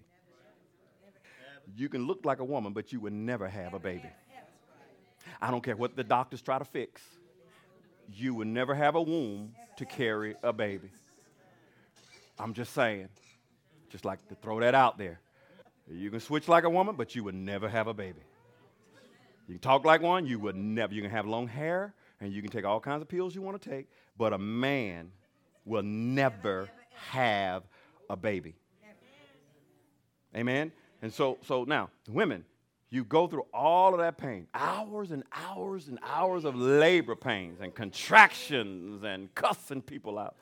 You 1.75 1.89
can 1.89 2.07
look 2.07 2.23
like 2.23 2.39
a 2.39 2.45
woman, 2.45 2.71
but 2.71 2.93
you 2.93 3.01
would 3.01 3.11
never 3.11 3.49
have 3.49 3.73
a 3.73 3.79
baby. 3.79 4.09
I 5.41 5.51
don't 5.51 5.61
care 5.61 5.75
what 5.75 5.97
the 5.97 6.03
doctors 6.05 6.41
try 6.41 6.57
to 6.57 6.63
fix. 6.63 7.01
You 8.13 8.35
would 8.35 8.47
never 8.47 8.73
have 8.73 8.95
a 8.95 9.01
womb 9.01 9.53
to 9.75 9.85
carry 9.85 10.35
a 10.43 10.53
baby. 10.53 10.91
I'm 12.39 12.53
just 12.53 12.71
saying. 12.71 13.09
Just 13.89 14.05
like 14.05 14.25
to 14.29 14.35
throw 14.35 14.61
that 14.61 14.75
out 14.75 14.97
there. 14.97 15.19
You 15.91 16.09
can 16.09 16.21
switch 16.21 16.47
like 16.47 16.63
a 16.63 16.69
woman, 16.69 16.95
but 16.95 17.15
you 17.15 17.25
would 17.25 17.35
never 17.35 17.67
have 17.67 17.87
a 17.87 17.93
baby. 17.93 18.21
You 19.47 19.53
can 19.53 19.61
talk 19.61 19.85
like 19.85 20.01
one, 20.01 20.25
you 20.25 20.39
would 20.39 20.55
never. 20.55 20.93
You 20.93 21.01
can 21.01 21.11
have 21.11 21.25
long 21.25 21.47
hair, 21.47 21.93
and 22.19 22.33
you 22.33 22.41
can 22.41 22.51
take 22.51 22.65
all 22.65 22.79
kinds 22.79 23.01
of 23.01 23.07
pills 23.07 23.33
you 23.33 23.41
want 23.41 23.61
to 23.61 23.69
take, 23.69 23.87
but 24.17 24.33
a 24.33 24.37
man 24.37 25.11
will 25.65 25.83
never 25.83 26.69
have 27.11 27.63
a 28.09 28.15
baby. 28.15 28.55
Amen? 30.35 30.71
And 31.01 31.13
so, 31.13 31.37
so 31.43 31.63
now, 31.63 31.89
women, 32.09 32.43
you 32.89 33.03
go 33.03 33.27
through 33.27 33.45
all 33.53 33.93
of 33.93 33.99
that 33.99 34.17
pain 34.17 34.47
hours 34.53 35.11
and 35.11 35.23
hours 35.33 35.87
and 35.87 35.99
hours 36.03 36.45
of 36.45 36.55
labor 36.55 37.15
pains 37.15 37.59
and 37.61 37.73
contractions 37.73 39.03
and 39.03 39.33
cussing 39.35 39.81
people 39.81 40.17
out, 40.19 40.35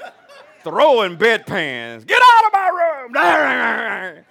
throwing 0.64 1.16
bedpans, 1.16 2.06
get 2.06 2.22
out 2.22 2.46
of 2.46 2.52
my 2.52 2.68
room. 3.14 4.24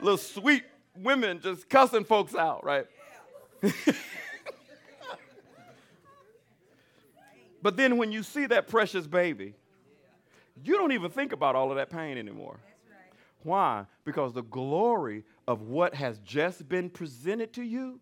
Little 0.00 0.18
sweet 0.18 0.64
women 0.96 1.40
just 1.42 1.68
cussing 1.68 2.04
folks 2.04 2.34
out, 2.34 2.64
right? 2.64 2.86
but 7.62 7.76
then 7.76 7.96
when 7.96 8.12
you 8.12 8.22
see 8.22 8.46
that 8.46 8.68
precious 8.68 9.06
baby, 9.06 9.54
you 10.62 10.76
don't 10.76 10.92
even 10.92 11.10
think 11.10 11.32
about 11.32 11.56
all 11.56 11.70
of 11.70 11.76
that 11.76 11.90
pain 11.90 12.18
anymore. 12.18 12.60
Why? 13.42 13.86
Because 14.04 14.34
the 14.34 14.42
glory 14.42 15.24
of 15.48 15.62
what 15.62 15.94
has 15.94 16.18
just 16.18 16.68
been 16.68 16.90
presented 16.90 17.54
to 17.54 17.62
you, 17.62 18.00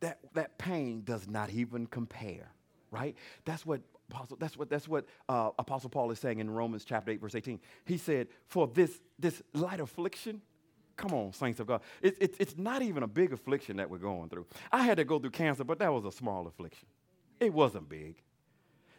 that, 0.00 0.20
that 0.34 0.58
pain 0.58 1.02
does 1.04 1.26
not 1.26 1.50
even 1.50 1.86
compare, 1.86 2.52
right? 2.90 3.16
That's 3.44 3.66
what 3.66 3.80
Apostle, 4.10 4.36
that's 4.38 4.56
what, 4.56 4.70
that's 4.70 4.88
what 4.88 5.04
uh, 5.28 5.50
Apostle 5.58 5.90
Paul 5.90 6.10
is 6.10 6.18
saying 6.18 6.38
in 6.38 6.48
Romans 6.48 6.84
chapter 6.84 7.10
8, 7.10 7.20
verse 7.20 7.34
18. 7.34 7.60
He 7.84 7.98
said, 7.98 8.28
For 8.46 8.66
this, 8.66 9.02
this 9.18 9.42
light 9.52 9.80
affliction, 9.80 10.40
Come 10.98 11.14
on, 11.14 11.32
saints 11.32 11.60
of 11.60 11.68
God. 11.68 11.80
It, 12.02 12.16
it, 12.20 12.34
it's 12.40 12.58
not 12.58 12.82
even 12.82 13.04
a 13.04 13.06
big 13.06 13.32
affliction 13.32 13.76
that 13.76 13.88
we're 13.88 13.98
going 13.98 14.28
through. 14.28 14.46
I 14.72 14.82
had 14.82 14.96
to 14.96 15.04
go 15.04 15.20
through 15.20 15.30
cancer, 15.30 15.62
but 15.62 15.78
that 15.78 15.92
was 15.92 16.04
a 16.04 16.10
small 16.10 16.48
affliction. 16.48 16.88
It 17.38 17.54
wasn't 17.54 17.88
big. 17.88 18.16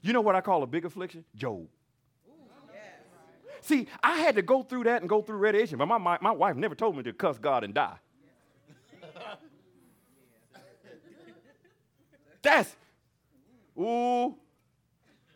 You 0.02 0.14
know 0.14 0.22
what 0.22 0.34
I 0.34 0.40
call 0.40 0.64
a 0.64 0.68
big 0.68 0.86
affliction? 0.86 1.26
Job. 1.36 1.68
See, 3.62 3.88
I 4.02 4.20
had 4.20 4.36
to 4.36 4.42
go 4.42 4.64
through 4.64 4.86
that 4.86 5.02
and 5.02 5.10
go 5.10 5.22
through 5.22 5.36
radiation, 5.36 5.78
but 5.78 5.88
my, 5.88 5.98
my, 5.98 6.18
my 6.22 6.32
wife 6.32 6.56
never 6.56 6.74
told 6.74 6.96
me 6.96 7.04
to 7.04 7.12
cuss 7.12 7.38
God 7.38 7.66
and 7.66 7.74
die. 7.74 7.98
That's, 12.42 12.74
ooh, 13.78 14.34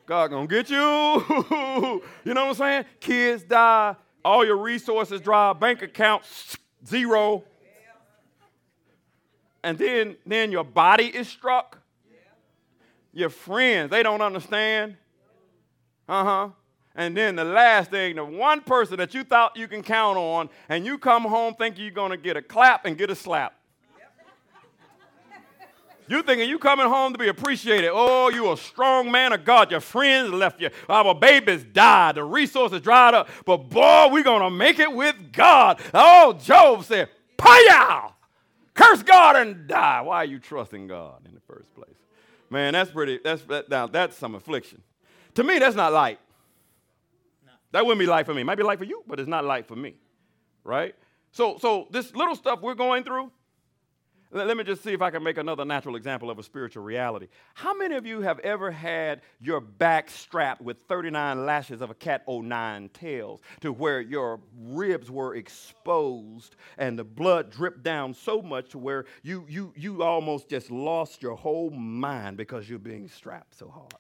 God 0.06 0.30
gonna 0.30 0.48
get 0.48 0.70
you. 0.70 0.78
you 2.24 2.34
know 2.34 2.46
what 2.46 2.50
I'm 2.50 2.54
saying? 2.56 2.86
Kids 3.02 3.44
die, 3.44 3.98
all 4.24 4.46
your 4.46 4.58
resources 4.58 5.22
dry, 5.22 5.54
bank 5.54 5.82
accounts 5.82 6.58
zero. 6.88 7.44
And 9.64 9.78
then, 9.78 10.18
then 10.26 10.52
your 10.52 10.66
body 10.66 11.06
is 11.06 11.30
struck. 11.30 11.80
Your 13.14 13.30
friends, 13.30 13.92
they 13.92 14.04
don't 14.04 14.22
understand. 14.22 14.98
Uh 16.10 16.24
huh. 16.24 16.50
And 16.96 17.18
then 17.18 17.36
the 17.36 17.44
last 17.44 17.92
thing, 17.92 18.16
the 18.16 18.26
one 18.26 18.62
person 18.62 18.98
that 18.98 19.14
you 19.14 19.24
thought 19.24 19.56
you 19.56 19.68
can 19.68 19.82
count 19.82 20.18
on, 20.18 20.50
and 20.70 20.86
you 20.86 20.98
come 20.98 21.24
home 21.24 21.56
thinking 21.56 21.84
you're 21.84 21.94
going 21.94 22.12
to 22.12 22.18
get 22.18 22.38
a 22.38 22.42
clap 22.42 22.86
and 22.86 22.98
get 22.98 23.10
a 23.10 23.16
slap. 23.16 23.56
You 26.14 26.22
thinking 26.22 26.48
you 26.48 26.60
coming 26.60 26.86
home 26.86 27.12
to 27.14 27.18
be 27.18 27.28
appreciated. 27.28 27.90
Oh, 27.92 28.30
you 28.30 28.52
a 28.52 28.56
strong 28.56 29.12
man 29.12 29.34
of 29.34 29.44
God. 29.44 29.72
Your 29.72 29.80
friends 29.80 30.32
left 30.32 30.62
you. 30.62 30.70
Our 30.88 31.16
babies 31.16 31.64
died. 31.64 32.14
The 32.16 32.24
resources 32.24 32.82
dried 32.82 33.16
up. 33.16 33.30
But 33.46 33.68
boy, 33.68 34.10
we 34.12 34.22
gonna 34.22 34.52
make 34.52 34.78
it 34.78 34.94
with 34.94 35.16
God. 35.32 35.82
Oh, 35.92 36.34
Job 36.34 36.84
said, 36.84 37.10
Paya! 37.36 38.12
Curse 38.76 39.02
God 39.02 39.38
and 39.38 39.68
die. 39.68 40.02
Why 40.02 40.18
are 40.18 40.26
you 40.26 40.38
trusting 40.38 40.86
God 40.86 41.26
in 41.26 41.34
the 41.34 41.42
first 41.42 41.74
place? 41.74 41.90
Man, 42.52 42.74
that's 42.74 42.92
pretty, 42.92 43.20
that's 43.24 43.42
that, 43.46 43.68
now 43.72 43.88
that's 43.88 44.16
some 44.16 44.36
affliction. 44.36 44.84
To 45.34 45.44
me, 45.44 45.58
that's 45.58 45.76
not 45.76 45.94
light. 45.94 46.20
That 47.72 47.88
wouldn't 47.88 48.00
be 48.00 48.06
light 48.06 48.28
for 48.28 48.36
me. 48.36 48.42
It 48.42 48.46
might 48.46 48.60
be 48.60 48.64
light 48.64 48.78
for 48.78 48.86
you, 48.86 49.02
but 49.08 49.20
it's 49.20 49.28
not 49.28 49.46
light 49.46 49.68
for 49.68 49.76
me. 49.76 49.96
Right? 50.64 50.94
So, 51.32 51.58
so 51.58 51.88
this 51.90 52.14
little 52.14 52.36
stuff 52.36 52.62
we're 52.62 52.76
going 52.76 53.04
through, 53.04 53.32
let 54.34 54.58
me 54.58 54.64
just 54.64 54.84
see 54.84 54.94
if 54.94 55.02
I 55.02 55.12
can 55.12 55.22
make 55.22 55.38
another 55.38 55.64
natural 55.64 55.96
example 55.96 56.32
of 56.32 56.40
a 56.40 56.44
spiritual 56.44 56.84
reality. 56.84 57.28
How 57.54 57.74
many 57.76 57.96
of 57.96 58.06
you 58.06 58.22
have 58.22 58.40
ever 58.40 58.72
had 58.72 59.22
your 59.40 59.62
back 59.62 60.10
strapped 60.10 60.62
with 60.62 60.80
39 60.88 61.46
lashes 61.46 61.82
of 61.82 61.92
a 61.92 61.94
cat 61.94 62.24
o' 62.28 62.42
nine 62.42 62.90
tails 62.90 63.42
to 63.62 63.72
where 63.72 64.02
your 64.02 64.40
ribs 64.58 65.12
were 65.12 65.36
exposed 65.36 66.56
and 66.80 66.98
the 66.98 67.04
blood 67.04 67.52
dripped 67.52 67.84
down 67.84 68.16
so 68.16 68.42
much 68.42 68.70
to 68.70 68.80
where 68.80 69.06
you, 69.22 69.46
you, 69.48 69.72
you 69.76 70.02
almost 70.02 70.50
just 70.50 70.72
lost 70.72 71.22
your 71.22 71.36
whole 71.36 71.70
mind 71.70 72.36
because 72.36 72.68
you're 72.68 72.80
being 72.80 73.08
strapped 73.08 73.56
so 73.56 73.70
hard? 73.70 73.94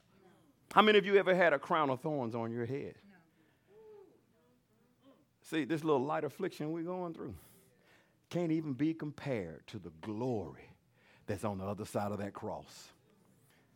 How 0.73 0.81
many 0.81 0.97
of 0.97 1.05
you 1.05 1.15
ever 1.17 1.35
had 1.35 1.53
a 1.53 1.59
crown 1.59 1.91
of 1.91 2.01
thorns 2.01 2.33
on 2.33 2.51
your 2.51 2.65
head? 2.65 2.95
See, 5.43 5.65
this 5.65 5.83
little 5.83 6.03
light 6.03 6.23
affliction 6.23 6.71
we're 6.71 6.81
going 6.81 7.13
through 7.13 7.35
can't 8.33 8.51
even 8.51 8.73
be 8.73 8.95
compared 8.95 9.65
to 9.67 9.77
the 9.77 9.91
glory 10.01 10.67
that's 11.27 11.43
on 11.43 11.59
the 11.59 11.63
other 11.63 11.85
side 11.85 12.11
of 12.11 12.17
that 12.17 12.33
cross. 12.33 12.89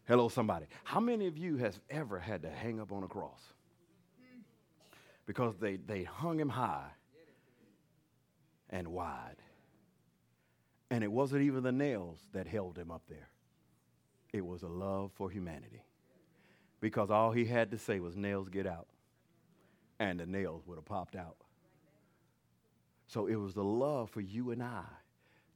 Hello, 0.08 0.30
somebody. 0.30 0.66
How 0.84 1.00
many 1.00 1.28
of 1.28 1.38
you 1.38 1.58
has 1.58 1.80
ever 1.92 2.18
had 2.18 2.42
to 2.42 2.50
hang 2.50 2.80
up 2.80 2.92
on 2.92 3.04
a 3.04 3.08
cross? 3.08 3.40
Because 5.28 5.58
they, 5.58 5.76
they 5.76 6.04
hung 6.04 6.40
him 6.40 6.50
high 6.50 6.90
and 8.72 8.88
wide. 8.88 9.36
And 10.90 11.04
it 11.04 11.12
wasn't 11.12 11.44
even 11.44 11.62
the 11.62 11.72
nails 11.72 12.18
that 12.34 12.48
held 12.48 12.80
him 12.80 12.90
up 12.90 13.04
there. 13.08 13.30
It 14.34 14.44
was 14.44 14.64
a 14.64 14.68
love 14.68 15.12
for 15.14 15.30
humanity. 15.30 15.84
Because 16.82 17.12
all 17.12 17.32
he 17.32 17.46
had 17.46 17.70
to 17.72 17.78
say 17.78 18.00
was, 18.00 18.16
nails 18.16 18.50
get 18.50 18.66
out. 18.66 18.88
And 20.00 20.20
the 20.20 20.26
nails 20.26 20.64
would 20.66 20.78
have 20.78 20.86
popped 20.86 21.16
out. 21.16 21.38
So 23.08 23.28
it 23.28 23.36
was 23.36 23.54
the 23.54 23.64
love 23.64 24.10
for 24.10 24.22
you 24.22 24.52
and 24.52 24.62
I 24.62 24.84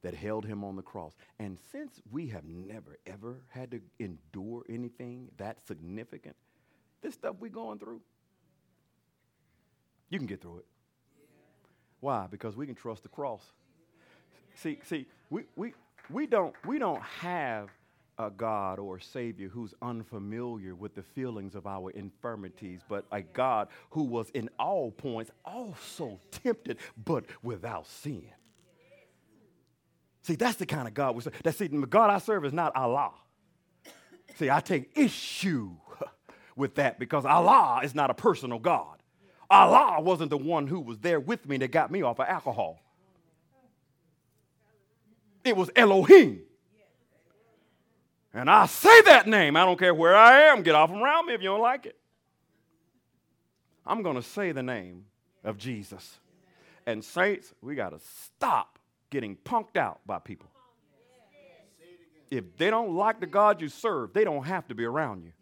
that 0.02 0.14
held 0.14 0.44
him 0.44 0.64
on 0.64 0.74
the 0.76 0.82
cross. 0.82 1.12
And 1.38 1.58
since 1.70 2.00
we 2.10 2.26
have 2.28 2.44
never, 2.44 2.98
ever 3.06 3.36
had 3.48 3.70
to 3.70 3.80
endure 3.98 4.64
anything 4.68 5.28
that 5.36 5.64
significant, 5.66 6.34
this 7.02 7.14
stuff 7.14 7.36
we're 7.38 7.50
going 7.50 7.78
through, 7.78 8.00
you 10.10 10.18
can 10.18 10.26
get 10.26 10.40
through 10.40 10.58
it. 10.58 10.66
Why? 12.00 12.26
Because 12.28 12.56
we 12.56 12.66
can 12.66 12.74
trust 12.74 13.04
the 13.04 13.08
cross. 13.08 13.42
See, 14.54 14.80
see, 14.82 15.06
we, 15.30 15.44
we, 15.54 15.72
we, 16.10 16.26
don't, 16.26 16.54
we 16.66 16.78
don't 16.78 17.02
have 17.02 17.70
a 18.18 18.30
God 18.30 18.78
or 18.78 18.96
a 18.96 19.02
Savior 19.02 19.48
who's 19.48 19.74
unfamiliar 19.82 20.74
with 20.74 20.94
the 20.94 21.02
feelings 21.02 21.54
of 21.54 21.66
our 21.66 21.90
infirmities, 21.90 22.80
but 22.88 23.04
a 23.10 23.22
God 23.22 23.68
who 23.90 24.04
was 24.04 24.30
in 24.30 24.50
all 24.58 24.90
points 24.90 25.30
also 25.44 26.20
tempted, 26.30 26.78
but 27.04 27.24
without 27.42 27.86
sin. 27.86 28.26
See, 30.22 30.36
that's 30.36 30.56
the 30.56 30.66
kind 30.66 30.86
of 30.86 30.94
God 30.94 31.16
we 31.16 31.22
serve. 31.22 31.34
That 31.42 31.54
see, 31.54 31.66
the 31.66 31.86
God 31.86 32.10
I 32.10 32.18
serve 32.18 32.44
is 32.44 32.52
not 32.52 32.76
Allah. 32.76 33.12
See, 34.36 34.50
I 34.50 34.60
take 34.60 34.96
issue 34.96 35.72
with 36.56 36.76
that 36.76 36.98
because 36.98 37.24
Allah 37.24 37.80
is 37.82 37.94
not 37.94 38.10
a 38.10 38.14
personal 38.14 38.58
God. 38.58 39.02
Allah 39.50 40.00
wasn't 40.00 40.30
the 40.30 40.38
one 40.38 40.66
who 40.66 40.80
was 40.80 40.98
there 40.98 41.20
with 41.20 41.46
me 41.46 41.58
that 41.58 41.72
got 41.72 41.90
me 41.90 42.02
off 42.02 42.20
of 42.20 42.26
alcohol. 42.28 42.80
It 45.44 45.56
was 45.56 45.70
Elohim. 45.74 46.42
And 48.34 48.48
I 48.48 48.66
say 48.66 49.02
that 49.02 49.26
name. 49.26 49.56
I 49.56 49.64
don't 49.64 49.78
care 49.78 49.94
where 49.94 50.16
I 50.16 50.42
am. 50.44 50.62
Get 50.62 50.74
off 50.74 50.90
around 50.90 51.26
me 51.26 51.34
if 51.34 51.42
you 51.42 51.48
don't 51.48 51.60
like 51.60 51.86
it. 51.86 51.96
I'm 53.84 54.02
going 54.02 54.16
to 54.16 54.22
say 54.22 54.52
the 54.52 54.62
name 54.62 55.04
of 55.44 55.58
Jesus. 55.58 56.18
And 56.86 57.04
saints, 57.04 57.52
we 57.60 57.74
got 57.74 57.90
to 57.90 58.00
stop 58.00 58.78
getting 59.10 59.36
punked 59.36 59.76
out 59.76 60.00
by 60.06 60.18
people. 60.18 60.48
If 62.30 62.56
they 62.56 62.70
don't 62.70 62.96
like 62.96 63.20
the 63.20 63.26
God 63.26 63.60
you 63.60 63.68
serve, 63.68 64.14
they 64.14 64.24
don't 64.24 64.44
have 64.44 64.66
to 64.68 64.74
be 64.74 64.84
around 64.84 65.22
you. 65.22 65.32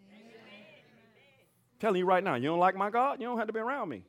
telling 1.79 1.99
you 1.99 2.05
right 2.05 2.25
now, 2.25 2.35
you 2.35 2.49
don't 2.49 2.59
like 2.59 2.75
my 2.75 2.91
God, 2.91 3.21
you 3.21 3.27
don't 3.27 3.39
have 3.39 3.47
to 3.47 3.53
be 3.53 3.61
around 3.61 3.89
me. 3.89 4.03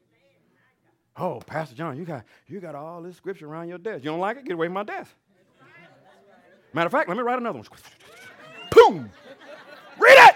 Oh, 1.16 1.40
Pastor 1.46 1.76
John, 1.76 1.98
you 1.98 2.06
got 2.06 2.24
you 2.48 2.60
got 2.60 2.74
all 2.74 3.02
this 3.02 3.18
scripture 3.18 3.48
around 3.48 3.68
your 3.68 3.78
desk. 3.78 4.04
You 4.04 4.12
don't 4.12 4.20
like 4.20 4.38
it? 4.38 4.46
Get 4.46 4.54
away 4.54 4.68
from 4.68 4.74
my 4.74 4.84
desk. 4.84 5.12
Matter 6.74 6.88
of 6.88 6.92
fact, 6.92 7.10
let 7.10 7.18
me 7.18 7.24
write 7.24 7.38
another 7.38 7.60
one. 7.60 7.68
Boom! 8.92 9.10
Read 9.98 10.18
it! 10.18 10.36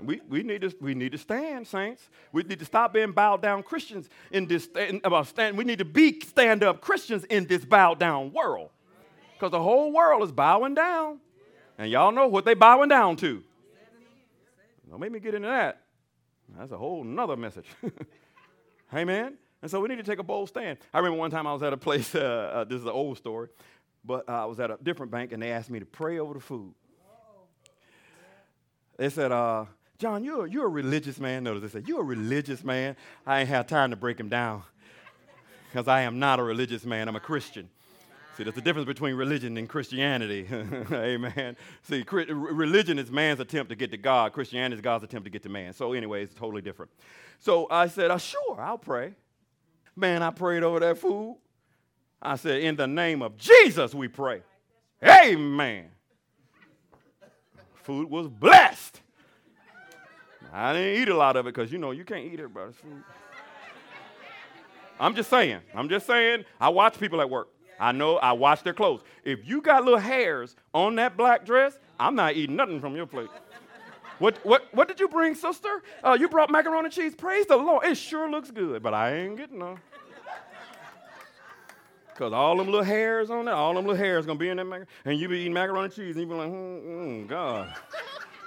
We, 0.00 0.20
we, 0.28 0.42
need 0.42 0.60
to, 0.60 0.74
we 0.80 0.94
need 0.94 1.12
to 1.12 1.18
stand, 1.18 1.66
saints. 1.66 2.08
We 2.30 2.42
need 2.42 2.58
to 2.58 2.64
stop 2.66 2.92
being 2.92 3.12
bowed 3.12 3.40
down 3.40 3.62
Christians 3.62 4.10
in 4.30 4.46
this, 4.46 4.68
in, 4.78 5.00
about 5.02 5.28
stand, 5.28 5.56
we 5.56 5.64
need 5.64 5.78
to 5.78 5.84
be 5.86 6.20
stand 6.20 6.62
up 6.62 6.82
Christians 6.82 7.24
in 7.24 7.46
this 7.46 7.64
bowed 7.64 7.98
down 7.98 8.32
world. 8.32 8.68
Because 9.32 9.50
the 9.50 9.62
whole 9.62 9.90
world 9.92 10.22
is 10.22 10.30
bowing 10.30 10.74
down. 10.74 11.20
And 11.78 11.90
y'all 11.90 12.12
know 12.12 12.28
what 12.28 12.44
they 12.44 12.54
bowing 12.54 12.90
down 12.90 13.16
to. 13.16 13.42
Don't 14.90 15.00
make 15.00 15.12
me 15.12 15.20
get 15.20 15.34
into 15.34 15.48
that. 15.48 15.82
That's 16.58 16.72
a 16.72 16.76
whole 16.78 17.02
nother 17.02 17.36
message. 17.36 17.66
Amen. 18.94 19.38
And 19.60 19.70
so 19.70 19.80
we 19.80 19.88
need 19.88 19.96
to 19.96 20.04
take 20.04 20.18
a 20.18 20.24
bold 20.24 20.48
stand. 20.48 20.78
I 20.94 20.98
remember 20.98 21.18
one 21.18 21.30
time 21.30 21.46
I 21.46 21.52
was 21.52 21.62
at 21.62 21.72
a 21.72 21.76
place, 21.76 22.14
uh, 22.14 22.18
uh, 22.18 22.64
this 22.64 22.78
is 22.78 22.84
an 22.84 22.90
old 22.90 23.16
story, 23.16 23.48
but 24.04 24.28
I 24.28 24.44
was 24.44 24.60
at 24.60 24.70
a 24.70 24.78
different 24.82 25.12
bank 25.12 25.32
and 25.32 25.42
they 25.42 25.50
asked 25.50 25.70
me 25.70 25.80
to 25.80 25.86
pray 25.86 26.18
over 26.18 26.34
the 26.34 26.40
food. 26.40 26.74
They 28.96 29.10
said, 29.10 29.30
uh, 29.30 29.66
John, 29.98 30.22
you're, 30.22 30.46
you're 30.46 30.66
a 30.66 30.70
religious 30.70 31.18
man. 31.18 31.44
Notice 31.44 31.62
they 31.62 31.80
said, 31.80 31.88
You're 31.88 32.02
a 32.02 32.04
religious 32.04 32.62
man. 32.62 32.96
I 33.26 33.40
ain't 33.40 33.48
have 33.48 33.66
time 33.66 33.90
to 33.90 33.96
break 33.96 34.18
him 34.18 34.28
down 34.28 34.62
because 35.68 35.88
I 35.88 36.02
am 36.02 36.18
not 36.18 36.38
a 36.38 36.42
religious 36.42 36.84
man, 36.84 37.08
I'm 37.08 37.16
a 37.16 37.20
Christian. 37.20 37.68
See, 38.36 38.44
there's 38.44 38.56
a 38.56 38.60
difference 38.60 38.86
between 38.86 39.16
religion 39.16 39.56
and 39.56 39.68
Christianity. 39.68 40.46
Amen. 40.92 41.56
See, 41.82 42.04
religion 42.08 42.96
is 43.00 43.10
man's 43.10 43.40
attempt 43.40 43.70
to 43.70 43.74
get 43.74 43.90
to 43.90 43.96
God, 43.96 44.32
Christianity 44.32 44.76
is 44.76 44.80
God's 44.80 45.02
attempt 45.02 45.24
to 45.24 45.30
get 45.30 45.42
to 45.42 45.48
man. 45.48 45.72
So, 45.72 45.92
anyway, 45.92 46.22
it's 46.22 46.34
totally 46.34 46.62
different. 46.62 46.92
So 47.40 47.66
I 47.68 47.88
said, 47.88 48.12
uh, 48.12 48.18
Sure, 48.18 48.60
I'll 48.60 48.78
pray. 48.78 49.14
Man, 49.98 50.22
I 50.22 50.30
prayed 50.30 50.62
over 50.62 50.78
that 50.78 50.98
food. 50.98 51.36
I 52.22 52.36
said, 52.36 52.60
In 52.60 52.76
the 52.76 52.86
name 52.86 53.20
of 53.20 53.36
Jesus, 53.36 53.92
we 53.92 54.06
pray. 54.06 54.42
Amen. 55.02 55.86
Food 57.82 58.08
was 58.08 58.28
blessed. 58.28 59.00
I 60.52 60.72
didn't 60.72 61.02
eat 61.02 61.08
a 61.08 61.16
lot 61.16 61.34
of 61.34 61.46
it 61.46 61.54
because 61.54 61.72
you 61.72 61.78
know 61.78 61.90
you 61.90 62.04
can't 62.04 62.24
eat 62.24 62.38
everybody's 62.38 62.76
food. 62.76 63.02
I'm 65.00 65.16
just 65.16 65.30
saying. 65.30 65.60
I'm 65.74 65.88
just 65.88 66.06
saying. 66.06 66.44
I 66.60 66.68
watch 66.68 67.00
people 67.00 67.20
at 67.20 67.28
work. 67.28 67.48
I 67.80 67.90
know 67.90 68.18
I 68.18 68.32
watch 68.32 68.62
their 68.62 68.74
clothes. 68.74 69.02
If 69.24 69.48
you 69.48 69.60
got 69.60 69.84
little 69.84 69.98
hairs 69.98 70.54
on 70.74 70.94
that 70.96 71.16
black 71.16 71.44
dress, 71.44 71.76
I'm 71.98 72.14
not 72.14 72.36
eating 72.36 72.54
nothing 72.54 72.80
from 72.80 72.94
your 72.94 73.06
plate. 73.06 73.30
What, 74.20 74.44
what, 74.44 74.62
what 74.72 74.86
did 74.86 75.00
you 75.00 75.08
bring, 75.08 75.34
sister? 75.34 75.82
Uh, 76.04 76.16
you 76.18 76.28
brought 76.28 76.50
macaroni 76.50 76.86
and 76.86 76.92
cheese. 76.92 77.16
Praise 77.16 77.46
the 77.46 77.56
Lord. 77.56 77.84
It 77.84 77.96
sure 77.96 78.30
looks 78.30 78.50
good, 78.52 78.82
but 78.82 78.94
I 78.94 79.14
ain't 79.14 79.36
getting 79.36 79.58
none. 79.58 79.78
Because 82.18 82.32
all 82.32 82.56
them 82.56 82.66
little 82.66 82.82
hairs 82.82 83.30
on 83.30 83.44
there, 83.44 83.54
all 83.54 83.74
them 83.74 83.86
little 83.86 83.96
hairs 83.96 84.26
to 84.26 84.34
be 84.34 84.48
in 84.48 84.56
that 84.56 84.64
macaroni. 84.64 84.90
And 85.04 85.20
you 85.20 85.28
be 85.28 85.38
eating 85.38 85.52
macaroni 85.52 85.84
and 85.84 85.94
cheese, 85.94 86.16
and 86.16 86.22
you 86.22 86.26
be 86.26 86.34
like, 86.34 86.50
mm, 86.50 86.82
mm, 86.82 87.28
God. 87.28 87.72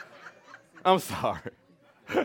I'm 0.83 0.99
sorry. 0.99 1.51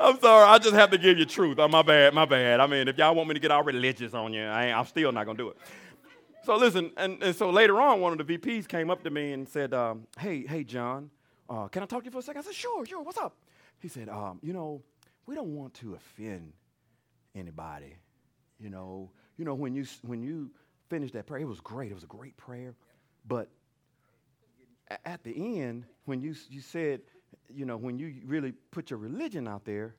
I'm 0.00 0.18
sorry. 0.18 0.48
I 0.48 0.58
just 0.58 0.72
have 0.72 0.90
to 0.92 0.98
give 0.98 1.18
you 1.18 1.26
truth. 1.26 1.58
Oh, 1.58 1.68
my 1.68 1.82
bad. 1.82 2.14
My 2.14 2.24
bad. 2.24 2.60
I 2.60 2.66
mean, 2.66 2.88
if 2.88 2.96
y'all 2.96 3.14
want 3.14 3.28
me 3.28 3.34
to 3.34 3.40
get 3.40 3.50
all 3.50 3.62
religious 3.62 4.14
on 4.14 4.32
you, 4.32 4.44
I 4.44 4.68
am 4.68 4.86
still 4.86 5.12
not 5.12 5.26
going 5.26 5.36
to 5.36 5.42
do 5.42 5.50
it. 5.50 5.58
So 6.44 6.56
listen, 6.56 6.90
and, 6.96 7.22
and, 7.22 7.36
so 7.36 7.50
later 7.50 7.82
on, 7.82 8.00
one 8.00 8.18
of 8.18 8.26
the 8.26 8.38
VPs 8.38 8.66
came 8.66 8.88
up 8.88 9.04
to 9.04 9.10
me 9.10 9.34
and 9.34 9.46
said, 9.46 9.74
um, 9.74 10.06
"Hey, 10.18 10.46
hey, 10.46 10.64
John, 10.64 11.10
uh, 11.50 11.68
can 11.68 11.82
I 11.82 11.86
talk 11.86 12.00
to 12.00 12.06
you 12.06 12.10
for 12.10 12.18
a 12.18 12.22
second? 12.22 12.40
I 12.40 12.44
said, 12.44 12.54
"Sure, 12.54 12.84
sure. 12.84 13.02
What's 13.02 13.18
up?" 13.18 13.36
He 13.78 13.86
said, 13.86 14.08
um, 14.08 14.40
"You 14.42 14.52
know, 14.52 14.82
we 15.24 15.36
don't 15.36 15.54
want 15.54 15.74
to 15.74 15.94
offend 15.94 16.52
anybody. 17.36 17.94
You 18.62 18.70
know, 18.70 19.10
you 19.36 19.44
know 19.44 19.54
when 19.54 19.74
you 19.74 19.84
when 20.02 20.22
you 20.22 20.50
finished 20.92 21.14
that 21.14 21.26
prayer. 21.26 21.40
It 21.40 21.48
was 21.48 21.60
great. 21.60 21.90
It 21.90 21.94
was 21.94 22.04
a 22.04 22.06
great 22.06 22.36
prayer. 22.36 22.74
But 23.26 23.48
at 25.06 25.24
the 25.24 25.58
end, 25.58 25.84
when 26.04 26.20
you, 26.20 26.34
you 26.50 26.60
said, 26.60 27.00
you 27.48 27.64
know, 27.64 27.78
when 27.78 27.98
you 27.98 28.12
really 28.26 28.52
put 28.70 28.90
your 28.90 28.98
religion 28.98 29.48
out 29.48 29.64
there, 29.64 29.94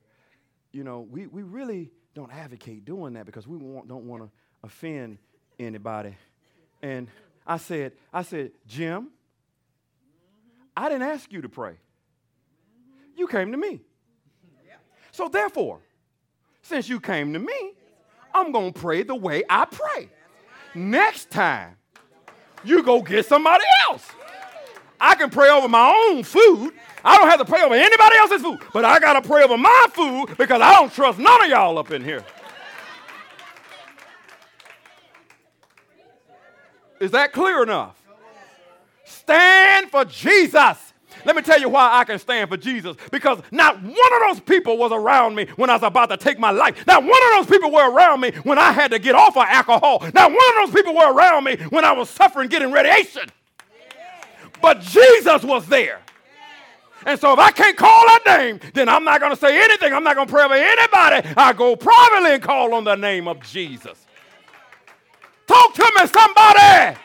you 0.72 0.84
know, 0.84 1.00
we, 1.00 1.26
we 1.26 1.42
really 1.42 1.90
don't 2.14 2.32
advocate 2.32 2.84
doing 2.84 3.14
that 3.14 3.26
because 3.26 3.48
we 3.48 3.56
want, 3.56 3.88
don't 3.88 4.04
want 4.04 4.22
to 4.22 4.30
offend 4.62 5.18
anybody. 5.58 6.14
And 6.80 7.08
I 7.44 7.56
said, 7.56 7.92
I 8.12 8.22
said, 8.22 8.52
Jim, 8.68 9.08
I 10.76 10.88
didn't 10.88 11.08
ask 11.08 11.32
you 11.32 11.42
to 11.42 11.48
pray. 11.48 11.74
You 13.16 13.26
came 13.26 13.50
to 13.50 13.58
me. 13.58 13.80
So 15.10 15.28
therefore, 15.28 15.80
since 16.62 16.88
you 16.88 17.00
came 17.00 17.32
to 17.32 17.38
me, 17.40 17.72
I'm 18.34 18.52
going 18.52 18.72
to 18.72 18.80
pray 18.80 19.04
the 19.04 19.14
way 19.14 19.44
I 19.48 19.64
pray. 19.64 20.08
Next 20.74 21.30
time, 21.30 21.76
you 22.64 22.82
go 22.82 23.00
get 23.00 23.26
somebody 23.26 23.64
else. 23.88 24.04
I 25.00 25.14
can 25.14 25.30
pray 25.30 25.50
over 25.50 25.68
my 25.68 26.10
own 26.10 26.24
food. 26.24 26.72
I 27.04 27.18
don't 27.18 27.28
have 27.28 27.38
to 27.38 27.44
pray 27.44 27.62
over 27.62 27.74
anybody 27.74 28.16
else's 28.16 28.42
food, 28.42 28.60
but 28.72 28.84
I 28.84 28.98
got 28.98 29.22
to 29.22 29.28
pray 29.28 29.42
over 29.44 29.58
my 29.58 29.86
food 29.92 30.36
because 30.36 30.60
I 30.60 30.72
don't 30.72 30.92
trust 30.92 31.18
none 31.18 31.44
of 31.44 31.50
y'all 31.50 31.78
up 31.78 31.90
in 31.90 32.02
here. 32.02 32.24
Is 37.00 37.10
that 37.10 37.32
clear 37.32 37.62
enough? 37.62 38.00
Stand 39.04 39.90
for 39.90 40.04
Jesus. 40.04 40.83
Let 41.24 41.36
me 41.36 41.42
tell 41.42 41.60
you 41.60 41.68
why 41.68 41.98
I 41.98 42.04
can 42.04 42.18
stand 42.18 42.50
for 42.50 42.56
Jesus. 42.56 42.96
Because 43.10 43.38
not 43.50 43.82
one 43.82 43.92
of 43.92 44.20
those 44.28 44.40
people 44.40 44.76
was 44.76 44.92
around 44.92 45.34
me 45.34 45.46
when 45.56 45.70
I 45.70 45.74
was 45.74 45.82
about 45.82 46.10
to 46.10 46.16
take 46.16 46.38
my 46.38 46.50
life. 46.50 46.86
Not 46.86 47.02
one 47.02 47.10
of 47.12 47.46
those 47.46 47.46
people 47.46 47.70
were 47.70 47.90
around 47.90 48.20
me 48.20 48.32
when 48.42 48.58
I 48.58 48.72
had 48.72 48.90
to 48.90 48.98
get 48.98 49.14
off 49.14 49.36
of 49.36 49.44
alcohol. 49.46 50.04
Not 50.12 50.30
one 50.30 50.62
of 50.62 50.66
those 50.66 50.74
people 50.74 50.94
were 50.94 51.12
around 51.12 51.44
me 51.44 51.56
when 51.70 51.84
I 51.84 51.92
was 51.92 52.10
suffering 52.10 52.48
getting 52.48 52.72
radiation. 52.72 53.28
But 54.60 54.80
Jesus 54.80 55.42
was 55.42 55.66
there. 55.66 56.00
And 57.06 57.20
so 57.20 57.32
if 57.32 57.38
I 57.38 57.50
can't 57.50 57.76
call 57.76 57.90
that 57.90 58.22
name, 58.26 58.60
then 58.72 58.88
I'm 58.88 59.04
not 59.04 59.20
going 59.20 59.32
to 59.32 59.36
say 59.36 59.62
anything. 59.62 59.92
I'm 59.92 60.04
not 60.04 60.14
going 60.16 60.26
to 60.26 60.32
pray 60.32 60.44
over 60.44 60.54
anybody. 60.54 61.28
I 61.36 61.52
go 61.52 61.76
privately 61.76 62.34
and 62.34 62.42
call 62.42 62.72
on 62.72 62.84
the 62.84 62.94
name 62.94 63.28
of 63.28 63.42
Jesus. 63.42 64.06
Talk 65.46 65.74
to 65.74 65.92
me, 65.98 66.06
somebody. 66.06 66.98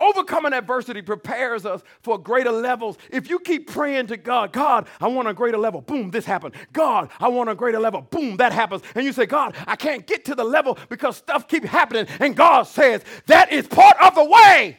Overcoming 0.00 0.52
adversity 0.52 1.02
prepares 1.02 1.66
us 1.66 1.82
for 2.02 2.18
greater 2.18 2.52
levels. 2.52 2.98
If 3.10 3.28
you 3.28 3.38
keep 3.38 3.70
praying 3.70 4.08
to 4.08 4.16
God, 4.16 4.52
God, 4.52 4.88
I 5.00 5.08
want 5.08 5.28
a 5.28 5.34
greater 5.34 5.58
level, 5.58 5.80
boom, 5.80 6.10
this 6.10 6.24
happened. 6.24 6.54
God, 6.72 7.10
I 7.20 7.28
want 7.28 7.50
a 7.50 7.54
greater 7.54 7.78
level, 7.80 8.02
boom, 8.02 8.36
that 8.38 8.52
happens. 8.52 8.82
And 8.94 9.04
you 9.04 9.12
say, 9.12 9.26
God, 9.26 9.56
I 9.66 9.76
can't 9.76 10.06
get 10.06 10.24
to 10.26 10.34
the 10.34 10.44
level 10.44 10.78
because 10.88 11.16
stuff 11.16 11.48
keeps 11.48 11.66
happening. 11.68 12.06
And 12.20 12.36
God 12.36 12.64
says, 12.64 13.02
that 13.26 13.52
is 13.52 13.66
part 13.66 13.96
of 14.00 14.14
the 14.14 14.24
way. 14.24 14.78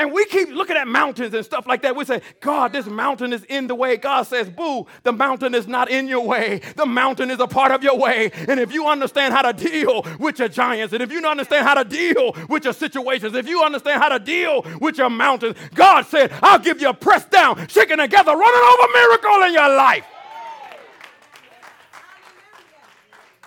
And 0.00 0.12
we 0.12 0.24
keep 0.24 0.48
looking 0.48 0.78
at 0.78 0.88
mountains 0.88 1.34
and 1.34 1.44
stuff 1.44 1.66
like 1.66 1.82
that. 1.82 1.94
We 1.94 2.06
say, 2.06 2.22
God, 2.40 2.72
this 2.72 2.86
mountain 2.86 3.34
is 3.34 3.44
in 3.44 3.66
the 3.66 3.74
way. 3.74 3.98
God 3.98 4.22
says, 4.22 4.48
boo, 4.48 4.86
the 5.02 5.12
mountain 5.12 5.54
is 5.54 5.68
not 5.68 5.90
in 5.90 6.08
your 6.08 6.26
way. 6.26 6.62
The 6.76 6.86
mountain 6.86 7.30
is 7.30 7.38
a 7.38 7.46
part 7.46 7.70
of 7.70 7.82
your 7.82 7.98
way. 7.98 8.30
And 8.48 8.58
if 8.58 8.72
you 8.72 8.88
understand 8.88 9.34
how 9.34 9.42
to 9.42 9.52
deal 9.52 10.06
with 10.18 10.38
your 10.38 10.48
giants, 10.48 10.94
and 10.94 11.02
if 11.02 11.12
you 11.12 11.20
don't 11.20 11.32
understand 11.32 11.66
how 11.66 11.74
to 11.74 11.84
deal 11.84 12.34
with 12.48 12.64
your 12.64 12.72
situations, 12.72 13.34
if 13.34 13.46
you 13.46 13.62
understand 13.62 14.02
how 14.02 14.08
to 14.08 14.18
deal 14.18 14.64
with 14.80 14.96
your 14.96 15.10
mountains, 15.10 15.54
God 15.74 16.06
said, 16.06 16.32
I'll 16.42 16.58
give 16.58 16.80
you 16.80 16.88
a 16.88 16.94
press 16.94 17.26
down, 17.26 17.68
shaking 17.68 17.98
together, 17.98 18.34
running 18.34 18.68
over 18.72 18.92
miracle 18.94 19.42
in 19.42 19.52
your 19.52 19.76
life. 19.76 20.06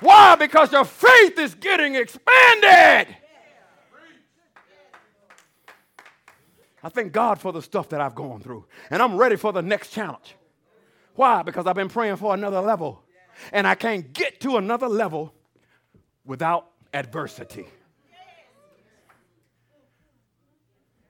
Why? 0.01 0.35
Because 0.35 0.71
your 0.71 0.85
faith 0.85 1.39
is 1.39 1.55
getting 1.55 1.95
expanded. 1.95 3.22
I 6.83 6.89
thank 6.89 7.13
God 7.13 7.39
for 7.39 7.53
the 7.53 7.61
stuff 7.61 7.89
that 7.89 8.01
I've 8.01 8.13
gone 8.13 8.41
through. 8.41 8.65
And 8.89 9.01
I'm 9.01 9.15
ready 9.15 9.37
for 9.37 9.53
the 9.53 9.61
next 9.61 9.91
challenge. 9.91 10.35
Why? 11.15 11.41
Because 11.41 11.65
I've 11.65 11.75
been 11.75 11.89
praying 11.89 12.17
for 12.17 12.33
another 12.33 12.59
level. 12.59 13.03
And 13.51 13.65
I 13.65 13.75
can't 13.75 14.11
get 14.11 14.41
to 14.41 14.57
another 14.57 14.87
level 14.87 15.33
without 16.25 16.69
adversity. 16.93 17.65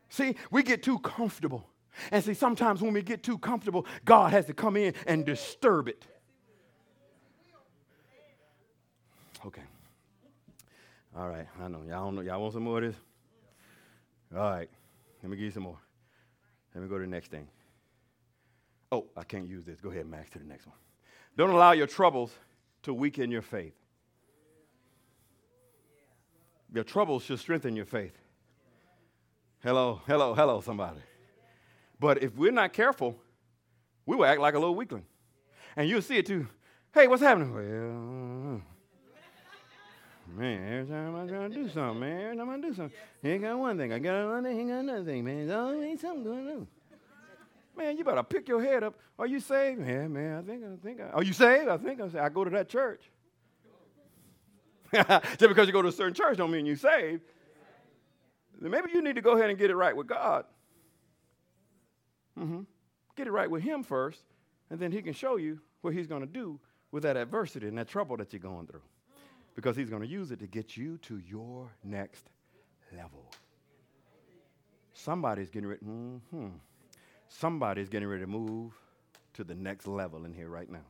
See, 0.10 0.36
we 0.52 0.62
get 0.62 0.84
too 0.84 1.00
comfortable. 1.00 1.68
And 2.12 2.24
see, 2.24 2.36
sometimes 2.36 2.82
when 2.82 2.94
we 2.94 3.02
get 3.02 3.24
too 3.24 3.40
comfortable, 3.40 3.88
God 4.06 4.32
has 4.32 4.46
to 4.46 4.54
come 4.54 4.78
in 4.78 4.94
and 5.08 5.26
disturb 5.26 5.88
it. 5.88 6.06
Okay. 9.46 9.64
All 11.18 11.30
right, 11.30 11.48
I 11.60 11.68
know. 11.68 11.82
Y'all, 11.88 12.12
know, 12.12 12.22
y'all 12.22 12.42
want 12.42 12.54
some 12.54 12.64
more 12.64 12.78
of 12.78 12.84
this? 12.84 12.96
All 14.36 14.52
right. 14.52 14.70
Let 15.24 15.30
me 15.30 15.38
give 15.38 15.46
you 15.46 15.52
some 15.52 15.64
more. 15.64 15.80
Let 16.76 16.84
me 16.84 16.90
go 16.90 16.98
to 16.98 17.06
the 17.06 17.10
next 17.10 17.32
thing. 17.32 17.48
Oh, 18.92 19.08
I 19.16 19.24
can't 19.24 19.48
use 19.48 19.64
this. 19.64 19.80
Go 19.80 19.90
ahead, 19.90 20.06
Max, 20.06 20.30
to 20.32 20.40
the 20.40 20.46
next 20.46 20.68
one. 20.68 20.76
Don't 21.38 21.50
allow 21.50 21.72
your 21.72 21.88
troubles 21.88 22.32
to 22.84 22.94
weaken 22.94 23.32
your 23.32 23.42
faith. 23.42 23.74
Your 26.74 26.84
troubles 26.84 27.24
should 27.24 27.40
strengthen 27.40 27.76
your 27.76 27.86
faith. 27.86 28.18
Hello, 29.64 30.02
hello, 30.06 30.34
hello, 30.34 30.60
somebody. 30.60 31.00
But 32.00 32.22
if 32.22 32.36
we're 32.36 32.52
not 32.52 32.74
careful, 32.74 33.16
we 34.06 34.18
will 34.18 34.26
act 34.26 34.42
like 34.42 34.56
a 34.56 34.60
little 34.60 34.76
weakling. 34.76 35.06
And 35.76 35.88
you'll 35.88 36.02
see 36.02 36.18
it 36.18 36.26
too. 36.26 36.48
Hey, 36.94 37.08
what's 37.08 37.22
happening? 37.22 37.54
Well, 37.54 38.62
Man, 40.36 40.74
every 40.74 40.94
time 40.96 41.16
I 41.16 41.28
try 41.28 41.48
to 41.48 41.54
do 41.54 41.70
something, 41.70 42.00
man, 42.00 42.22
every 42.24 42.38
time 42.38 42.50
I 42.50 42.60
do 42.60 42.74
something, 42.74 42.98
he 43.22 43.30
ain't 43.30 43.44
got 43.44 43.60
one 43.60 43.78
thing. 43.78 43.94
I 43.94 44.00
got 44.00 44.16
another 44.16 44.50
thing, 44.50 44.60
he 44.60 44.66
got 44.66 44.80
another 44.80 45.04
thing, 45.04 45.24
man. 45.24 45.48
There's 45.48 45.60
always 45.60 46.02
something 46.02 46.24
going 46.24 46.50
on. 46.50 46.68
Man, 47.78 47.98
you 47.98 48.04
better 48.04 48.24
pick 48.24 48.48
your 48.48 48.62
head 48.62 48.84
up. 48.84 48.96
Are 49.20 49.28
you 49.28 49.40
saved? 49.40 49.82
Yeah, 49.82 50.08
man, 50.08 50.40
I 50.40 50.42
think, 50.42 50.64
I 50.64 50.84
think. 50.84 51.02
I, 51.02 51.10
are 51.10 51.24
you 51.24 51.34
saved? 51.34 51.70
I 51.70 51.78
think 51.78 52.02
I'm 52.02 52.12
say 52.12 52.20
I 52.20 52.30
go 52.30 52.44
to 52.44 52.50
that 52.52 52.68
church. 52.68 53.04
Just 54.94 55.40
because 55.40 55.68
you 55.68 55.74
go 55.74 55.82
to 55.82 55.88
a 55.88 55.92
certain 55.92 56.14
church 56.14 56.38
don't 56.38 56.52
mean 56.52 56.66
you're 56.66 56.76
saved. 56.76 57.22
Then 58.60 58.72
maybe 58.72 58.90
you 58.94 59.02
need 59.02 59.16
to 59.16 59.22
go 59.22 59.32
ahead 59.32 59.50
and 59.50 59.58
get 59.58 59.70
it 59.70 59.76
right 59.76 59.96
with 59.96 60.08
God. 60.08 60.46
Mm-hmm. 62.40 62.62
Get 63.16 63.28
it 63.28 63.32
right 63.32 63.50
with 63.50 63.62
Him 63.62 63.84
first, 63.84 64.22
and 64.72 64.80
then 64.80 64.92
He 64.92 65.02
can 65.02 65.14
show 65.14 65.38
you 65.38 65.60
what 65.82 65.94
He's 65.94 66.08
going 66.08 66.22
to 66.22 66.28
do 66.28 66.60
with 66.92 67.04
that 67.04 67.18
adversity 67.18 67.68
and 67.68 67.78
that 67.78 67.88
trouble 67.88 68.18
that 68.18 68.34
you're 68.34 68.40
going 68.40 68.66
through 68.66 68.82
because 69.56 69.76
he's 69.76 69.90
going 69.90 70.02
to 70.02 70.08
use 70.08 70.32
it 70.32 70.40
to 70.40 70.48
get 70.48 70.76
you 70.76 70.98
to 71.00 71.20
your 71.20 71.70
next 71.84 72.30
level. 72.96 73.32
Somebody's 74.94 75.50
getting 75.50 75.70
ready. 75.70 75.82
Mm-hmm. 75.86 76.48
Somebody's 77.28 77.90
getting 77.90 78.08
ready 78.08 78.22
to 78.22 78.28
move 78.28 78.74
to 79.34 79.44
the 79.44 79.56
next 79.56 79.88
level 79.88 80.26
in 80.26 80.34
here 80.34 80.50
right 80.50 80.70
now. 80.70 80.86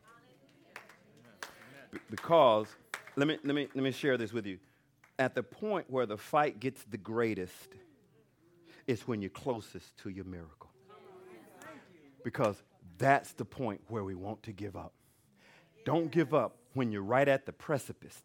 B- 1.92 2.00
because 2.10 2.68
let 3.16 3.28
me 3.28 3.38
let 3.44 3.56
me 3.56 3.68
let 3.74 3.84
me 3.84 3.92
share 3.92 4.18
this 4.18 4.34
with 4.34 4.46
you. 4.46 4.60
At 5.20 5.36
the 5.36 5.44
point 5.44 5.90
where 5.90 6.06
the 6.06 6.18
fight 6.18 6.60
gets 6.60 6.84
the 6.84 6.98
greatest, 6.98 7.70
it's 8.88 9.08
when 9.08 9.22
you're 9.22 9.30
closest 9.30 9.96
to 9.98 10.10
your 10.10 10.26
miracle. 10.26 10.70
Because 12.24 12.62
that's 12.98 13.34
the 13.34 13.46
point 13.46 13.82
where 13.88 14.04
we 14.04 14.16
want 14.16 14.44
to 14.44 14.52
give 14.52 14.76
up. 14.76 14.94
Don't 15.86 16.12
give 16.12 16.34
up 16.34 16.58
when 16.74 16.92
you're 16.92 17.04
right 17.04 17.28
at 17.28 17.46
the 17.46 17.54
precipice 17.54 18.22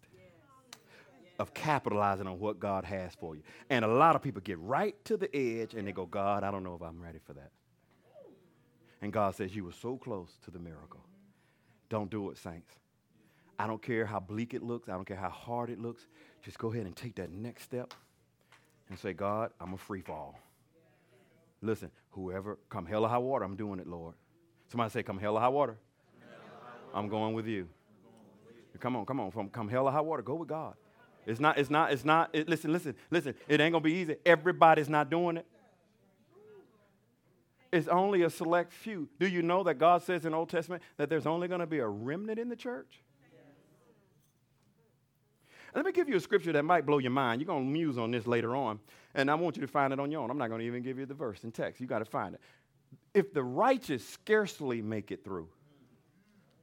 of 1.39 1.55
capitalizing 1.55 2.27
on 2.27 2.39
what 2.39 2.59
God 2.59 2.85
has 2.85 3.15
for 3.15 3.37
you. 3.37 3.43
And 3.71 3.85
a 3.85 3.89
lot 3.89 4.17
of 4.17 4.23
people 4.23 4.41
get 4.41 4.59
right 4.59 4.95
to 5.05 5.17
the 5.17 5.35
edge 5.35 5.75
and 5.75 5.87
they 5.87 5.93
go, 5.93 6.07
God, 6.07 6.43
I 6.43 6.51
don't 6.51 6.65
know 6.65 6.75
if 6.75 6.83
I'm 6.83 7.01
ready 7.01 7.21
for 7.25 7.33
that. 7.35 7.51
And 9.01 9.13
God 9.13 9.35
says, 9.37 9.55
You 9.55 9.65
were 9.65 9.73
so 9.73 9.97
close 9.97 10.31
to 10.45 10.51
the 10.51 10.59
miracle. 10.59 11.01
Don't 11.89 12.11
do 12.11 12.31
it, 12.31 12.39
saints. 12.39 12.75
I 13.59 13.67
don't 13.67 13.83
care 13.83 14.07
how 14.07 14.21
bleak 14.21 14.55
it 14.55 14.63
looks, 14.63 14.89
I 14.89 14.93
don't 14.93 15.07
care 15.07 15.17
how 15.17 15.31
hard 15.31 15.71
it 15.71 15.81
looks. 15.81 16.07
Just 16.43 16.59
go 16.59 16.73
ahead 16.73 16.87
and 16.87 16.95
take 16.95 17.17
that 17.17 17.31
next 17.31 17.65
step 17.65 17.95
and 18.89 18.99
say, 18.99 19.13
God, 19.13 19.51
I'm 19.61 19.75
a 19.75 19.79
free 19.79 20.01
fall. 20.01 20.39
Listen, 21.61 21.91
whoever, 22.11 22.59
come 22.69 22.87
hell 22.87 23.05
or 23.05 23.09
high 23.09 23.19
water, 23.19 23.45
I'm 23.45 23.57
doing 23.57 23.81
it, 23.81 23.87
Lord. 23.87 24.15
Somebody 24.69 24.91
say, 24.91 25.03
Come 25.03 25.19
hell 25.19 25.37
or 25.37 25.41
high 25.41 25.49
water. 25.49 25.77
I'm 26.95 27.09
going 27.09 27.35
with 27.35 27.47
you. 27.47 27.69
Come 28.81 28.97
on, 28.97 29.07
come 29.07 29.19
on. 29.21 29.31
From 29.31 29.49
come 29.49 29.69
hell 29.69 29.87
or 29.87 29.93
high 29.93 30.01
water, 30.01 30.23
go 30.23 30.35
with 30.35 30.49
God. 30.49 30.75
It's 31.29 31.41
not, 31.41 31.59
it's 31.59 31.71
not, 31.71 31.93
it's 31.93 32.05
not, 32.05 32.31
it, 32.33 32.49
listen, 32.49 32.73
listen, 32.73 32.95
listen. 33.11 33.35
It 33.49 33.61
ain't 33.61 33.73
gonna 33.73 33.83
be 33.83 33.93
easy. 33.93 34.17
Everybody's 34.25 34.89
not 34.89 35.11
doing 35.11 35.37
it. 35.37 35.47
It's 37.71 37.87
only 37.87 38.23
a 38.23 38.31
select 38.31 38.73
few. 38.73 39.09
Do 39.21 39.29
you 39.29 39.43
know 39.43 39.63
that 39.65 39.75
God 39.75 40.03
says 40.03 40.25
in 40.25 40.33
Old 40.33 40.49
Testament 40.49 40.83
that 40.97 41.11
there's 41.11 41.27
only 41.27 41.47
gonna 41.47 41.67
be 41.67 41.81
a 41.81 41.87
remnant 41.87 42.39
in 42.39 42.49
the 42.49 42.57
church? 42.57 43.03
Let 45.75 45.85
me 45.85 45.93
give 45.93 46.09
you 46.09 46.17
a 46.17 46.21
scripture 46.21 46.53
that 46.53 46.65
might 46.65 46.87
blow 46.87 46.99
your 46.99 47.11
mind. 47.11 47.43
You're 47.43 47.55
to 47.55 47.61
muse 47.61 47.99
on 47.99 48.11
this 48.11 48.27
later 48.27 48.57
on, 48.57 48.81
and 49.15 49.31
I 49.31 49.35
want 49.35 49.57
you 49.57 49.61
to 49.63 49.69
find 49.69 49.93
it 49.93 50.01
on 50.01 50.11
your 50.11 50.23
own. 50.23 50.31
I'm 50.31 50.39
not 50.39 50.49
to 50.49 50.59
even 50.61 50.83
give 50.83 50.99
you 50.99 51.05
the 51.05 51.15
verse 51.15 51.45
in 51.45 51.53
text. 51.53 51.81
You 51.81 51.87
got 51.87 51.99
to 51.99 52.05
find 52.07 52.35
it. 52.35 52.41
If 53.13 53.35
the 53.35 53.43
righteous 53.43 54.07
scarcely 54.09 54.81
make 54.81 55.11
it 55.11 55.25
through, 55.25 55.49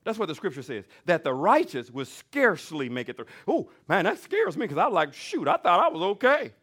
That's 0.06 0.20
what 0.20 0.28
the 0.28 0.36
scripture 0.36 0.62
says. 0.62 0.86
That 1.06 1.24
the 1.24 1.34
righteous 1.34 1.90
will 1.92 2.06
scarcely 2.06 2.88
make 2.88 3.10
it 3.10 3.18
through. 3.18 3.26
Oh, 3.48 3.70
man, 3.90 4.06
that 4.06 4.20
scares 4.20 4.56
me 4.56 4.66
because 4.66 4.78
I'm 4.78 4.94
like, 4.94 5.14
shoot, 5.14 5.48
I 5.48 5.58
thought 5.58 5.80
I 5.80 5.90
was 5.90 6.02
okay. 6.02 6.54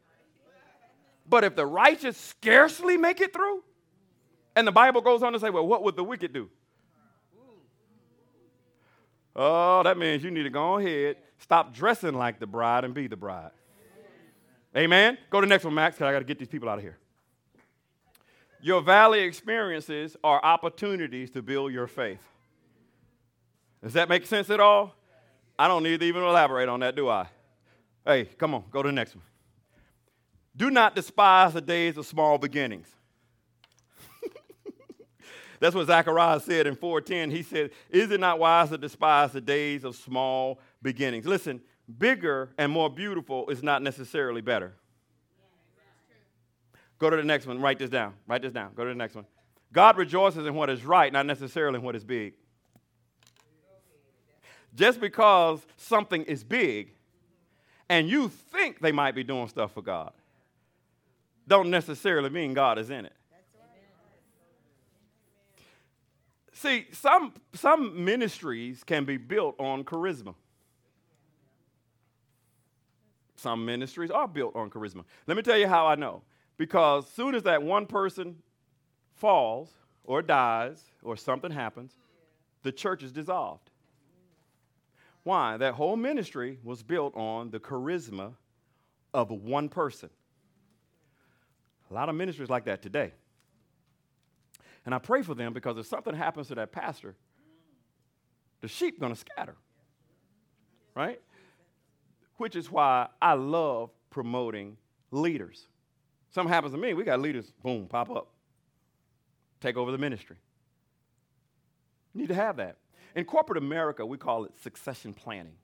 But 1.29 1.45
if 1.45 1.57
the 1.57 1.67
righteous 1.67 2.17
scarcely 2.17 2.97
make 2.97 3.21
it 3.21 3.33
through, 3.33 3.63
and 4.55 4.67
the 4.67 4.73
Bible 4.73 5.01
goes 5.01 5.23
on 5.23 5.33
to 5.33 5.41
say, 5.41 5.51
well, 5.51 5.67
what 5.67 5.83
would 5.83 5.97
the 5.97 6.05
wicked 6.05 6.33
do? 6.33 6.49
Oh, 9.35 9.83
that 9.83 9.99
means 9.99 10.23
you 10.23 10.31
need 10.31 10.43
to 10.45 10.51
go 10.51 10.79
ahead, 10.79 11.17
stop 11.39 11.75
dressing 11.75 12.15
like 12.15 12.39
the 12.39 12.47
bride 12.47 12.85
and 12.85 12.95
be 12.95 13.09
the 13.09 13.17
bride. 13.17 13.51
Amen. 14.77 15.19
Go 15.31 15.41
to 15.41 15.47
the 15.47 15.51
next 15.51 15.65
one, 15.65 15.75
Max, 15.75 15.97
because 15.97 16.09
I 16.09 16.13
got 16.13 16.21
to 16.21 16.25
get 16.25 16.39
these 16.39 16.49
people 16.49 16.69
out 16.69 16.79
of 16.79 16.85
here. 16.85 16.99
Your 18.61 18.83
valley 18.83 19.21
experiences 19.21 20.17
are 20.23 20.41
opportunities 20.45 21.31
to 21.31 21.43
build 21.43 21.73
your 21.73 21.89
faith. 21.89 22.25
Does 23.83 23.95
that 23.95 24.09
make 24.09 24.27
sense 24.27 24.49
at 24.51 24.61
all? 24.61 24.95
I 25.59 25.69
don't 25.69 25.83
need 25.83 26.01
to 26.01 26.07
even 26.07 26.23
elaborate 26.23 26.69
on 26.69 26.81
that, 26.81 26.95
do 26.95 27.09
I? 27.09 27.27
Hey, 28.05 28.25
come 28.25 28.55
on, 28.55 28.65
go 28.71 28.83
to 28.83 28.89
the 28.89 28.93
next 28.93 29.15
one. 29.15 29.25
Do 30.57 30.71
not 30.71 30.95
despise 30.95 31.55
the 31.55 31.61
days 31.61 31.97
of 31.97 32.07
small 32.07 32.39
beginnings. 32.39 32.89
That's 35.61 35.75
what 35.75 35.87
Zechariah 35.87 36.41
said 36.41 36.67
in 36.67 36.77
4:10. 36.77 37.31
He 37.31 37.43
said, 37.43 37.71
"Is 37.89 38.11
it 38.11 38.21
not 38.21 38.39
wise 38.39 38.69
to 38.69 38.79
despise 38.79 39.33
the 39.33 39.41
days 39.41 39.85
of 39.85 39.97
small 39.97 40.61
beginnings?" 40.83 41.27
Listen, 41.27 41.61
bigger 41.99 42.51
and 42.59 42.71
more 42.71 42.91
beautiful 42.91 43.49
is 43.49 43.63
not 43.63 43.83
necessarily 43.83 44.43
better. 44.43 44.75
Go 46.99 47.09
to 47.11 47.17
the 47.17 47.25
next 47.25 47.47
one. 47.47 47.61
Write 47.61 47.79
this 47.79 47.91
down. 47.91 48.15
Write 48.27 48.43
this 48.43 48.53
down. 48.53 48.73
Go 48.75 48.85
to 48.85 48.91
the 48.91 48.95
next 48.95 49.15
one. 49.15 49.27
God 49.73 49.97
rejoices 49.97 50.47
in 50.47 50.55
what 50.55 50.69
is 50.69 50.85
right, 50.85 51.13
not 51.13 51.25
necessarily 51.25 51.79
in 51.79 51.83
what 51.83 51.97
is 51.97 52.05
big. 52.05 52.35
Just 54.75 55.01
because 55.01 55.65
something 55.77 56.23
is 56.25 56.43
big 56.45 56.93
and 57.89 58.09
you 58.09 58.29
think 58.29 58.81
they 58.81 58.93
might 58.93 59.15
be 59.15 59.23
doing 59.23 59.49
stuff 59.49 59.73
for 59.73 59.83
God, 59.83 60.13
don't 61.47 61.71
necessarily 61.71 62.31
mean 62.31 62.55
God 62.55 62.79
is 62.79 62.91
in 62.91 63.05
it. 63.05 63.13
See, 66.55 66.87
some, 66.93 67.35
some 67.55 68.05
ministries 68.05 68.85
can 68.85 69.05
be 69.05 69.17
built 69.17 69.57
on 69.59 69.83
charisma. 69.83 70.35
Some 73.35 73.65
ministries 73.67 74.13
are 74.13 74.29
built 74.29 74.55
on 74.55 74.71
charisma. 74.71 75.05
Let 75.27 75.37
me 75.37 75.43
tell 75.43 75.59
you 75.59 75.67
how 75.67 75.89
I 75.89 75.97
know. 75.97 76.23
Because 76.57 77.11
soon 77.11 77.35
as 77.35 77.43
that 77.43 77.61
one 77.61 77.87
person 77.87 78.37
falls 79.17 79.73
or 80.05 80.23
dies 80.23 80.81
or 81.03 81.17
something 81.17 81.51
happens, 81.51 81.97
the 82.63 82.71
church 82.71 83.03
is 83.03 83.11
dissolved. 83.11 83.72
Why? 85.25 85.57
That 85.57 85.75
whole 85.75 85.97
ministry 85.97 86.59
was 86.63 86.83
built 86.83 87.15
on 87.17 87.51
the 87.51 87.61
charisma 87.61 88.35
of 89.15 89.31
one 89.31 89.69
person. 89.69 90.11
A 91.91 91.95
lot 91.95 92.09
of 92.09 92.15
ministries 92.15 92.49
like 92.49 92.65
that 92.65 92.83
today. 92.83 93.13
And 94.85 94.95
I 94.95 94.99
pray 94.99 95.23
for 95.23 95.35
them 95.35 95.53
because 95.53 95.79
if 95.79 95.87
something 95.87 96.15
happens 96.15 96.49
to 96.49 96.55
that 96.57 96.73
pastor, 96.73 97.15
the 98.61 98.69
sheep 98.69 98.99
going 98.99 99.13
to 99.13 99.19
scatter. 99.19 99.55
Right? 100.95 101.21
Which 102.37 102.57
is 102.57 102.71
why 102.71 103.09
I 103.21 103.35
love 103.35 103.91
promoting 104.11 104.77
leaders. 105.11 105.69
Something 106.31 106.53
happens 106.53 106.73
to 106.73 106.79
me, 106.79 106.95
we 106.95 107.05
got 107.05 107.21
leaders, 107.21 107.53
boom, 107.63 107.87
pop 107.87 108.11
up, 108.11 108.29
take 109.61 109.77
over 109.77 109.93
the 109.93 109.99
ministry. 109.99 110.37
You 112.15 112.23
need 112.23 112.29
to 112.29 112.35
have 112.35 112.57
that. 112.57 112.79
In 113.15 113.25
corporate 113.25 113.59
America, 113.59 114.05
we 114.05 114.17
call 114.17 114.45
it 114.45 114.53
succession 114.63 115.13
planning. 115.13 115.57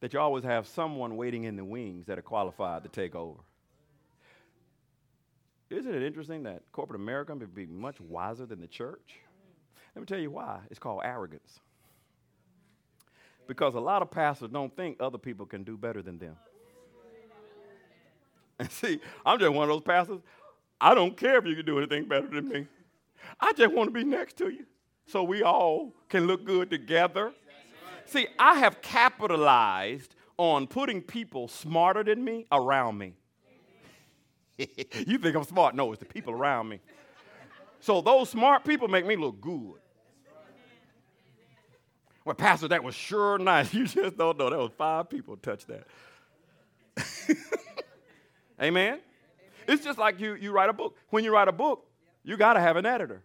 That 0.00 0.12
you 0.12 0.20
always 0.20 0.44
have 0.44 0.66
someone 0.66 1.16
waiting 1.16 1.44
in 1.44 1.56
the 1.56 1.64
wings 1.64 2.06
that 2.06 2.18
are 2.18 2.22
qualified 2.22 2.82
to 2.82 2.88
take 2.88 3.14
over. 3.14 3.40
Isn't 5.70 5.94
it 5.94 6.02
interesting 6.02 6.42
that 6.42 6.62
corporate 6.72 7.00
America 7.00 7.34
would 7.34 7.54
be 7.54 7.66
much 7.66 8.00
wiser 8.00 8.44
than 8.44 8.60
the 8.60 8.66
church? 8.66 9.20
Let 9.94 10.00
me 10.00 10.06
tell 10.06 10.18
you 10.18 10.30
why. 10.30 10.60
It's 10.70 10.78
called 10.78 11.02
arrogance. 11.04 11.60
Because 13.46 13.74
a 13.74 13.80
lot 13.80 14.02
of 14.02 14.10
pastors 14.10 14.50
don't 14.50 14.74
think 14.76 14.96
other 15.00 15.18
people 15.18 15.46
can 15.46 15.62
do 15.62 15.76
better 15.76 16.02
than 16.02 16.18
them. 16.18 16.36
And 18.56 18.70
see, 18.70 19.00
I'm 19.26 19.40
just 19.40 19.52
one 19.52 19.68
of 19.68 19.74
those 19.74 19.82
pastors. 19.82 20.20
I 20.80 20.94
don't 20.94 21.16
care 21.16 21.38
if 21.38 21.44
you 21.44 21.56
can 21.56 21.66
do 21.66 21.76
anything 21.76 22.06
better 22.06 22.28
than 22.28 22.48
me. 22.48 22.68
I 23.40 23.52
just 23.52 23.74
want 23.74 23.88
to 23.88 23.92
be 23.92 24.04
next 24.04 24.36
to 24.36 24.48
you 24.48 24.64
so 25.06 25.22
we 25.22 25.42
all 25.42 25.94
can 26.08 26.26
look 26.26 26.44
good 26.44 26.70
together. 26.70 27.32
See, 28.06 28.26
I 28.38 28.58
have 28.58 28.80
capitalized 28.82 30.14
on 30.36 30.66
putting 30.66 31.00
people 31.00 31.48
smarter 31.48 32.02
than 32.02 32.24
me 32.24 32.46
around 32.50 32.98
me. 32.98 33.14
you 34.58 35.18
think 35.18 35.36
I'm 35.36 35.44
smart? 35.44 35.74
No, 35.74 35.92
it's 35.92 36.00
the 36.00 36.06
people 36.06 36.32
around 36.32 36.68
me. 36.68 36.80
So 37.80 38.00
those 38.00 38.30
smart 38.30 38.64
people 38.64 38.88
make 38.88 39.06
me 39.06 39.16
look 39.16 39.40
good. 39.40 39.80
Well, 42.24 42.34
Pastor, 42.34 42.68
that 42.68 42.82
was 42.82 42.94
sure 42.94 43.38
nice. 43.38 43.72
You 43.74 43.86
just 43.86 44.16
don't 44.16 44.38
know. 44.38 44.50
That 44.50 44.58
was 44.58 44.70
five 44.76 45.10
people 45.10 45.36
touched 45.36 45.68
that. 45.68 45.86
Amen? 48.62 49.00
It's 49.66 49.84
just 49.84 49.98
like 49.98 50.20
you, 50.20 50.34
you 50.34 50.52
write 50.52 50.70
a 50.70 50.72
book. 50.72 50.96
When 51.10 51.24
you 51.24 51.32
write 51.32 51.48
a 51.48 51.52
book, 51.52 51.86
you 52.22 52.36
got 52.36 52.54
to 52.54 52.60
have 52.60 52.76
an 52.76 52.86
editor. 52.86 53.22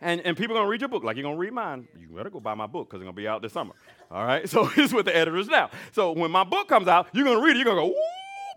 And, 0.00 0.20
and 0.22 0.36
people 0.36 0.56
are 0.56 0.60
going 0.60 0.66
to 0.66 0.70
read 0.70 0.80
your 0.80 0.88
book 0.88 1.04
like 1.04 1.16
you're 1.16 1.24
going 1.24 1.36
to 1.36 1.40
read 1.40 1.52
mine. 1.52 1.86
You 1.98 2.08
better 2.08 2.30
go 2.30 2.40
buy 2.40 2.54
my 2.54 2.66
book 2.66 2.88
because 2.88 3.00
it's 3.00 3.04
going 3.04 3.14
to 3.14 3.20
be 3.20 3.28
out 3.28 3.42
this 3.42 3.52
summer. 3.52 3.74
All 4.10 4.24
right? 4.24 4.48
So 4.50 4.68
it's 4.76 4.92
with 4.92 5.06
the 5.06 5.16
editors 5.16 5.48
now. 5.48 5.70
So 5.92 6.12
when 6.12 6.30
my 6.30 6.44
book 6.44 6.68
comes 6.68 6.88
out, 6.88 7.08
you're 7.12 7.24
going 7.24 7.38
to 7.38 7.44
read 7.44 7.56
it. 7.56 7.58
You're 7.58 7.74
going 7.74 7.88
to 7.88 7.94
go, 7.94 8.00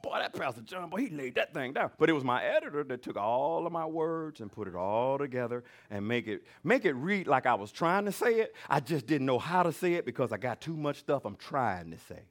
boy, 0.01 0.19
that 0.19 0.33
Pastor 0.33 0.61
John, 0.61 0.89
boy, 0.89 1.01
he 1.01 1.09
laid 1.09 1.35
that 1.35 1.53
thing 1.53 1.73
down. 1.73 1.91
But 1.97 2.09
it 2.09 2.13
was 2.13 2.23
my 2.23 2.43
editor 2.43 2.83
that 2.85 3.03
took 3.03 3.17
all 3.17 3.67
of 3.67 3.73
my 3.73 3.85
words 3.85 4.41
and 4.41 4.51
put 4.51 4.67
it 4.67 4.75
all 4.75 5.17
together 5.17 5.63
and 5.89 6.07
make 6.07 6.27
it, 6.27 6.43
make 6.63 6.85
it 6.85 6.93
read 6.93 7.27
like 7.27 7.45
I 7.45 7.55
was 7.55 7.71
trying 7.71 8.05
to 8.05 8.11
say 8.11 8.35
it. 8.35 8.55
I 8.69 8.79
just 8.79 9.05
didn't 9.05 9.27
know 9.27 9.39
how 9.39 9.63
to 9.63 9.71
say 9.71 9.93
it 9.93 10.05
because 10.05 10.31
I 10.31 10.37
got 10.37 10.61
too 10.61 10.75
much 10.75 10.99
stuff 10.99 11.25
I'm 11.25 11.35
trying 11.35 11.91
to 11.91 11.97
say. 12.07 12.21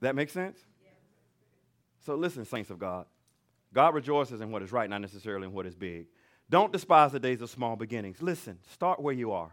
That 0.00 0.14
makes 0.14 0.32
sense? 0.32 0.58
So 2.06 2.14
listen, 2.14 2.44
saints 2.44 2.70
of 2.70 2.78
God. 2.78 3.06
God 3.72 3.94
rejoices 3.94 4.40
in 4.40 4.50
what 4.50 4.62
is 4.62 4.72
right, 4.72 4.88
not 4.88 5.00
necessarily 5.00 5.46
in 5.46 5.52
what 5.52 5.66
is 5.66 5.74
big. 5.74 6.06
Don't 6.50 6.72
despise 6.72 7.12
the 7.12 7.20
days 7.20 7.40
of 7.40 7.48
small 7.48 7.76
beginnings. 7.76 8.20
Listen, 8.20 8.58
start 8.72 9.00
where 9.00 9.14
you 9.14 9.30
are. 9.30 9.52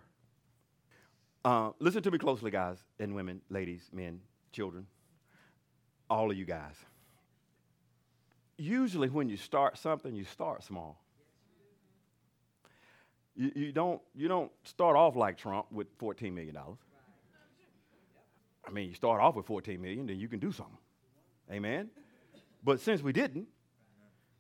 Uh, 1.45 1.69
listen 1.79 2.01
to 2.01 2.09
me 2.09 2.17
closely, 2.17 2.49
guys 2.49 2.77
and 2.99 3.13
women, 3.13 3.39
ladies, 3.49 3.87
men, 3.93 4.19
children, 4.51 4.87
all 6.09 6.31
of 6.31 6.37
you 6.37 6.43
guys. 6.43 6.75
Usually, 8.57 9.09
when 9.09 9.29
you 9.29 9.37
start 9.37 9.77
something, 9.77 10.15
you 10.15 10.25
start 10.25 10.63
small. 10.63 10.99
You, 13.35 13.51
you, 13.55 13.71
don't, 13.71 14.01
you 14.15 14.27
don't 14.27 14.51
start 14.63 14.95
off 14.95 15.15
like 15.15 15.37
Trump 15.37 15.67
with 15.71 15.95
$14 15.99 16.33
million. 16.33 16.57
I 18.67 18.71
mean, 18.71 18.89
you 18.89 18.95
start 18.95 19.21
off 19.21 19.35
with 19.35 19.45
14 19.45 19.79
million, 19.79 20.07
then 20.07 20.19
you 20.19 20.27
can 20.27 20.39
do 20.39 20.51
something. 20.51 20.77
Amen? 21.51 21.89
But 22.63 22.79
since 22.79 23.03
we 23.03 23.13
didn't, 23.13 23.47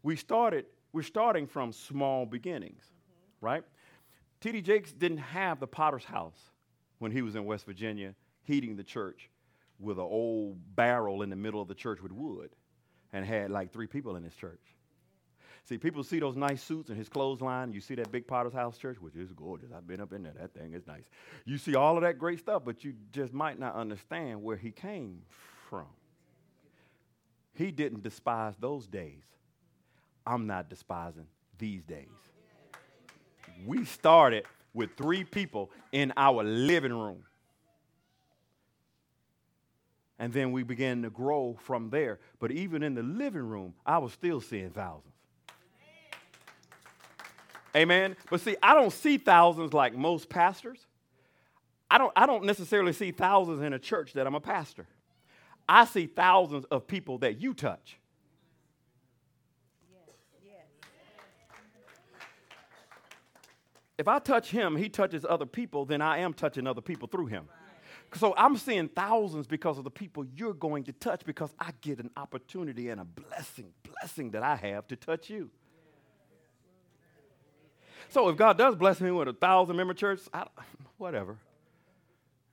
we 0.01 0.15
started, 0.15 0.65
we're 0.97 1.03
starting 1.03 1.45
from 1.45 1.71
small 1.71 2.25
beginnings, 2.25 2.81
mm-hmm. 2.81 3.45
right? 3.45 3.63
T.D. 4.41 4.63
Jakes 4.63 4.91
didn't 4.91 5.19
have 5.19 5.59
the 5.59 5.67
potter's 5.67 6.03
house 6.03 6.39
when 6.97 7.11
he 7.11 7.21
was 7.21 7.35
in 7.35 7.45
West 7.45 7.67
Virginia 7.67 8.15
heating 8.41 8.75
the 8.75 8.83
church 8.83 9.29
with 9.77 9.99
an 9.99 10.05
old 10.05 10.57
barrel 10.75 11.21
in 11.21 11.29
the 11.29 11.35
middle 11.35 11.61
of 11.61 11.67
the 11.67 11.75
church 11.75 12.01
with 12.01 12.11
wood 12.11 12.49
and 13.13 13.23
had 13.23 13.51
like 13.51 13.71
three 13.71 13.85
people 13.85 14.15
in 14.15 14.23
his 14.23 14.33
church. 14.33 14.59
See, 15.65 15.77
people 15.77 16.03
see 16.03 16.17
those 16.17 16.35
nice 16.35 16.63
suits 16.63 16.89
and 16.89 16.97
his 16.97 17.09
clothesline. 17.09 17.73
You 17.73 17.79
see 17.79 17.93
that 17.93 18.11
big 18.11 18.25
Potter's 18.25 18.53
House 18.53 18.79
church, 18.79 18.97
which 18.99 19.15
is 19.15 19.31
gorgeous. 19.33 19.69
I've 19.71 19.85
been 19.85 20.01
up 20.01 20.13
in 20.13 20.23
there. 20.23 20.33
That 20.33 20.55
thing 20.55 20.73
is 20.73 20.87
nice. 20.87 21.03
You 21.45 21.59
see 21.59 21.75
all 21.75 21.95
of 21.95 22.01
that 22.01 22.17
great 22.17 22.39
stuff, 22.39 22.63
but 22.65 22.83
you 22.83 22.95
just 23.11 23.33
might 23.33 23.59
not 23.59 23.75
understand 23.75 24.41
where 24.41 24.57
he 24.57 24.71
came 24.71 25.21
from. 25.69 25.85
He 27.53 27.69
didn't 27.69 28.01
despise 28.01 28.55
those 28.59 28.87
days. 28.87 29.36
I'm 30.27 30.45
not 30.45 30.69
despising 30.69 31.25
these 31.57 31.83
days. 31.83 32.09
We 33.65 33.85
started 33.85 34.43
with 34.73 34.95
three 34.97 35.23
people 35.23 35.71
in 35.91 36.13
our 36.17 36.43
living 36.43 36.93
room. 36.93 37.23
And 40.19 40.33
then 40.33 40.51
we 40.51 40.63
began 40.63 41.01
to 41.03 41.09
grow 41.09 41.57
from 41.63 41.89
there. 41.89 42.19
But 42.39 42.51
even 42.51 42.83
in 42.83 42.93
the 42.93 43.03
living 43.03 43.47
room, 43.47 43.73
I 43.85 43.99
was 43.99 44.11
still 44.13 44.41
seeing 44.41 44.71
thousands. 44.71 45.13
Amen. 47.75 48.17
But 48.29 48.41
see, 48.41 48.57
I 48.61 48.73
don't 48.73 48.91
see 48.91 49.17
thousands 49.17 49.73
like 49.73 49.95
most 49.95 50.29
pastors. 50.29 50.85
I 51.89 51.97
don't, 51.97 52.11
I 52.15 52.25
don't 52.25 52.43
necessarily 52.43 52.91
see 52.91 53.11
thousands 53.11 53.61
in 53.61 53.71
a 53.71 53.79
church 53.79 54.13
that 54.13 54.27
I'm 54.27 54.35
a 54.35 54.41
pastor. 54.41 54.87
I 55.69 55.85
see 55.85 56.07
thousands 56.07 56.65
of 56.65 56.87
people 56.87 57.19
that 57.19 57.39
you 57.39 57.53
touch. 57.53 57.97
If 63.97 64.07
I 64.07 64.19
touch 64.19 64.51
him, 64.51 64.75
he 64.75 64.89
touches 64.89 65.25
other 65.27 65.45
people, 65.45 65.85
then 65.85 66.01
I 66.01 66.19
am 66.19 66.33
touching 66.33 66.67
other 66.67 66.81
people 66.81 67.07
through 67.07 67.27
him. 67.27 67.47
So 68.13 68.33
I'm 68.37 68.55
seeing 68.55 68.87
thousands 68.87 69.47
because 69.47 69.77
of 69.77 69.83
the 69.83 69.91
people 69.91 70.25
you're 70.35 70.53
going 70.53 70.83
to 70.85 70.93
touch 70.93 71.25
because 71.25 71.53
I 71.59 71.71
get 71.81 71.99
an 71.99 72.09
opportunity 72.15 72.89
and 72.89 73.01
a 73.01 73.05
blessing, 73.05 73.73
blessing 73.83 74.31
that 74.31 74.43
I 74.43 74.55
have 74.55 74.87
to 74.89 74.95
touch 74.95 75.29
you. 75.29 75.49
So 78.09 78.29
if 78.29 78.37
God 78.37 78.57
does 78.57 78.75
bless 78.75 79.01
me 79.01 79.11
with 79.11 79.27
a 79.27 79.33
thousand 79.33 79.75
member 79.75 79.93
church, 79.93 80.21
I, 80.33 80.45
whatever. 80.97 81.37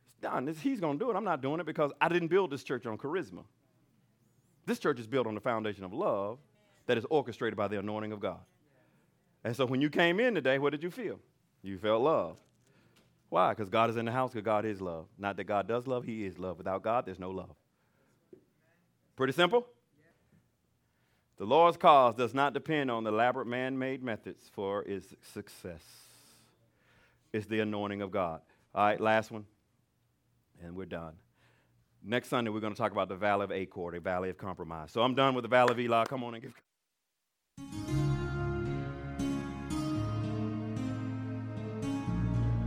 It's 0.09 0.21
done. 0.21 0.49
It's, 0.49 0.61
he's 0.61 0.81
going 0.81 0.99
to 0.99 1.05
do 1.05 1.11
it. 1.11 1.15
I'm 1.15 1.25
not 1.25 1.41
doing 1.41 1.61
it 1.61 1.67
because 1.67 1.93
I 2.01 2.09
didn't 2.09 2.29
build 2.29 2.51
this 2.51 2.65
church 2.65 2.87
on 2.87 2.99
charisma. 2.99 3.45
This 4.67 4.79
church 4.79 4.99
is 4.99 5.07
built 5.07 5.27
on 5.27 5.35
the 5.35 5.41
foundation 5.41 5.85
of 5.85 5.93
love 5.93 6.39
that 6.87 6.99
is 6.99 7.05
orchestrated 7.11 7.57
by 7.57 7.69
the 7.69 7.79
anointing 7.79 8.13
of 8.13 8.19
God. 8.19 8.41
And 9.45 9.55
so 9.55 9.67
when 9.67 9.81
you 9.81 9.91
came 9.91 10.19
in 10.19 10.35
today, 10.35 10.59
what 10.59 10.71
did 10.71 10.83
you 10.83 10.91
feel? 10.91 11.21
You 11.65 11.79
felt 11.79 12.03
love. 12.03 12.37
Why? 13.31 13.53
Because 13.53 13.71
God 13.71 13.89
is 13.89 13.97
in 13.97 14.05
the 14.05 14.13
house, 14.13 14.33
because 14.33 14.45
God 14.45 14.67
is 14.67 14.83
love. 14.83 15.07
Not 15.19 15.39
that 15.39 15.45
God 15.45 15.67
does 15.67 15.87
love, 15.87 16.05
He 16.05 16.27
is 16.27 16.39
love. 16.39 16.59
Without 16.59 16.83
God, 16.83 17.07
there's 17.07 17.19
no 17.19 17.31
love. 17.31 17.57
Pretty 19.17 19.33
simple? 19.33 19.67
The 21.39 21.47
Lord's 21.47 21.79
cause 21.79 22.15
does 22.15 22.35
not 22.35 22.53
depend 22.53 22.91
on 22.91 23.07
elaborate 23.07 23.47
man 23.47 23.79
made 23.79 24.03
methods 24.03 24.45
for 24.53 24.83
its 24.83 25.15
success. 25.33 25.83
It's 27.33 27.47
the 27.47 27.61
anointing 27.61 28.03
of 28.03 28.11
God. 28.11 28.43
All 28.75 28.85
right, 28.85 29.01
last 29.01 29.31
one, 29.31 29.47
and 30.63 30.77
we're 30.77 30.85
done. 30.85 31.15
Next 32.05 32.29
Sunday, 32.29 32.51
we're 32.51 32.61
going 32.61 32.75
to 32.75 32.79
talk 32.79 32.93
about 32.93 33.09
the 33.09 33.17
Valley 33.17 33.45
of 33.45 33.53
Achor, 33.53 33.91
the 33.93 34.01
Valley 34.01 34.29
of 34.29 34.37
Compromise. 34.37 34.93
So 34.93 35.01
I'm 35.01 35.15
done 35.15 35.35
with 35.35 35.43
the 35.43 35.49
Valley 35.49 35.73
of 35.73 35.81
Elah. 35.81 36.05
Come 36.07 36.23
on 36.23 36.35
and 36.35 36.43
give. 36.43 36.53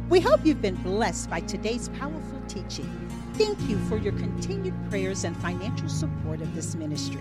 We 0.10 0.20
hope 0.22 0.46
you've 0.46 0.62
been 0.62 0.82
blessed 0.84 1.30
by 1.30 1.42
today's 1.42 1.90
powerful 1.90 2.42
teaching. 2.48 2.90
Thank 3.34 3.60
you 3.68 3.78
for 3.90 3.98
your 3.98 4.14
continued 4.14 4.74
prayers 4.90 5.26
and 5.26 5.36
financial 5.36 5.90
support 5.90 6.40
of 6.40 6.56
this 6.56 6.76
ministry. 6.76 7.20